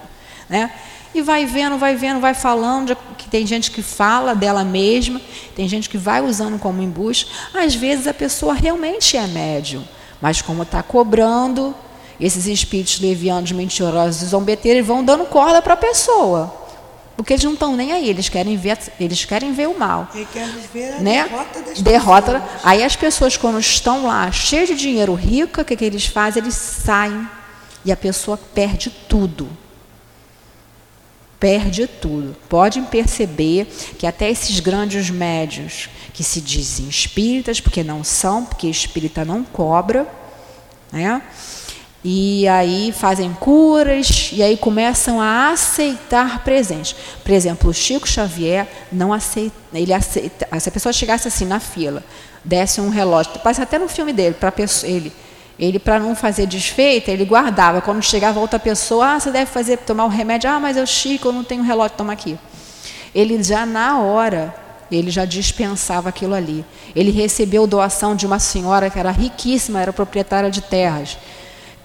Né? 0.49 0.71
E 1.14 1.22
vai 1.22 1.45
vendo, 1.45 1.78
vai 1.78 1.95
vendo, 1.95 2.20
vai 2.20 2.34
falando, 2.34 2.95
que 3.18 3.30
tem 3.30 3.45
gente 3.45 3.70
que 3.70 3.84
fala 3.84 4.34
dela 4.34 4.64
mesma, 4.64 5.22
tem 5.55 5.68
gente 5.68 5.88
que 5.88 5.97
vai 5.97 6.22
usando 6.22 6.57
como 6.57 6.82
embuste. 6.82 7.28
Às 7.53 7.76
vezes 7.76 8.07
a 8.07 8.14
pessoa 8.14 8.53
realmente 8.53 9.16
é 9.16 9.28
médium, 9.28 9.84
mas 10.20 10.41
como 10.41 10.64
está 10.64 10.82
cobrando, 10.82 11.76
esses 12.20 12.47
espíritos 12.47 12.99
levianos, 12.99 13.51
mentirosos 13.51 14.24
e 14.24 14.26
zombeteiros 14.26 14.86
vão 14.86 15.03
dando 15.03 15.26
corda 15.26 15.61
para 15.61 15.74
a 15.74 15.78
pessoa. 15.78 16.61
Porque 17.16 17.34
eles 17.34 17.43
não 17.43 17.53
estão 17.53 17.76
nem 17.76 17.91
aí, 17.91 18.09
eles 18.09 18.28
querem 18.28 18.57
ver, 18.57 18.78
eles 18.99 19.24
querem 19.24 19.53
ver 19.53 19.68
o 19.68 19.78
mal. 19.78 20.09
Eles 20.16 20.28
querem 20.34 20.55
ver 20.74 20.93
a 20.93 20.99
né? 20.99 21.24
derrota 21.24 21.61
das 21.61 21.82
derrota. 21.82 22.39
pessoas. 22.39 22.61
Aí 22.64 22.84
as 22.84 22.95
pessoas, 22.95 23.38
quando 23.38 23.59
estão 23.59 24.07
lá, 24.07 24.32
cheias 24.32 24.70
de 24.70 24.76
dinheiro, 24.76 25.14
rica, 25.14 25.61
o 25.61 25.66
que, 25.66 25.76
que 25.76 25.86
eles 25.86 26.07
fazem? 26.07 26.41
Eles 26.41 26.55
saem 26.55 27.28
e 27.86 27.91
a 27.91 27.97
pessoa 27.97 28.36
perde 28.55 28.89
tudo 28.89 29.47
perde 31.43 31.87
tudo. 31.87 32.33
Podem 32.47 32.85
perceber 32.85 33.67
que 33.99 34.07
até 34.07 34.29
esses 34.31 34.61
grandes 34.61 35.09
médios 35.09 35.89
que 36.13 36.23
se 36.23 36.39
dizem 36.39 36.87
espíritas, 36.87 37.59
porque 37.59 37.83
não 37.83 38.01
são, 38.01 38.45
porque 38.45 38.65
espírita 38.67 39.25
não 39.25 39.43
cobra, 39.43 40.07
né? 40.89 41.21
E 42.01 42.47
aí 42.47 42.93
fazem 42.93 43.33
curas 43.33 44.29
e 44.31 44.41
aí 44.41 44.55
começam 44.55 45.19
a 45.19 45.49
aceitar 45.49 46.45
presentes. 46.45 46.95
Por 47.21 47.33
exemplo, 47.33 47.71
o 47.71 47.73
Chico 47.73 48.07
Xavier 48.07 48.65
não 48.89 49.11
aceita, 49.11 49.53
ele 49.73 49.91
aceita, 49.91 50.47
se 50.57 50.69
a 50.69 50.71
pessoa 50.71 50.93
chegasse 50.93 51.27
assim 51.27 51.45
na 51.45 51.59
fila, 51.59 52.05
desse 52.41 52.79
um 52.79 52.87
relógio, 52.87 53.33
passa 53.39 53.63
até 53.63 53.77
no 53.77 53.89
filme 53.89 54.13
dele, 54.13 54.35
para 54.39 54.53
ele 54.83 55.11
ele, 55.57 55.79
para 55.79 55.99
não 55.99 56.15
fazer 56.15 56.47
desfeita, 56.47 57.11
ele 57.11 57.25
guardava. 57.25 57.81
Quando 57.81 58.01
chegava 58.01 58.39
outra 58.39 58.59
pessoa, 58.59 59.13
ah, 59.15 59.19
você 59.19 59.31
deve 59.31 59.49
fazer, 59.51 59.77
tomar 59.77 60.03
o 60.03 60.07
um 60.07 60.09
remédio. 60.09 60.49
Ah, 60.49 60.59
mas 60.59 60.77
eu 60.77 60.85
Chico, 60.85 61.27
eu 61.27 61.33
não 61.33 61.43
tenho 61.43 61.63
relógio, 61.63 61.97
toma 61.97 62.13
aqui. 62.13 62.37
Ele 63.13 63.41
já 63.43 63.65
na 63.65 63.99
hora, 63.99 64.53
ele 64.91 65.11
já 65.11 65.25
dispensava 65.25 66.09
aquilo 66.09 66.33
ali. 66.33 66.65
Ele 66.95 67.11
recebeu 67.11 67.67
doação 67.67 68.15
de 68.15 68.25
uma 68.25 68.39
senhora 68.39 68.89
que 68.89 68.97
era 68.97 69.11
riquíssima, 69.11 69.79
era 69.79 69.93
proprietária 69.93 70.49
de 70.49 70.61
terras 70.61 71.17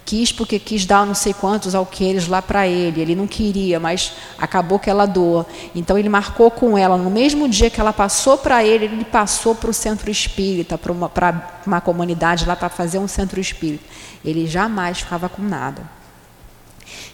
quis 0.09 0.31
porque 0.31 0.57
quis 0.57 0.87
dar 0.87 1.05
não 1.05 1.13
sei 1.13 1.35
quantos 1.35 1.75
alqueires 1.75 2.27
lá 2.27 2.41
para 2.41 2.67
ele. 2.67 2.99
Ele 2.99 3.15
não 3.15 3.27
queria, 3.27 3.79
mas 3.79 4.13
acabou 4.39 4.79
que 4.79 4.89
ela 4.89 5.05
doa. 5.05 5.45
Então 5.75 5.99
ele 5.99 6.09
marcou 6.09 6.49
com 6.49 6.75
ela, 6.75 6.97
no 6.97 7.11
mesmo 7.11 7.47
dia 7.47 7.69
que 7.69 7.79
ela 7.79 7.93
passou 7.93 8.35
para 8.35 8.63
ele, 8.63 8.85
ele 8.85 9.05
passou 9.05 9.53
para 9.53 9.69
o 9.69 9.73
centro 9.73 10.09
espírita, 10.09 10.79
para 10.79 10.91
uma, 10.91 11.11
uma 11.63 11.79
comunidade 11.79 12.47
lá 12.47 12.55
para 12.55 12.69
fazer 12.69 12.97
um 12.97 13.07
centro 13.07 13.39
espírita. 13.39 13.83
Ele 14.25 14.47
jamais 14.47 15.01
ficava 15.01 15.29
com 15.29 15.43
nada. 15.43 15.83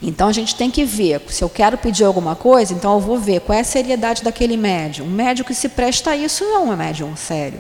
Então 0.02 0.30
a 0.30 0.32
gente 0.32 0.56
tem 0.56 0.72
que 0.72 0.86
ver, 0.86 1.22
se 1.28 1.44
eu 1.44 1.50
quero 1.50 1.78
pedir 1.78 2.06
alguma 2.06 2.34
coisa, 2.34 2.74
então 2.74 2.94
eu 2.94 3.00
vou 3.02 3.20
ver 3.20 3.42
qual 3.42 3.58
é 3.58 3.60
a 3.60 3.66
seriedade 3.66 4.24
daquele 4.24 4.56
médium. 4.56 5.06
Um 5.06 5.10
médium 5.10 5.46
que 5.46 5.54
se 5.54 5.68
presta 5.68 6.12
a 6.12 6.16
isso 6.16 6.46
não 6.46 6.72
é 6.72 6.74
um 6.74 6.78
médium 6.78 7.14
sério. 7.18 7.60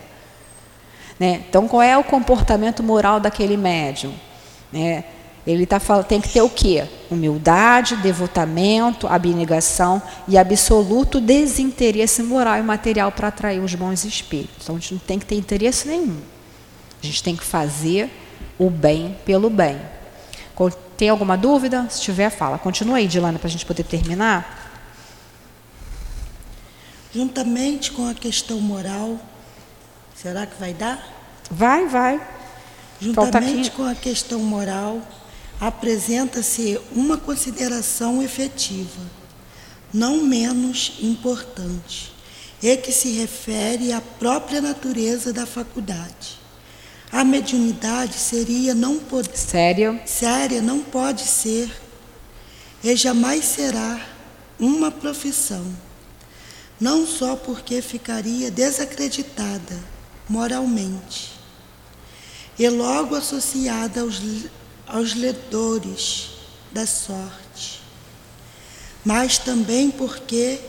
Né? 1.19 1.43
Então 1.49 1.67
qual 1.67 1.81
é 1.81 1.97
o 1.97 2.05
comportamento 2.05 2.81
moral 2.81 3.19
daquele 3.19 3.57
médium? 3.57 4.13
Né? 4.71 5.03
Ele 5.45 5.65
tá 5.65 5.79
falando, 5.79 6.05
tem 6.05 6.19
que 6.19 6.29
ter 6.29 6.41
o 6.41 6.49
quê? 6.49 6.87
Humildade, 7.09 7.95
devotamento, 7.97 9.07
abnegação 9.07 10.01
e 10.27 10.37
absoluto 10.37 11.21
desinteresse 11.21 12.23
moral 12.23 12.57
e 12.57 12.63
material 12.63 13.11
para 13.11 13.27
atrair 13.27 13.59
os 13.59 13.75
bons 13.75 14.03
espíritos. 14.05 14.63
Então 14.63 14.75
a 14.75 14.79
gente 14.79 14.95
não 14.95 15.01
tem 15.01 15.19
que 15.19 15.25
ter 15.25 15.35
interesse 15.35 15.87
nenhum. 15.87 16.19
A 17.01 17.05
gente 17.05 17.21
tem 17.21 17.35
que 17.35 17.43
fazer 17.43 18.09
o 18.57 18.71
bem 18.71 19.15
pelo 19.23 19.49
bem. 19.49 19.79
Tem 20.97 21.09
alguma 21.09 21.37
dúvida? 21.37 21.85
Se 21.89 22.01
tiver, 22.01 22.29
fala. 22.29 22.57
Continua 22.57 22.97
aí, 22.97 23.07
Dilana, 23.07 23.37
para 23.37 23.47
a 23.47 23.51
gente 23.51 23.65
poder 23.65 23.83
terminar. 23.83 24.71
Juntamente 27.13 27.91
com 27.91 28.09
a 28.09 28.13
questão 28.13 28.59
moral, 28.59 29.19
será 30.15 30.45
que 30.45 30.59
vai 30.59 30.73
dar? 30.73 31.05
Vai, 31.51 31.87
vai. 31.87 32.19
Juntamente 32.99 33.71
com 33.71 33.83
a 33.83 33.93
questão 33.93 34.39
moral, 34.39 35.01
apresenta-se 35.59 36.79
uma 36.91 37.17
consideração 37.17 38.21
efetiva, 38.21 39.01
não 39.93 40.23
menos 40.23 40.93
importante, 41.01 42.13
e 42.61 42.75
que 42.77 42.91
se 42.91 43.11
refere 43.11 43.93
à 43.93 44.01
própria 44.01 44.61
natureza 44.61 45.31
da 45.31 45.45
faculdade. 45.45 46.39
A 47.11 47.23
mediunidade 47.23 48.15
seria 48.15 48.73
não 48.73 48.97
pode 48.97 49.37
séria 49.37 50.01
séria 50.05 50.61
não 50.61 50.81
pode 50.81 51.21
ser 51.21 51.71
e 52.83 52.95
jamais 52.95 53.45
será 53.45 53.99
uma 54.59 54.91
profissão. 54.91 55.65
Não 56.79 57.07
só 57.07 57.35
porque 57.35 57.81
ficaria 57.81 58.51
desacreditada 58.51 59.79
moralmente 60.27 61.31
e 62.57 62.67
logo 62.67 63.15
associada 63.15 64.01
aos, 64.01 64.21
aos 64.87 65.13
ledores 65.13 66.29
da 66.71 66.85
sorte, 66.85 67.81
mas 69.03 69.37
também 69.37 69.89
porque 69.91 70.59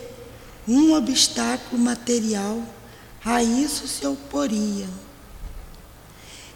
um 0.67 0.93
obstáculo 0.93 1.81
material 1.81 2.61
a 3.23 3.43
isso 3.43 3.87
se 3.87 4.05
oporia 4.05 4.87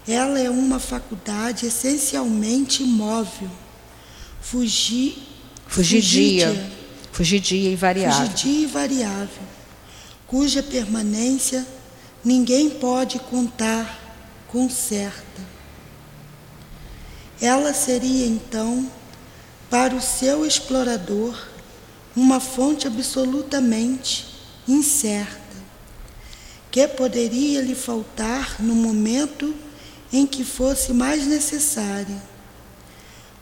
ela 0.08 0.40
é 0.40 0.50
uma 0.50 0.80
faculdade 0.80 1.66
essencialmente 1.66 2.84
imóvel, 2.84 3.50
fugir, 4.42 5.18
fugidia, 5.68 6.72
fugidia 7.12 7.70
e 7.70 7.76
variável. 7.76 8.28
Fugidia 8.32 8.64
e 8.64 8.66
variável, 8.66 9.44
cuja 10.26 10.64
permanência 10.64 11.66
ninguém 12.24 12.70
pode 12.70 13.20
contar 13.20 14.00
com 14.48 14.70
certa. 14.70 15.51
Ela 17.42 17.74
seria 17.74 18.28
então, 18.28 18.88
para 19.68 19.96
o 19.96 20.02
seu 20.02 20.46
explorador, 20.46 21.36
uma 22.16 22.40
fonte 22.40 22.86
absolutamente 22.86 24.28
incerta, 24.68 25.40
que 26.70 26.88
poderia 26.88 27.62
lhe 27.62 27.74
faltar 27.74 28.62
no 28.62 28.76
momento 28.76 29.56
em 30.14 30.28
que 30.28 30.44
fosse 30.44 30.94
mais 30.94 31.26
necessária. 31.26 32.22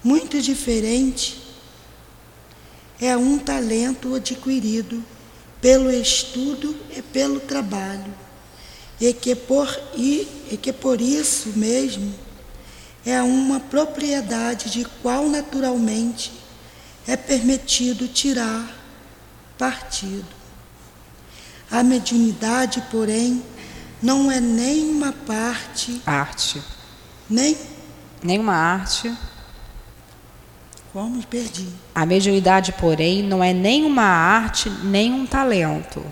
Muito 0.02 0.42
diferente 0.42 1.42
é 3.02 3.18
um 3.18 3.38
talento 3.38 4.16
adquirido 4.16 5.04
pelo 5.60 5.92
estudo 5.92 6.74
e 6.96 7.02
pelo 7.02 7.42
trabalho, 7.42 8.14
e 9.02 9.12
que 9.12 9.36
por, 9.36 9.68
e, 9.98 10.26
e 10.50 10.56
que 10.56 10.72
por 10.72 11.02
isso 11.02 11.50
mesmo 11.58 12.29
é 13.06 13.22
uma 13.22 13.60
propriedade 13.60 14.70
de 14.70 14.86
qual 15.02 15.28
naturalmente 15.30 16.32
é 17.08 17.16
permitido 17.16 18.08
tirar 18.08 18.76
partido. 19.58 20.26
A 21.72 21.84
mediunidade, 21.84 22.82
porém, 22.90 23.44
não 24.02 24.32
é 24.32 24.40
nem 24.40 24.90
uma 24.90 25.12
parte. 25.12 26.02
Arte. 26.06 26.62
Nem? 27.30 27.58
Nenhuma 28.24 28.54
arte. 28.54 29.14
Como 30.92 31.26
perdi. 31.28 31.68
A 31.94 32.06
mediunidade, 32.06 32.72
porém, 32.74 33.22
não 33.22 33.44
é 33.44 33.54
nem 33.54 33.86
uma 33.86 34.04
arte, 34.04 34.70
nem 34.70 35.14
um 35.14 35.26
talento. 35.26 36.04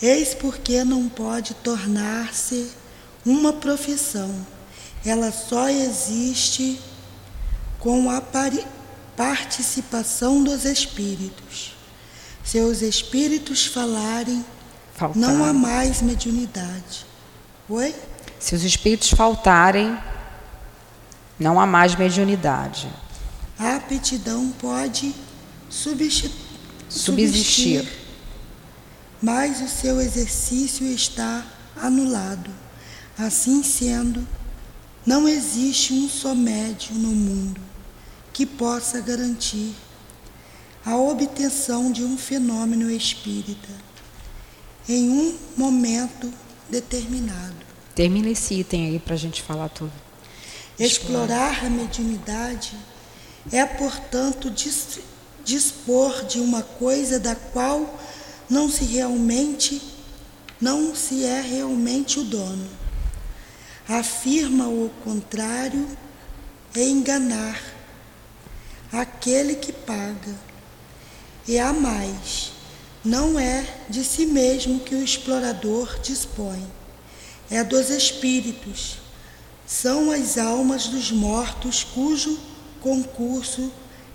Eis 0.00 0.32
porque 0.32 0.84
não 0.84 1.08
pode 1.08 1.54
tornar-se 1.54 2.70
uma 3.26 3.52
profissão. 3.52 4.46
Ela 5.04 5.32
só 5.32 5.68
existe 5.68 6.80
com 7.78 8.10
a 8.10 8.22
participação 9.16 10.42
dos 10.42 10.64
espíritos. 10.64 11.74
Se 12.44 12.60
os 12.60 12.82
espíritos 12.82 13.66
falarem, 13.66 14.44
Faltar. 14.98 15.16
Não 15.16 15.44
há 15.44 15.52
mais 15.52 16.02
mediunidade. 16.02 17.06
Oi? 17.68 17.94
Se 18.40 18.56
os 18.56 18.64
espíritos 18.64 19.10
faltarem, 19.10 19.96
não 21.38 21.60
há 21.60 21.64
mais 21.64 21.94
mediunidade. 21.94 22.90
A 23.56 23.76
aptidão 23.76 24.50
pode 24.58 25.14
subsistir, 25.70 26.32
subsistir, 26.88 27.88
mas 29.22 29.60
o 29.60 29.68
seu 29.68 30.00
exercício 30.00 30.84
está 30.84 31.46
anulado. 31.80 32.50
Assim 33.16 33.62
sendo, 33.62 34.26
não 35.08 35.26
existe 35.26 35.94
um 35.94 36.06
só 36.06 36.34
médium 36.34 36.98
no 36.98 37.08
mundo 37.08 37.58
que 38.30 38.44
possa 38.44 39.00
garantir 39.00 39.74
a 40.84 40.98
obtenção 40.98 41.90
de 41.90 42.04
um 42.04 42.18
fenômeno 42.18 42.90
espírita 42.90 43.70
em 44.86 45.08
um 45.08 45.38
momento 45.56 46.30
determinado. 46.68 47.56
Termina 47.94 48.28
esse 48.28 48.52
item 48.52 48.88
aí 48.88 48.98
para 48.98 49.14
a 49.14 49.16
gente 49.16 49.42
falar 49.42 49.70
tudo. 49.70 49.92
Explorar 50.78 51.64
a 51.64 51.70
mediunidade 51.70 52.76
é, 53.50 53.64
portanto, 53.64 54.52
dispor 55.42 56.26
de 56.26 56.38
uma 56.38 56.62
coisa 56.62 57.18
da 57.18 57.34
qual 57.34 57.98
não 58.46 58.70
se 58.70 58.84
realmente 58.84 59.80
não 60.60 60.94
se 60.94 61.24
é 61.24 61.40
realmente 61.40 62.20
o 62.20 62.24
dono. 62.24 62.77
Afirma 63.88 64.68
o 64.68 64.90
contrário 65.02 65.88
é 66.76 66.82
enganar 66.82 67.58
aquele 68.92 69.54
que 69.54 69.72
paga. 69.72 70.34
E 71.46 71.58
há 71.58 71.72
mais 71.72 72.52
não 73.02 73.38
é 73.38 73.66
de 73.88 74.04
si 74.04 74.26
mesmo 74.26 74.80
que 74.80 74.94
o 74.94 75.02
explorador 75.02 75.98
dispõe, 76.00 76.62
é 77.50 77.64
dos 77.64 77.88
espíritos. 77.88 78.98
São 79.66 80.10
as 80.10 80.36
almas 80.36 80.88
dos 80.88 81.10
mortos 81.10 81.82
cujo 81.82 82.38
concurso 82.82 83.72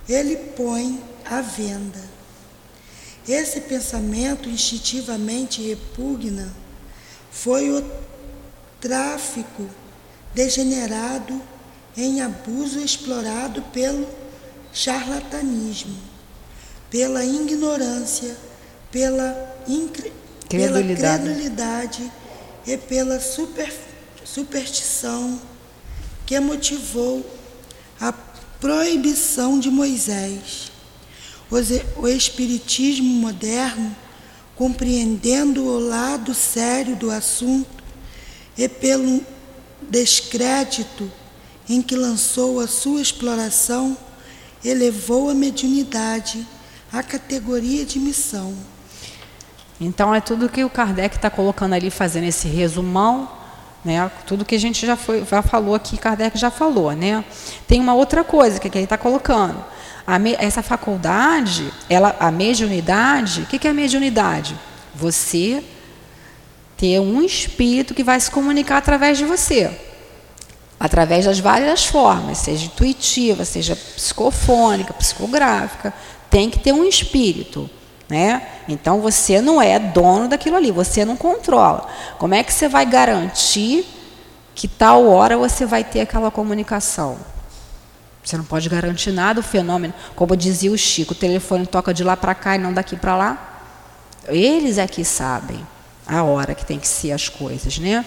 ele 0.07 0.35
põe 0.35 1.03
à 1.25 1.41
venda. 1.41 2.03
Esse 3.27 3.61
pensamento 3.61 4.47
instintivamente 4.47 5.63
repugna 5.63 6.53
foi 7.31 7.71
o 7.71 7.81
tráfico 8.83 9.65
degenerado 10.35 11.41
em 11.95 12.21
abuso 12.21 12.79
explorado 12.79 13.61
pelo 13.71 14.05
charlatanismo, 14.73 15.95
pela 16.89 17.23
ignorância 17.23 18.35
pela, 18.93 19.57
credulidade. 20.47 20.93
pela 20.93 21.17
credulidade 21.17 22.11
e 22.67 22.77
pela 22.77 23.19
super, 23.19 23.73
superstição 24.23 25.41
que 26.25 26.37
motivou 26.39 27.25
a 27.99 28.11
proibição 28.11 29.59
de 29.59 29.71
Moisés. 29.71 30.71
O 31.97 32.07
Espiritismo 32.07 33.07
moderno, 33.07 33.95
compreendendo 34.55 35.63
o 35.65 35.79
lado 35.79 36.33
sério 36.33 36.95
do 36.95 37.09
assunto 37.09 37.82
e 38.57 38.67
pelo 38.67 39.21
descrédito 39.81 41.11
em 41.67 41.81
que 41.81 41.95
lançou 41.95 42.59
a 42.59 42.67
sua 42.67 43.01
exploração, 43.01 43.97
elevou 44.63 45.29
a 45.29 45.33
mediunidade 45.33 46.45
à 46.91 47.01
categoria 47.01 47.85
de 47.85 47.99
missão 47.99 48.53
então 49.79 50.13
é 50.13 50.21
tudo 50.21 50.49
que 50.49 50.63
o 50.63 50.69
Kardec 50.69 51.15
está 51.15 51.29
colocando 51.29 51.73
ali, 51.73 51.89
fazendo 51.89 52.25
esse 52.25 52.47
resumão, 52.47 53.29
Né? 53.83 54.09
Tudo 54.25 54.45
que 54.45 54.55
a 54.55 54.59
gente 54.59 54.85
já, 54.85 54.95
foi, 54.95 55.25
já 55.25 55.41
falou 55.41 55.75
aqui, 55.75 55.97
Kardec 55.97 56.37
já 56.37 56.49
falou. 56.49 56.93
Né? 56.93 57.23
Tem 57.67 57.81
uma 57.81 57.93
outra 57.93 58.23
coisa 58.23 58.57
que, 58.57 58.69
que 58.69 58.77
ele 58.77 58.85
está 58.85 58.97
colocando. 58.97 59.61
Me, 60.21 60.35
essa 60.39 60.61
faculdade, 60.61 61.69
ela, 61.89 62.15
a 62.17 62.31
mediunidade, 62.31 63.41
o 63.41 63.45
que, 63.45 63.59
que 63.59 63.67
é 63.67 63.71
a 63.71 63.73
mediunidade? 63.73 64.57
Você 64.95 65.61
ter 66.83 66.99
um 66.99 67.23
espírito 67.23 67.93
que 67.93 68.03
vai 68.03 68.19
se 68.19 68.29
comunicar 68.29 68.75
através 68.75 69.17
de 69.17 69.23
você. 69.23 69.71
Através 70.77 71.23
das 71.23 71.39
várias 71.39 71.85
formas, 71.85 72.39
seja 72.39 72.65
intuitiva, 72.65 73.45
seja 73.45 73.73
psicofônica, 73.73 74.91
psicográfica, 74.91 75.93
tem 76.29 76.49
que 76.49 76.59
ter 76.59 76.73
um 76.73 76.83
espírito. 76.83 77.69
Né? 78.09 78.45
Então 78.67 78.99
você 78.99 79.39
não 79.39 79.61
é 79.61 79.79
dono 79.79 80.27
daquilo 80.27 80.57
ali, 80.57 80.71
você 80.71 81.05
não 81.05 81.15
controla. 81.15 81.87
Como 82.17 82.35
é 82.35 82.43
que 82.43 82.51
você 82.51 82.67
vai 82.67 82.85
garantir 82.85 83.85
que 84.53 84.67
tal 84.67 85.07
hora 85.07 85.37
você 85.37 85.65
vai 85.65 85.85
ter 85.85 86.01
aquela 86.01 86.29
comunicação? 86.29 87.15
Você 88.21 88.35
não 88.35 88.43
pode 88.43 88.67
garantir 88.67 89.13
nada 89.13 89.39
o 89.39 89.43
fenômeno, 89.43 89.93
como 90.17 90.35
dizia 90.35 90.69
o 90.69 90.77
Chico, 90.77 91.13
o 91.13 91.15
telefone 91.15 91.65
toca 91.65 91.93
de 91.93 92.03
lá 92.03 92.17
para 92.17 92.35
cá 92.35 92.55
e 92.55 92.59
não 92.59 92.73
daqui 92.73 92.97
para 92.97 93.15
lá. 93.15 93.61
Eles 94.27 94.77
é 94.77 94.85
que 94.85 95.05
sabem 95.05 95.65
a 96.07 96.23
hora 96.23 96.53
que 96.53 96.65
tem 96.65 96.79
que 96.79 96.87
ser 96.87 97.11
as 97.11 97.29
coisas, 97.29 97.77
né? 97.79 98.05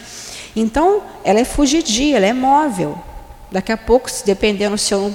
Então, 0.54 1.02
ela 1.24 1.40
é 1.40 1.44
fugidia, 1.44 2.16
ela 2.16 2.26
é 2.26 2.32
móvel. 2.32 2.98
Daqui 3.50 3.72
a 3.72 3.76
pouco, 3.76 4.10
dependendo 4.24 4.76
se 4.76 4.92
eu 4.92 5.14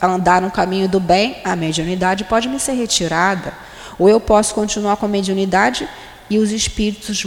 andar 0.00 0.40
no 0.40 0.50
caminho 0.50 0.88
do 0.88 1.00
bem, 1.00 1.36
a 1.44 1.56
mediunidade 1.56 2.24
pode 2.24 2.48
me 2.48 2.58
ser 2.58 2.72
retirada. 2.72 3.52
Ou 3.98 4.08
eu 4.08 4.20
posso 4.20 4.54
continuar 4.54 4.96
com 4.96 5.06
a 5.06 5.08
mediunidade 5.08 5.88
e 6.28 6.38
os 6.38 6.50
espíritos 6.52 7.26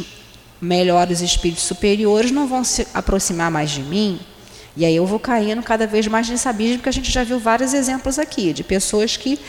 melhores, 0.62 1.22
espíritos 1.22 1.64
superiores, 1.64 2.32
não 2.32 2.48
vão 2.48 2.64
se 2.64 2.88
aproximar 2.94 3.50
mais 3.50 3.72
de 3.72 3.82
mim. 3.82 4.20
E 4.76 4.86
aí 4.86 4.96
eu 4.96 5.06
vou 5.06 5.20
caindo 5.20 5.62
cada 5.64 5.88
vez 5.88 6.08
mais 6.08 6.30
nesse 6.30 6.48
abismo, 6.48 6.78
porque 6.78 6.90
a 6.90 6.94
gente 6.94 7.12
já 7.12 7.24
viu 7.24 7.40
vários 7.40 7.74
exemplos 7.74 8.20
aqui, 8.20 8.54
de 8.54 8.64
pessoas 8.64 9.18
que 9.18 9.40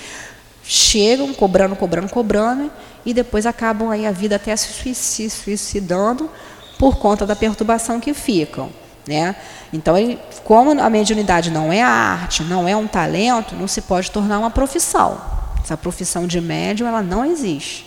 chegam 0.65 1.33
cobrando, 1.35 1.77
cobrando, 1.77 2.09
cobrando, 2.09 2.71
e 3.05 3.15
depois 3.15 3.47
acabam 3.47 3.91
aí 3.91 4.07
a 4.07 4.13
vida 4.13 4.37
até 4.37 4.55
se 4.57 5.31
suicidando 5.31 6.31
por 6.79 6.97
conta 6.97 7.27
da 7.27 7.37
perturbação 7.37 8.01
que 8.01 8.15
ficam. 8.15 8.71
Né? 9.07 9.35
Então, 9.73 9.97
ele, 9.97 10.19
como 10.45 10.81
a 10.81 10.91
mediunidade 10.91 11.51
não 11.51 11.73
é 11.73 11.83
arte, 11.83 12.43
não 12.43 12.69
é 12.69 12.77
um 12.77 12.87
talento, 12.87 13.55
não 13.55 13.67
se 13.67 13.83
pode 13.83 14.11
tornar 14.11 14.39
uma 14.39 14.51
profissão. 14.51 15.21
Essa 15.63 15.77
profissão 15.77 16.27
de 16.27 16.41
médium 16.41 16.89
ela 16.89 17.03
não 17.03 17.25
existe. 17.25 17.87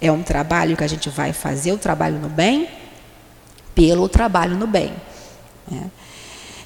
É 0.00 0.10
um 0.10 0.22
trabalho 0.22 0.76
que 0.76 0.84
a 0.84 0.88
gente 0.88 1.08
vai 1.08 1.32
fazer 1.32 1.72
o 1.72 1.78
trabalho 1.78 2.18
no 2.18 2.28
bem 2.28 2.68
pelo 3.74 4.08
trabalho 4.08 4.56
no 4.56 4.66
bem. 4.66 4.92
Né? 5.70 5.90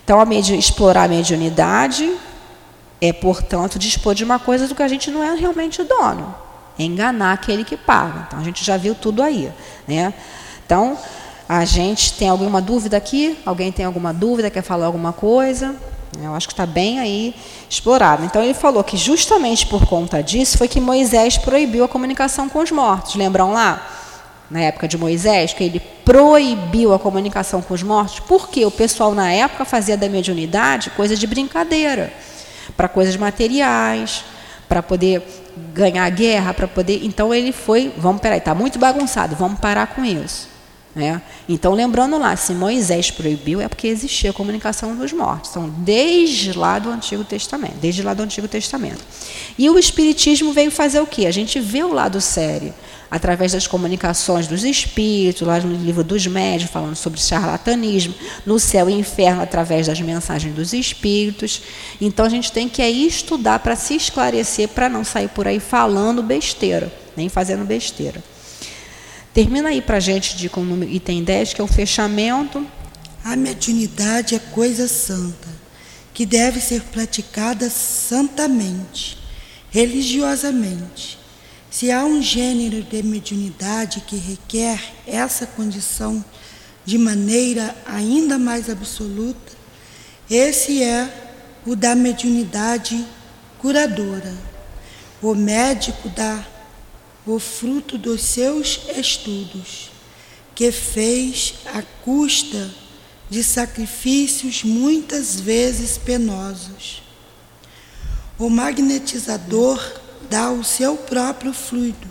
Então, 0.05 0.21
a 0.21 0.25
explorar 0.35 1.05
a 1.05 1.09
mediunidade 1.09 2.17
é, 3.01 3.13
portanto, 3.13 3.79
dispor 3.79 4.15
de 4.15 4.25
uma 4.25 4.39
coisa 4.39 4.67
do 4.67 4.75
que 4.75 4.83
a 4.83 4.89
gente 4.89 5.11
não 5.11 5.23
é 5.23 5.35
realmente 5.35 5.83
dono. 5.83 6.35
Enganar 6.79 7.33
aquele 7.33 7.65
que 7.65 7.77
paga. 7.77 8.25
Então, 8.27 8.39
a 8.39 8.43
gente 8.43 8.65
já 8.65 8.77
viu 8.77 8.95
tudo 8.95 9.23
aí. 9.23 9.53
Né? 9.87 10.13
Então, 10.65 10.99
a 11.49 11.65
gente 11.65 12.15
tem 12.15 12.29
alguma 12.29 12.61
dúvida 12.61 12.97
aqui? 12.97 13.39
Alguém 13.45 13.71
tem 13.71 13.85
alguma 13.85 14.13
dúvida? 14.13 14.51
Quer 14.51 14.63
falar 14.63 14.87
alguma 14.87 15.13
coisa? 15.13 15.75
Eu 16.23 16.35
acho 16.35 16.47
que 16.47 16.53
está 16.53 16.67
bem 16.67 17.01
aí 17.01 17.35
explorado. 17.69 18.25
Então 18.25 18.43
ele 18.43 18.55
falou 18.55 18.83
que 18.85 18.97
justamente 18.97 19.67
por 19.67 19.85
conta 19.87 20.23
disso 20.23 20.57
foi 20.57 20.69
que 20.69 20.81
Moisés 20.81 21.37
proibiu 21.37 21.85
a 21.85 21.89
comunicação 21.89 22.49
com 22.49 22.61
os 22.61 22.71
mortos. 22.71 23.15
Lembram 23.15 23.53
lá? 23.53 23.87
Na 24.51 24.61
época 24.61 24.87
de 24.87 24.97
Moisés, 24.97 25.53
que 25.53 25.65
ele 25.65 25.81
proibiu 26.05 26.93
a 26.93 26.99
comunicação 26.99 27.63
com 27.63 27.73
os 27.73 27.83
mortos, 27.83 28.21
porque 28.21 28.65
o 28.65 28.71
pessoal 28.71 29.15
na 29.15 29.33
época 29.33 29.65
fazia 29.65 29.97
da 29.97 30.09
mediunidade 30.09 30.91
coisa 30.91 31.17
de 31.17 31.27
brincadeira, 31.27 32.13
para 32.77 32.87
coisas 32.87 33.17
materiais, 33.17 34.23
para 34.69 34.83
poder 34.83 35.23
ganhar 35.73 36.09
guerra, 36.11 36.55
para 36.55 36.69
poder. 36.69 37.01
Então 37.05 37.33
ele 37.35 37.53
foi, 37.53 37.93
vamos 37.97 38.21
peraí, 38.21 38.39
está 38.39 38.55
muito 38.55 38.79
bagunçado, 38.79 39.37
vamos 39.37 39.59
parar 39.61 39.89
com 39.89 40.05
isso. 40.05 40.54
Né? 40.95 41.21
Então, 41.49 41.75
lembrando 41.75 42.17
lá, 42.17 42.37
se 42.37 42.53
Moisés 42.53 43.11
proibiu, 43.11 43.61
é 43.61 43.67
porque 43.67 43.89
existia 43.89 44.31
a 44.31 44.33
comunicação 44.33 44.95
dos 44.95 45.13
mortos. 45.13 45.51
Então, 45.51 45.69
desde 45.79 46.53
lá 46.53 46.79
do 46.79 46.89
Antigo 46.89 47.25
Testamento, 47.25 47.75
desde 47.81 48.03
lá 48.03 48.15
do 48.15 48.23
Antigo 48.23 48.47
Testamento. 48.47 49.03
E 49.59 49.69
o 49.69 49.77
Espiritismo 49.77 50.53
veio 50.53 50.71
fazer 50.71 51.01
o 51.01 51.07
quê? 51.07 51.27
A 51.27 51.33
gente 51.33 51.59
vê 51.59 51.83
o 51.83 51.93
lado 51.93 52.21
sério, 52.21 52.73
através 53.11 53.53
das 53.53 53.67
comunicações 53.67 54.47
dos 54.47 54.63
espíritos, 54.63 55.45
lá 55.45 55.59
no 55.59 55.75
livro 55.75 56.05
dos 56.05 56.29
médios, 56.29 56.71
falando 56.71 56.95
sobre 56.95 57.21
charlatanismo, 57.21 58.15
no 58.47 58.61
céu 58.61 58.89
e 58.89 58.93
inferno, 58.93 59.43
através 59.43 59.89
das 59.89 60.01
mensagens 60.01 60.55
dos 60.55 60.73
espíritos. 60.73 61.61
Então, 62.01 62.25
a 62.25 62.29
gente 62.29 62.53
tem 62.53 62.69
que 62.69 62.81
aí 62.81 63.05
estudar 63.05 63.59
para 63.59 63.75
se 63.75 63.97
esclarecer, 63.97 64.69
para 64.69 64.89
não 64.89 65.03
sair 65.03 65.29
por 65.29 65.49
aí 65.49 65.59
falando 65.59 66.23
besteira, 66.23 66.93
nem 67.17 67.29
fazendo 67.29 67.65
besteira. 67.65 68.23
Termina 69.35 69.71
aí 69.71 69.83
para 69.83 69.97
a 69.97 70.01
gente 70.01 70.37
de, 70.37 70.49
com 70.49 70.61
o 70.61 70.85
item 70.85 71.25
10, 71.25 71.55
que 71.55 71.61
é 71.61 71.65
o 71.65 71.67
fechamento. 71.67 72.65
A 73.25 73.35
mediunidade 73.35 74.37
é 74.37 74.39
coisa 74.39 74.87
santa, 74.87 75.49
que 76.15 76.25
deve 76.25 76.61
ser 76.61 76.83
praticada 76.83 77.69
santamente, 77.69 79.19
religiosamente. 79.73 81.19
Se 81.69 81.91
há 81.91 82.05
um 82.05 82.23
gênero 82.23 82.81
de 82.85 83.03
mediunidade 83.03 84.03
que 84.03 84.15
requer 84.15 84.81
essa 85.05 85.45
condição 85.45 86.25
de 86.85 86.97
maneira 86.97 87.75
ainda 87.85 88.39
mais 88.39 88.71
absoluta, 88.71 89.53
esse 90.31 90.81
é 90.81 91.13
o 91.67 91.75
da 91.75 91.97
mediunidade 91.97 93.05
curadora. 93.59 94.33
O 95.21 95.35
médico 95.35 96.09
da 96.11 96.54
o 97.27 97.39
fruto 97.39 97.97
dos 97.97 98.23
seus 98.23 98.81
estudos, 98.97 99.91
que 100.55 100.71
fez 100.71 101.55
à 101.67 101.83
custa 102.03 102.71
de 103.31 103.43
sacrifícios 103.43 104.63
muitas 104.63 105.41
vezes 105.41 105.97
penosos. 105.97 107.03
O 108.39 108.51
magnetizador 108.51 109.81
dá 110.29 110.51
o 110.51 110.63
seu 110.63 110.97
próprio 110.97 111.53
fluido, 111.53 112.09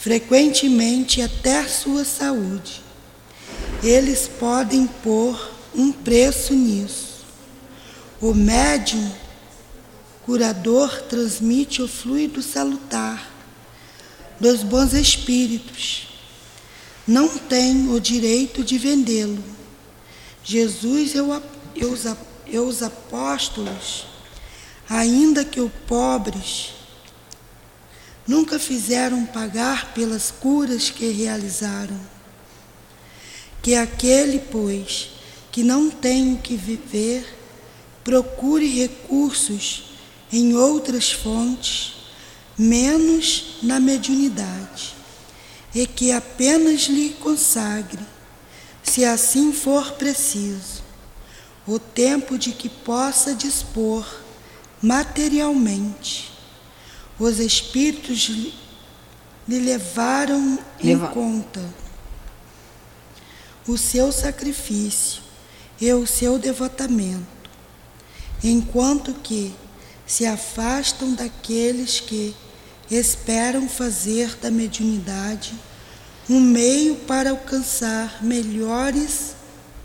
frequentemente 0.00 1.20
até 1.20 1.66
sua 1.68 2.04
saúde. 2.04 2.82
Eles 3.82 4.26
podem 4.26 4.86
pôr 4.86 5.52
um 5.74 5.92
preço 5.92 6.54
nisso. 6.54 7.18
O 8.20 8.32
médium 8.34 9.12
curador 10.24 11.02
transmite 11.02 11.82
o 11.82 11.88
fluido 11.88 12.42
salutar 12.42 13.37
dos 14.40 14.62
bons 14.62 14.92
espíritos. 14.92 16.08
Não 17.06 17.38
tem 17.38 17.88
o 17.88 18.00
direito 18.00 18.62
de 18.62 18.78
vendê-lo. 18.78 19.42
Jesus 20.44 21.12
e 21.14 22.58
os 22.58 22.82
apóstolos, 22.82 24.06
ainda 24.88 25.44
que 25.44 25.60
os 25.60 25.72
pobres, 25.86 26.74
nunca 28.26 28.58
fizeram 28.58 29.24
pagar 29.26 29.92
pelas 29.92 30.30
curas 30.30 30.90
que 30.90 31.10
realizaram. 31.10 31.98
Que 33.62 33.74
aquele, 33.74 34.38
pois, 34.38 35.10
que 35.50 35.62
não 35.62 35.90
tem 35.90 36.34
o 36.34 36.38
que 36.38 36.56
viver, 36.56 37.26
procure 38.04 38.66
recursos 38.66 39.84
em 40.30 40.54
outras 40.54 41.10
fontes 41.10 41.97
menos 42.58 43.58
na 43.62 43.78
mediunidade, 43.78 44.94
e 45.74 45.86
que 45.86 46.10
apenas 46.10 46.82
lhe 46.82 47.10
consagre, 47.10 48.04
se 48.82 49.04
assim 49.04 49.52
for 49.52 49.92
preciso, 49.92 50.82
o 51.66 51.78
tempo 51.78 52.36
de 52.36 52.52
que 52.52 52.68
possa 52.68 53.34
dispor 53.34 54.04
materialmente. 54.82 56.32
Os 57.18 57.38
espíritos 57.38 58.30
lhe 59.46 59.60
levaram 59.60 60.58
Leva. 60.82 61.06
em 61.06 61.12
conta 61.12 61.60
o 63.66 63.76
seu 63.76 64.10
sacrifício 64.10 65.22
e 65.80 65.92
o 65.92 66.06
seu 66.06 66.38
devotamento, 66.38 67.26
enquanto 68.42 69.12
que 69.14 69.54
se 70.06 70.24
afastam 70.24 71.12
daqueles 71.14 72.00
que 72.00 72.34
esperam 72.90 73.68
fazer 73.68 74.36
da 74.40 74.50
mediunidade 74.50 75.54
um 76.28 76.40
meio 76.40 76.96
para 76.96 77.30
alcançar 77.30 78.18
melhores 78.20 79.34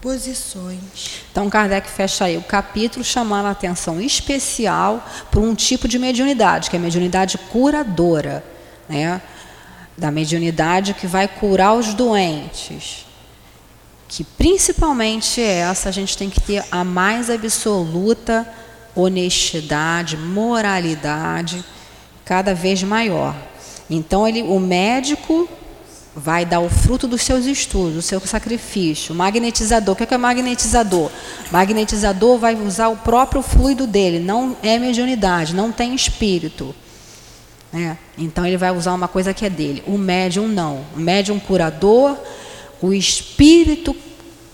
posições. 0.02 1.24
Então 1.32 1.50
Kardec 1.50 1.90
fecha 1.90 2.26
aí 2.26 2.36
o 2.38 2.44
capítulo 2.44 3.06
chamando 3.06 3.46
a 3.46 3.52
atenção 3.52 4.02
especial 4.02 5.08
para 5.32 5.40
um 5.40 5.56
tipo 5.56 5.88
de 5.88 5.98
mediunidade, 5.98 6.70
que 6.70 6.76
é 6.76 6.80
a 6.80 6.82
mediunidade 6.82 7.38
curadora, 7.38 8.44
né? 8.90 9.22
Da 9.98 10.12
mediunidade 10.12 10.94
que 10.94 11.08
vai 11.08 11.28
curar 11.28 11.74
os 11.76 11.94
doentes. 11.94 13.06
que 14.10 14.24
principalmente 14.24 15.42
essa 15.42 15.90
a 15.90 15.92
gente 15.92 16.16
tem 16.16 16.30
que 16.30 16.40
ter 16.40 16.64
a 16.70 16.84
mais 16.84 17.32
absoluta 17.32 18.48
honestidade, 18.94 20.16
moralidade, 20.16 21.66
cada 22.26 22.54
vez 22.54 22.82
maior. 22.84 23.36
Então 23.90 24.28
ele, 24.28 24.42
o 24.42 24.60
médico 24.60 25.48
vai 26.16 26.46
dar 26.46 26.60
o 26.60 26.70
fruto 26.70 27.08
dos 27.08 27.24
seus 27.24 27.46
estudos, 27.46 27.94
do 27.96 28.02
seu 28.02 28.20
sacrifício. 28.22 29.14
O 29.14 29.18
magnetizador, 29.18 29.94
o 29.94 29.96
que 29.96 30.04
é, 30.04 30.06
que 30.06 30.14
é 30.14 30.18
magnetizador? 30.18 31.10
Magnetizador 31.52 32.38
vai 32.38 32.56
usar 32.56 32.90
o 32.90 32.98
próprio 32.98 33.42
fluido 33.42 33.88
dele, 33.88 34.20
não 34.20 34.56
é 34.62 34.78
mediunidade, 34.78 35.56
não 35.56 35.72
tem 35.72 35.96
espírito. 35.96 36.76
Né? 37.72 37.98
Então 38.18 38.46
ele 38.46 38.58
vai 38.58 38.72
usar 38.72 38.94
uma 38.94 39.08
coisa 39.08 39.34
que 39.34 39.46
é 39.46 39.50
dele. 39.50 39.84
O 39.88 39.98
médium 39.98 40.48
não. 40.48 40.86
O 40.96 41.00
médium 41.00 41.40
curador, 41.40 42.16
o 42.82 42.94
espírito 42.94 43.96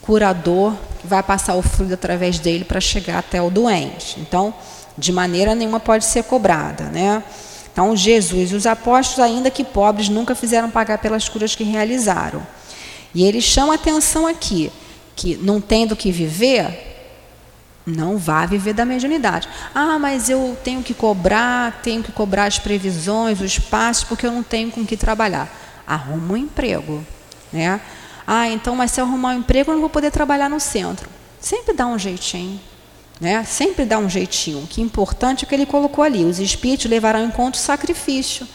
curador 0.01 0.73
vai 1.03 1.21
passar 1.21 1.55
o 1.55 1.61
fluido 1.61 1.93
através 1.93 2.39
dele 2.39 2.63
para 2.63 2.79
chegar 2.79 3.19
até 3.19 3.41
o 3.41 3.49
doente. 3.49 4.19
Então, 4.19 4.53
de 4.97 5.11
maneira 5.11 5.53
nenhuma 5.53 5.79
pode 5.79 6.05
ser 6.05 6.23
cobrada, 6.23 6.85
né? 6.85 7.21
Então, 7.79 7.95
Jesus 7.95 8.51
e 8.51 8.55
os 8.55 8.65
apóstolos, 8.65 9.21
ainda 9.21 9.49
que 9.49 9.63
pobres, 9.63 10.09
nunca 10.09 10.35
fizeram 10.35 10.69
pagar 10.69 10.97
pelas 10.97 11.29
curas 11.29 11.55
que 11.55 11.63
realizaram. 11.63 12.45
E 13.15 13.23
ele 13.23 13.39
chama 13.39 13.75
atenção 13.75 14.27
aqui, 14.27 14.69
que 15.15 15.37
não 15.37 15.61
tendo 15.61 15.95
que 15.95 16.11
viver, 16.11 17.07
não 17.85 18.17
vá 18.17 18.45
viver 18.45 18.73
da 18.73 18.83
mediunidade. 18.83 19.47
Ah, 19.73 19.97
mas 19.97 20.29
eu 20.29 20.57
tenho 20.61 20.83
que 20.83 20.93
cobrar, 20.93 21.79
tenho 21.81 22.03
que 22.03 22.11
cobrar 22.11 22.47
as 22.47 22.59
previsões, 22.59 23.39
os 23.39 23.57
passos, 23.57 24.03
porque 24.03 24.27
eu 24.27 24.31
não 24.33 24.43
tenho 24.43 24.69
com 24.69 24.85
que 24.85 24.97
trabalhar. 24.97 25.49
Arruma 25.87 26.33
um 26.33 26.37
emprego, 26.37 27.01
né? 27.49 27.79
Ah, 28.27 28.49
então, 28.49 28.75
mas 28.75 28.91
se 28.91 28.99
eu 28.99 29.05
arrumar 29.05 29.29
um 29.29 29.37
emprego, 29.39 29.71
eu 29.71 29.75
não 29.75 29.81
vou 29.81 29.89
poder 29.89 30.11
trabalhar 30.11 30.49
no 30.49 30.59
centro. 30.59 31.09
Sempre 31.39 31.73
dá 31.73 31.87
um 31.87 31.97
jeitinho. 31.97 32.59
Né? 33.19 33.43
Sempre 33.43 33.85
dá 33.85 33.97
um 33.97 34.09
jeitinho. 34.09 34.59
O 34.59 34.67
que 34.67 34.81
é 34.81 34.83
importante 34.83 35.43
é 35.43 35.47
que 35.47 35.53
ele 35.53 35.65
colocou 35.65 36.03
ali. 36.03 36.23
Os 36.23 36.39
espíritos 36.39 36.89
levarão 36.89 37.25
em 37.25 37.31
conta 37.31 37.57
o 37.57 37.61
sacrifício. 37.61 38.47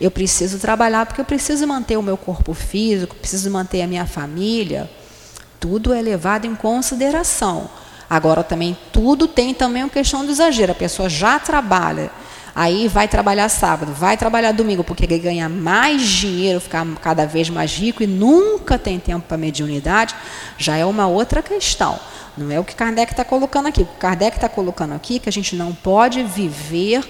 Eu 0.00 0.10
preciso 0.10 0.58
trabalhar 0.58 1.06
porque 1.06 1.20
eu 1.20 1.24
preciso 1.24 1.66
manter 1.66 1.96
o 1.96 2.02
meu 2.02 2.16
corpo 2.16 2.52
físico, 2.52 3.14
preciso 3.14 3.50
manter 3.50 3.82
a 3.82 3.86
minha 3.86 4.06
família. 4.06 4.90
Tudo 5.58 5.94
é 5.94 6.02
levado 6.02 6.46
em 6.46 6.54
consideração. 6.54 7.70
Agora 8.10 8.44
também 8.44 8.76
tudo 8.92 9.26
tem 9.26 9.54
também 9.54 9.82
uma 9.82 9.88
questão 9.88 10.24
do 10.24 10.30
exagero. 10.30 10.72
A 10.72 10.74
pessoa 10.74 11.08
já 11.08 11.38
trabalha, 11.38 12.10
aí 12.54 12.86
vai 12.86 13.08
trabalhar 13.08 13.48
sábado, 13.48 13.92
vai 13.92 14.16
trabalhar 14.16 14.52
domingo, 14.52 14.84
porque 14.84 15.04
ele 15.04 15.18
ganha 15.18 15.48
mais 15.48 16.02
dinheiro, 16.02 16.60
ficar 16.60 16.86
cada 17.00 17.24
vez 17.24 17.48
mais 17.48 17.72
rico 17.72 18.02
e 18.02 18.06
nunca 18.06 18.78
tem 18.78 18.98
tempo 18.98 19.26
para 19.26 19.38
mediunidade, 19.38 20.14
já 20.58 20.76
é 20.76 20.84
uma 20.84 21.06
outra 21.06 21.42
questão. 21.42 21.98
Não 22.36 22.50
é 22.50 22.58
o 22.58 22.64
que 22.64 22.74
Kardec 22.74 23.12
está 23.12 23.24
colocando 23.24 23.68
aqui. 23.68 23.82
O 23.82 23.86
que 23.86 23.96
Kardec 23.98 24.36
está 24.36 24.48
colocando 24.48 24.92
aqui 24.94 25.16
é 25.16 25.18
que 25.18 25.28
a 25.28 25.32
gente 25.32 25.54
não 25.54 25.72
pode 25.72 26.22
viver 26.22 27.04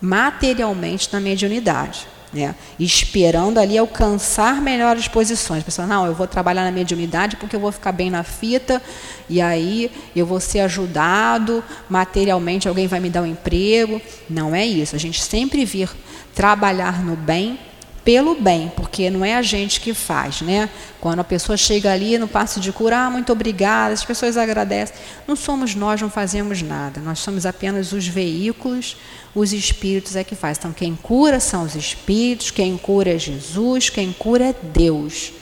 materialmente 0.00 1.08
na 1.12 1.20
mediunidade. 1.20 2.06
Né? 2.32 2.54
Esperando 2.80 3.58
ali 3.58 3.76
alcançar 3.76 4.60
melhores 4.60 5.06
posições. 5.06 5.62
Pessoal, 5.62 5.86
não, 5.86 6.06
eu 6.06 6.14
vou 6.14 6.26
trabalhar 6.26 6.64
na 6.64 6.72
mediunidade 6.72 7.36
porque 7.36 7.54
eu 7.54 7.60
vou 7.60 7.70
ficar 7.70 7.92
bem 7.92 8.10
na 8.10 8.24
fita 8.24 8.82
e 9.28 9.40
aí 9.40 9.90
eu 10.16 10.24
vou 10.24 10.40
ser 10.40 10.60
ajudado 10.60 11.62
materialmente, 11.90 12.66
alguém 12.66 12.86
vai 12.86 13.00
me 13.00 13.10
dar 13.10 13.22
um 13.22 13.26
emprego. 13.26 14.00
Não 14.28 14.54
é 14.54 14.64
isso. 14.64 14.96
A 14.96 14.98
gente 14.98 15.22
sempre 15.22 15.64
vir 15.64 15.90
trabalhar 16.34 17.04
no 17.04 17.14
bem 17.14 17.58
pelo 18.04 18.34
bem, 18.34 18.72
porque 18.74 19.08
não 19.10 19.24
é 19.24 19.34
a 19.34 19.42
gente 19.42 19.80
que 19.80 19.94
faz, 19.94 20.40
né? 20.40 20.68
Quando 21.00 21.20
a 21.20 21.24
pessoa 21.24 21.56
chega 21.56 21.92
ali 21.92 22.18
no 22.18 22.26
passo 22.26 22.58
de 22.58 22.72
cura, 22.72 23.06
ah, 23.06 23.10
muito 23.10 23.32
obrigada, 23.32 23.94
as 23.94 24.04
pessoas 24.04 24.36
agradecem. 24.36 24.96
Não 25.26 25.36
somos 25.36 25.74
nós, 25.74 26.00
não 26.00 26.10
fazemos 26.10 26.62
nada. 26.62 27.00
Nós 27.00 27.20
somos 27.20 27.46
apenas 27.46 27.92
os 27.92 28.06
veículos, 28.06 28.96
os 29.34 29.52
espíritos 29.52 30.16
é 30.16 30.24
que 30.24 30.34
faz. 30.34 30.58
Então, 30.58 30.72
quem 30.72 30.96
cura 30.96 31.38
são 31.38 31.62
os 31.62 31.74
espíritos, 31.74 32.50
quem 32.50 32.76
cura 32.76 33.14
é 33.14 33.18
Jesus, 33.18 33.88
quem 33.88 34.12
cura 34.12 34.46
é 34.46 34.54
Deus. 34.72 35.32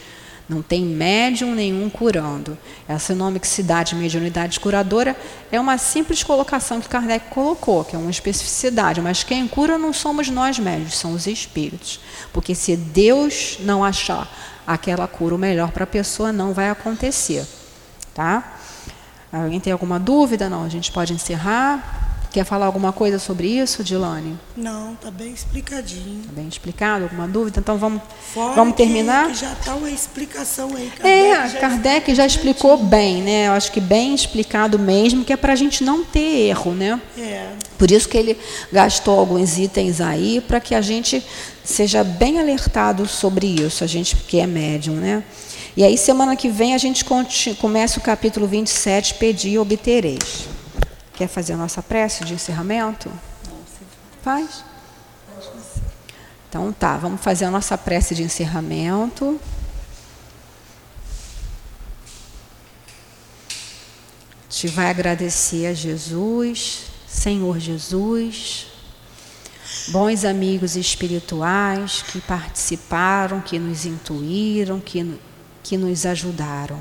Não 0.51 0.63
tem 0.63 0.85
médium 0.85 1.55
nenhum 1.55 1.89
curando. 1.89 2.59
Esse 2.89 3.15
nome 3.15 3.39
que 3.39 3.47
se 3.47 3.63
dá 3.63 3.85
de 3.85 3.95
mediunidade 3.95 4.59
curadora 4.59 5.17
é 5.53 5.61
uma 5.61 5.79
simples 5.79 6.25
colocação 6.25 6.81
que 6.81 6.89
Kardec 6.89 7.31
colocou, 7.31 7.85
que 7.85 7.95
é 7.95 7.99
uma 7.99 8.11
especificidade. 8.11 9.01
Mas 9.01 9.23
quem 9.23 9.47
cura 9.47 9.79
não 9.79 9.93
somos 9.93 10.29
nós 10.29 10.59
médios, 10.59 10.99
são 10.99 11.13
os 11.13 11.29
espíritos. 11.29 12.01
Porque 12.33 12.53
se 12.53 12.77
Deus 12.77 13.59
não 13.61 13.85
achar 13.85 14.29
aquela 14.67 15.07
cura 15.07 15.37
o 15.37 15.39
melhor 15.39 15.71
para 15.71 15.85
a 15.85 15.87
pessoa, 15.87 16.33
não 16.33 16.53
vai 16.53 16.69
acontecer. 16.69 17.47
Tá? 18.13 18.59
Alguém 19.33 19.61
tem 19.61 19.73
alguma 19.73 20.01
dúvida? 20.01 20.51
Não, 20.51 20.65
a 20.65 20.69
gente 20.69 20.91
pode 20.91 21.13
encerrar. 21.13 22.10
Quer 22.31 22.45
falar 22.45 22.67
alguma 22.67 22.93
coisa 22.93 23.19
sobre 23.19 23.49
isso, 23.49 23.83
Dilane? 23.83 24.39
Não, 24.57 24.93
está 24.93 25.11
bem 25.11 25.33
explicadinho. 25.33 26.21
Está 26.21 26.33
bem 26.33 26.47
explicado? 26.47 27.05
Alguma 27.05 27.27
dúvida? 27.27 27.59
Então 27.59 27.77
vamos, 27.77 28.01
vamos 28.35 28.77
terminar? 28.77 29.27
Que, 29.27 29.33
que 29.33 29.39
já 29.41 29.53
está 29.53 29.75
uma 29.75 29.91
explicação 29.91 30.77
aí. 30.77 30.93
Kardec 30.97 31.09
é, 31.09 31.49
já 31.49 31.59
Kardec 31.59 32.15
já 32.15 32.25
explicou 32.25 32.77
bem, 32.77 33.21
né? 33.21 33.49
Eu 33.49 33.53
acho 33.53 33.73
que 33.73 33.81
bem 33.81 34.15
explicado 34.15 34.79
mesmo, 34.79 35.25
que 35.25 35.33
é 35.33 35.37
para 35.37 35.55
a 35.55 35.57
gente 35.57 35.83
não 35.83 36.05
ter 36.05 36.49
erro, 36.49 36.73
né? 36.73 37.01
É. 37.19 37.51
Por 37.77 37.91
isso 37.91 38.09
que 38.09 38.17
ele 38.17 38.39
gastou 38.73 39.19
alguns 39.19 39.59
itens 39.59 40.01
aí, 40.01 40.41
para 40.41 40.61
que 40.61 40.75
a 40.75 40.81
gente 40.81 41.25
seja 41.65 42.05
bem 42.05 42.39
alertado 42.39 43.09
sobre 43.09 43.47
isso, 43.47 43.83
a 43.83 43.89
gente 43.89 44.15
que 44.15 44.39
é 44.39 44.47
médium, 44.47 44.95
né? 44.95 45.25
E 45.77 45.83
aí, 45.83 45.97
semana 45.99 46.37
que 46.37 46.49
vem, 46.49 46.75
a 46.75 46.79
gente 46.79 47.05
começa 47.59 47.99
o 47.99 48.03
capítulo 48.03 48.47
27, 48.47 49.15
Pedir 49.15 49.53
e 49.53 49.59
Obtereis. 49.59 50.60
Quer 51.21 51.29
fazer 51.29 51.53
a 51.53 51.57
nossa 51.59 51.83
prece 51.83 52.25
de 52.25 52.33
encerramento? 52.33 53.13
Faz? 54.23 54.65
Então 56.49 56.73
tá, 56.73 56.97
vamos 56.97 57.21
fazer 57.21 57.45
a 57.45 57.51
nossa 57.51 57.77
prece 57.77 58.15
de 58.15 58.23
encerramento. 58.23 59.39
Gente 64.49 64.69
vai 64.69 64.89
agradecer 64.89 65.67
a 65.67 65.75
Jesus, 65.75 66.85
Senhor 67.07 67.59
Jesus, 67.59 68.69
bons 69.89 70.25
amigos 70.25 70.75
espirituais 70.75 72.01
que 72.01 72.19
participaram, 72.23 73.43
que 73.43 73.59
nos 73.59 73.85
intuíram, 73.85 74.81
que, 74.81 75.21
que 75.63 75.77
nos 75.77 76.07
ajudaram. 76.07 76.81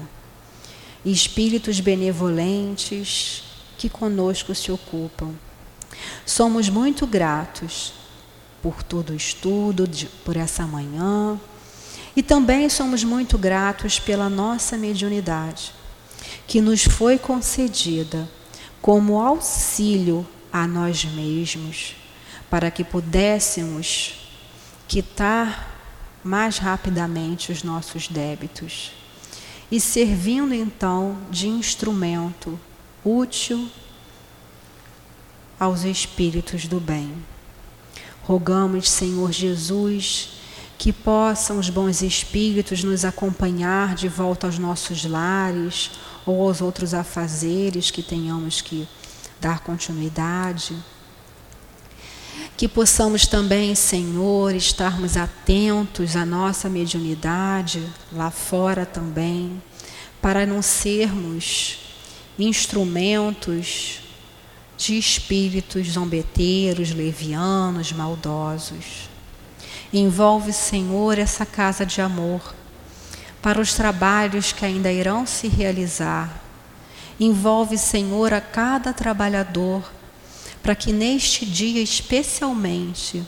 Espíritos 1.03 1.81
benevolentes 1.81 3.48
que 3.79 3.89
conosco 3.89 4.53
se 4.53 4.71
ocupam. 4.73 5.33
Somos 6.25 6.67
muito 6.67 7.07
gratos 7.07 7.93
por 8.61 8.83
todo 8.83 9.11
o 9.11 9.15
estudo, 9.15 9.87
de, 9.87 10.05
por 10.25 10.35
essa 10.35 10.67
manhã, 10.67 11.39
e 12.13 12.21
também 12.21 12.67
somos 12.67 13.05
muito 13.05 13.37
gratos 13.37 13.97
pela 13.97 14.29
nossa 14.29 14.77
mediunidade, 14.77 15.73
que 16.45 16.59
nos 16.59 16.83
foi 16.83 17.17
concedida 17.17 18.29
como 18.81 19.21
auxílio 19.21 20.27
a 20.51 20.67
nós 20.67 21.05
mesmos, 21.05 21.95
para 22.49 22.69
que 22.69 22.83
pudéssemos 22.83 24.27
quitar 24.89 25.79
mais 26.21 26.57
rapidamente 26.57 27.49
os 27.49 27.63
nossos 27.63 28.09
débitos 28.09 28.91
e 29.71 29.79
servindo 29.79 30.53
então 30.53 31.17
de 31.31 31.47
instrumento 31.47 32.59
útil 33.03 33.69
aos 35.59 35.83
espíritos 35.83 36.67
do 36.67 36.79
bem. 36.79 37.13
Rogamos, 38.23 38.89
Senhor 38.89 39.31
Jesus, 39.31 40.29
que 40.77 40.93
possam 40.93 41.59
os 41.59 41.69
bons 41.69 42.01
espíritos 42.01 42.83
nos 42.83 43.03
acompanhar 43.03 43.95
de 43.95 44.07
volta 44.07 44.47
aos 44.47 44.57
nossos 44.57 45.03
lares 45.03 45.91
ou 46.25 46.47
aos 46.47 46.61
outros 46.61 46.93
afazeres 46.93 47.91
que 47.91 48.01
tenhamos 48.01 48.61
que 48.61 48.87
dar 49.41 49.59
continuidade. 49.59 50.75
Que 52.55 52.67
possamos 52.67 53.25
também, 53.25 53.73
Senhor, 53.73 54.53
estarmos 54.53 55.17
atentos 55.17 56.15
à 56.15 56.25
nossa 56.25 56.69
mediunidade, 56.69 57.85
lá 58.11 58.29
fora 58.29 58.85
também, 58.85 59.61
para 60.21 60.45
não 60.45 60.61
sermos 60.61 61.88
instrumentos 62.39 63.99
de 64.77 64.97
espíritos 64.97 65.89
zombeteiros, 65.89 66.91
levianos, 66.91 67.91
maldosos. 67.91 69.09
Envolve, 69.91 70.53
Senhor, 70.53 71.19
essa 71.19 71.45
casa 71.45 71.85
de 71.85 72.01
amor 72.01 72.55
para 73.41 73.59
os 73.59 73.73
trabalhos 73.73 74.51
que 74.53 74.65
ainda 74.65 74.91
irão 74.91 75.25
se 75.25 75.47
realizar. 75.47 76.41
Envolve, 77.19 77.77
Senhor, 77.77 78.33
a 78.33 78.39
cada 78.39 78.93
trabalhador, 78.93 79.83
para 80.63 80.75
que 80.75 80.93
neste 80.93 81.45
dia 81.45 81.81
especialmente 81.81 83.23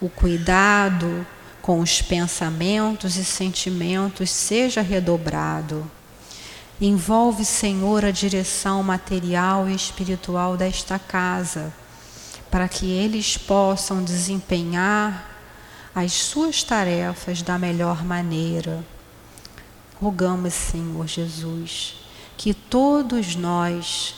o 0.00 0.08
cuidado 0.08 1.26
com 1.60 1.80
os 1.80 2.00
pensamentos 2.02 3.16
e 3.16 3.24
sentimentos 3.24 4.30
seja 4.30 4.80
redobrado 4.80 5.90
Envolve, 6.84 7.44
Senhor, 7.44 8.04
a 8.04 8.10
direção 8.10 8.82
material 8.82 9.68
e 9.68 9.72
espiritual 9.72 10.56
desta 10.56 10.98
casa, 10.98 11.72
para 12.50 12.66
que 12.66 12.90
eles 12.90 13.36
possam 13.36 14.02
desempenhar 14.02 15.30
as 15.94 16.12
suas 16.12 16.64
tarefas 16.64 17.40
da 17.40 17.56
melhor 17.56 18.04
maneira. 18.04 18.84
Rogamos, 20.00 20.54
Senhor 20.54 21.06
Jesus, 21.06 21.94
que 22.36 22.52
todos 22.52 23.36
nós 23.36 24.16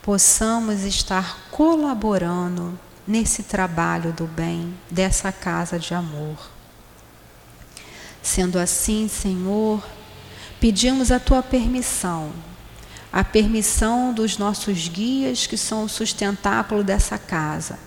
possamos 0.00 0.82
estar 0.82 1.40
colaborando 1.50 2.78
nesse 3.04 3.42
trabalho 3.42 4.12
do 4.12 4.28
bem, 4.28 4.78
dessa 4.88 5.32
casa 5.32 5.76
de 5.76 5.92
amor. 5.92 6.38
Sendo 8.22 8.60
assim, 8.60 9.08
Senhor, 9.08 9.82
pedimos 10.60 11.10
a 11.10 11.18
tua 11.18 11.42
permissão, 11.42 12.30
a 13.10 13.24
permissão 13.24 14.12
dos 14.12 14.36
nossos 14.36 14.88
guias 14.88 15.46
que 15.46 15.56
são 15.56 15.84
o 15.84 15.88
sustentáculo 15.88 16.84
dessa 16.84 17.16
casa, 17.16 17.78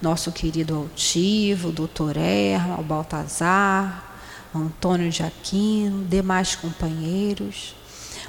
nosso 0.00 0.30
querido 0.30 0.76
altivo, 0.76 1.72
doutor 1.72 2.16
Erma, 2.16 2.78
o 2.78 2.84
Baltazar, 2.84 4.14
Antônio 4.54 5.10
de 5.10 5.22
Aquino, 5.22 6.04
demais 6.06 6.54
companheiros, 6.54 7.74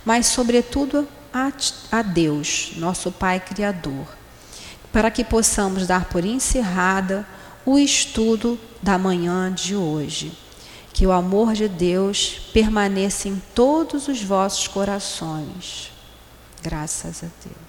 mas 0.04 0.26
sobretudo 0.26 1.08
a, 1.32 1.52
a 1.92 2.02
Deus, 2.02 2.74
nosso 2.78 3.12
Pai 3.12 3.40
Criador, 3.40 4.08
para 4.92 5.12
que 5.12 5.24
possamos 5.24 5.88
dar 5.88 6.06
por 6.06 6.26
encerrada 6.26 7.26
o 7.66 7.78
estudo 7.78 8.60
da 8.82 8.98
manhã 8.98 9.54
de 9.54 9.76
hoje. 9.76 10.34
Que 10.94 11.08
o 11.08 11.12
amor 11.12 11.54
de 11.54 11.68
Deus 11.68 12.50
permaneça 12.54 13.28
em 13.28 13.42
todos 13.56 14.08
os 14.08 14.22
vossos 14.22 14.68
corações. 14.68 15.92
Graças 16.62 17.24
a 17.24 17.28
Deus. 17.44 17.61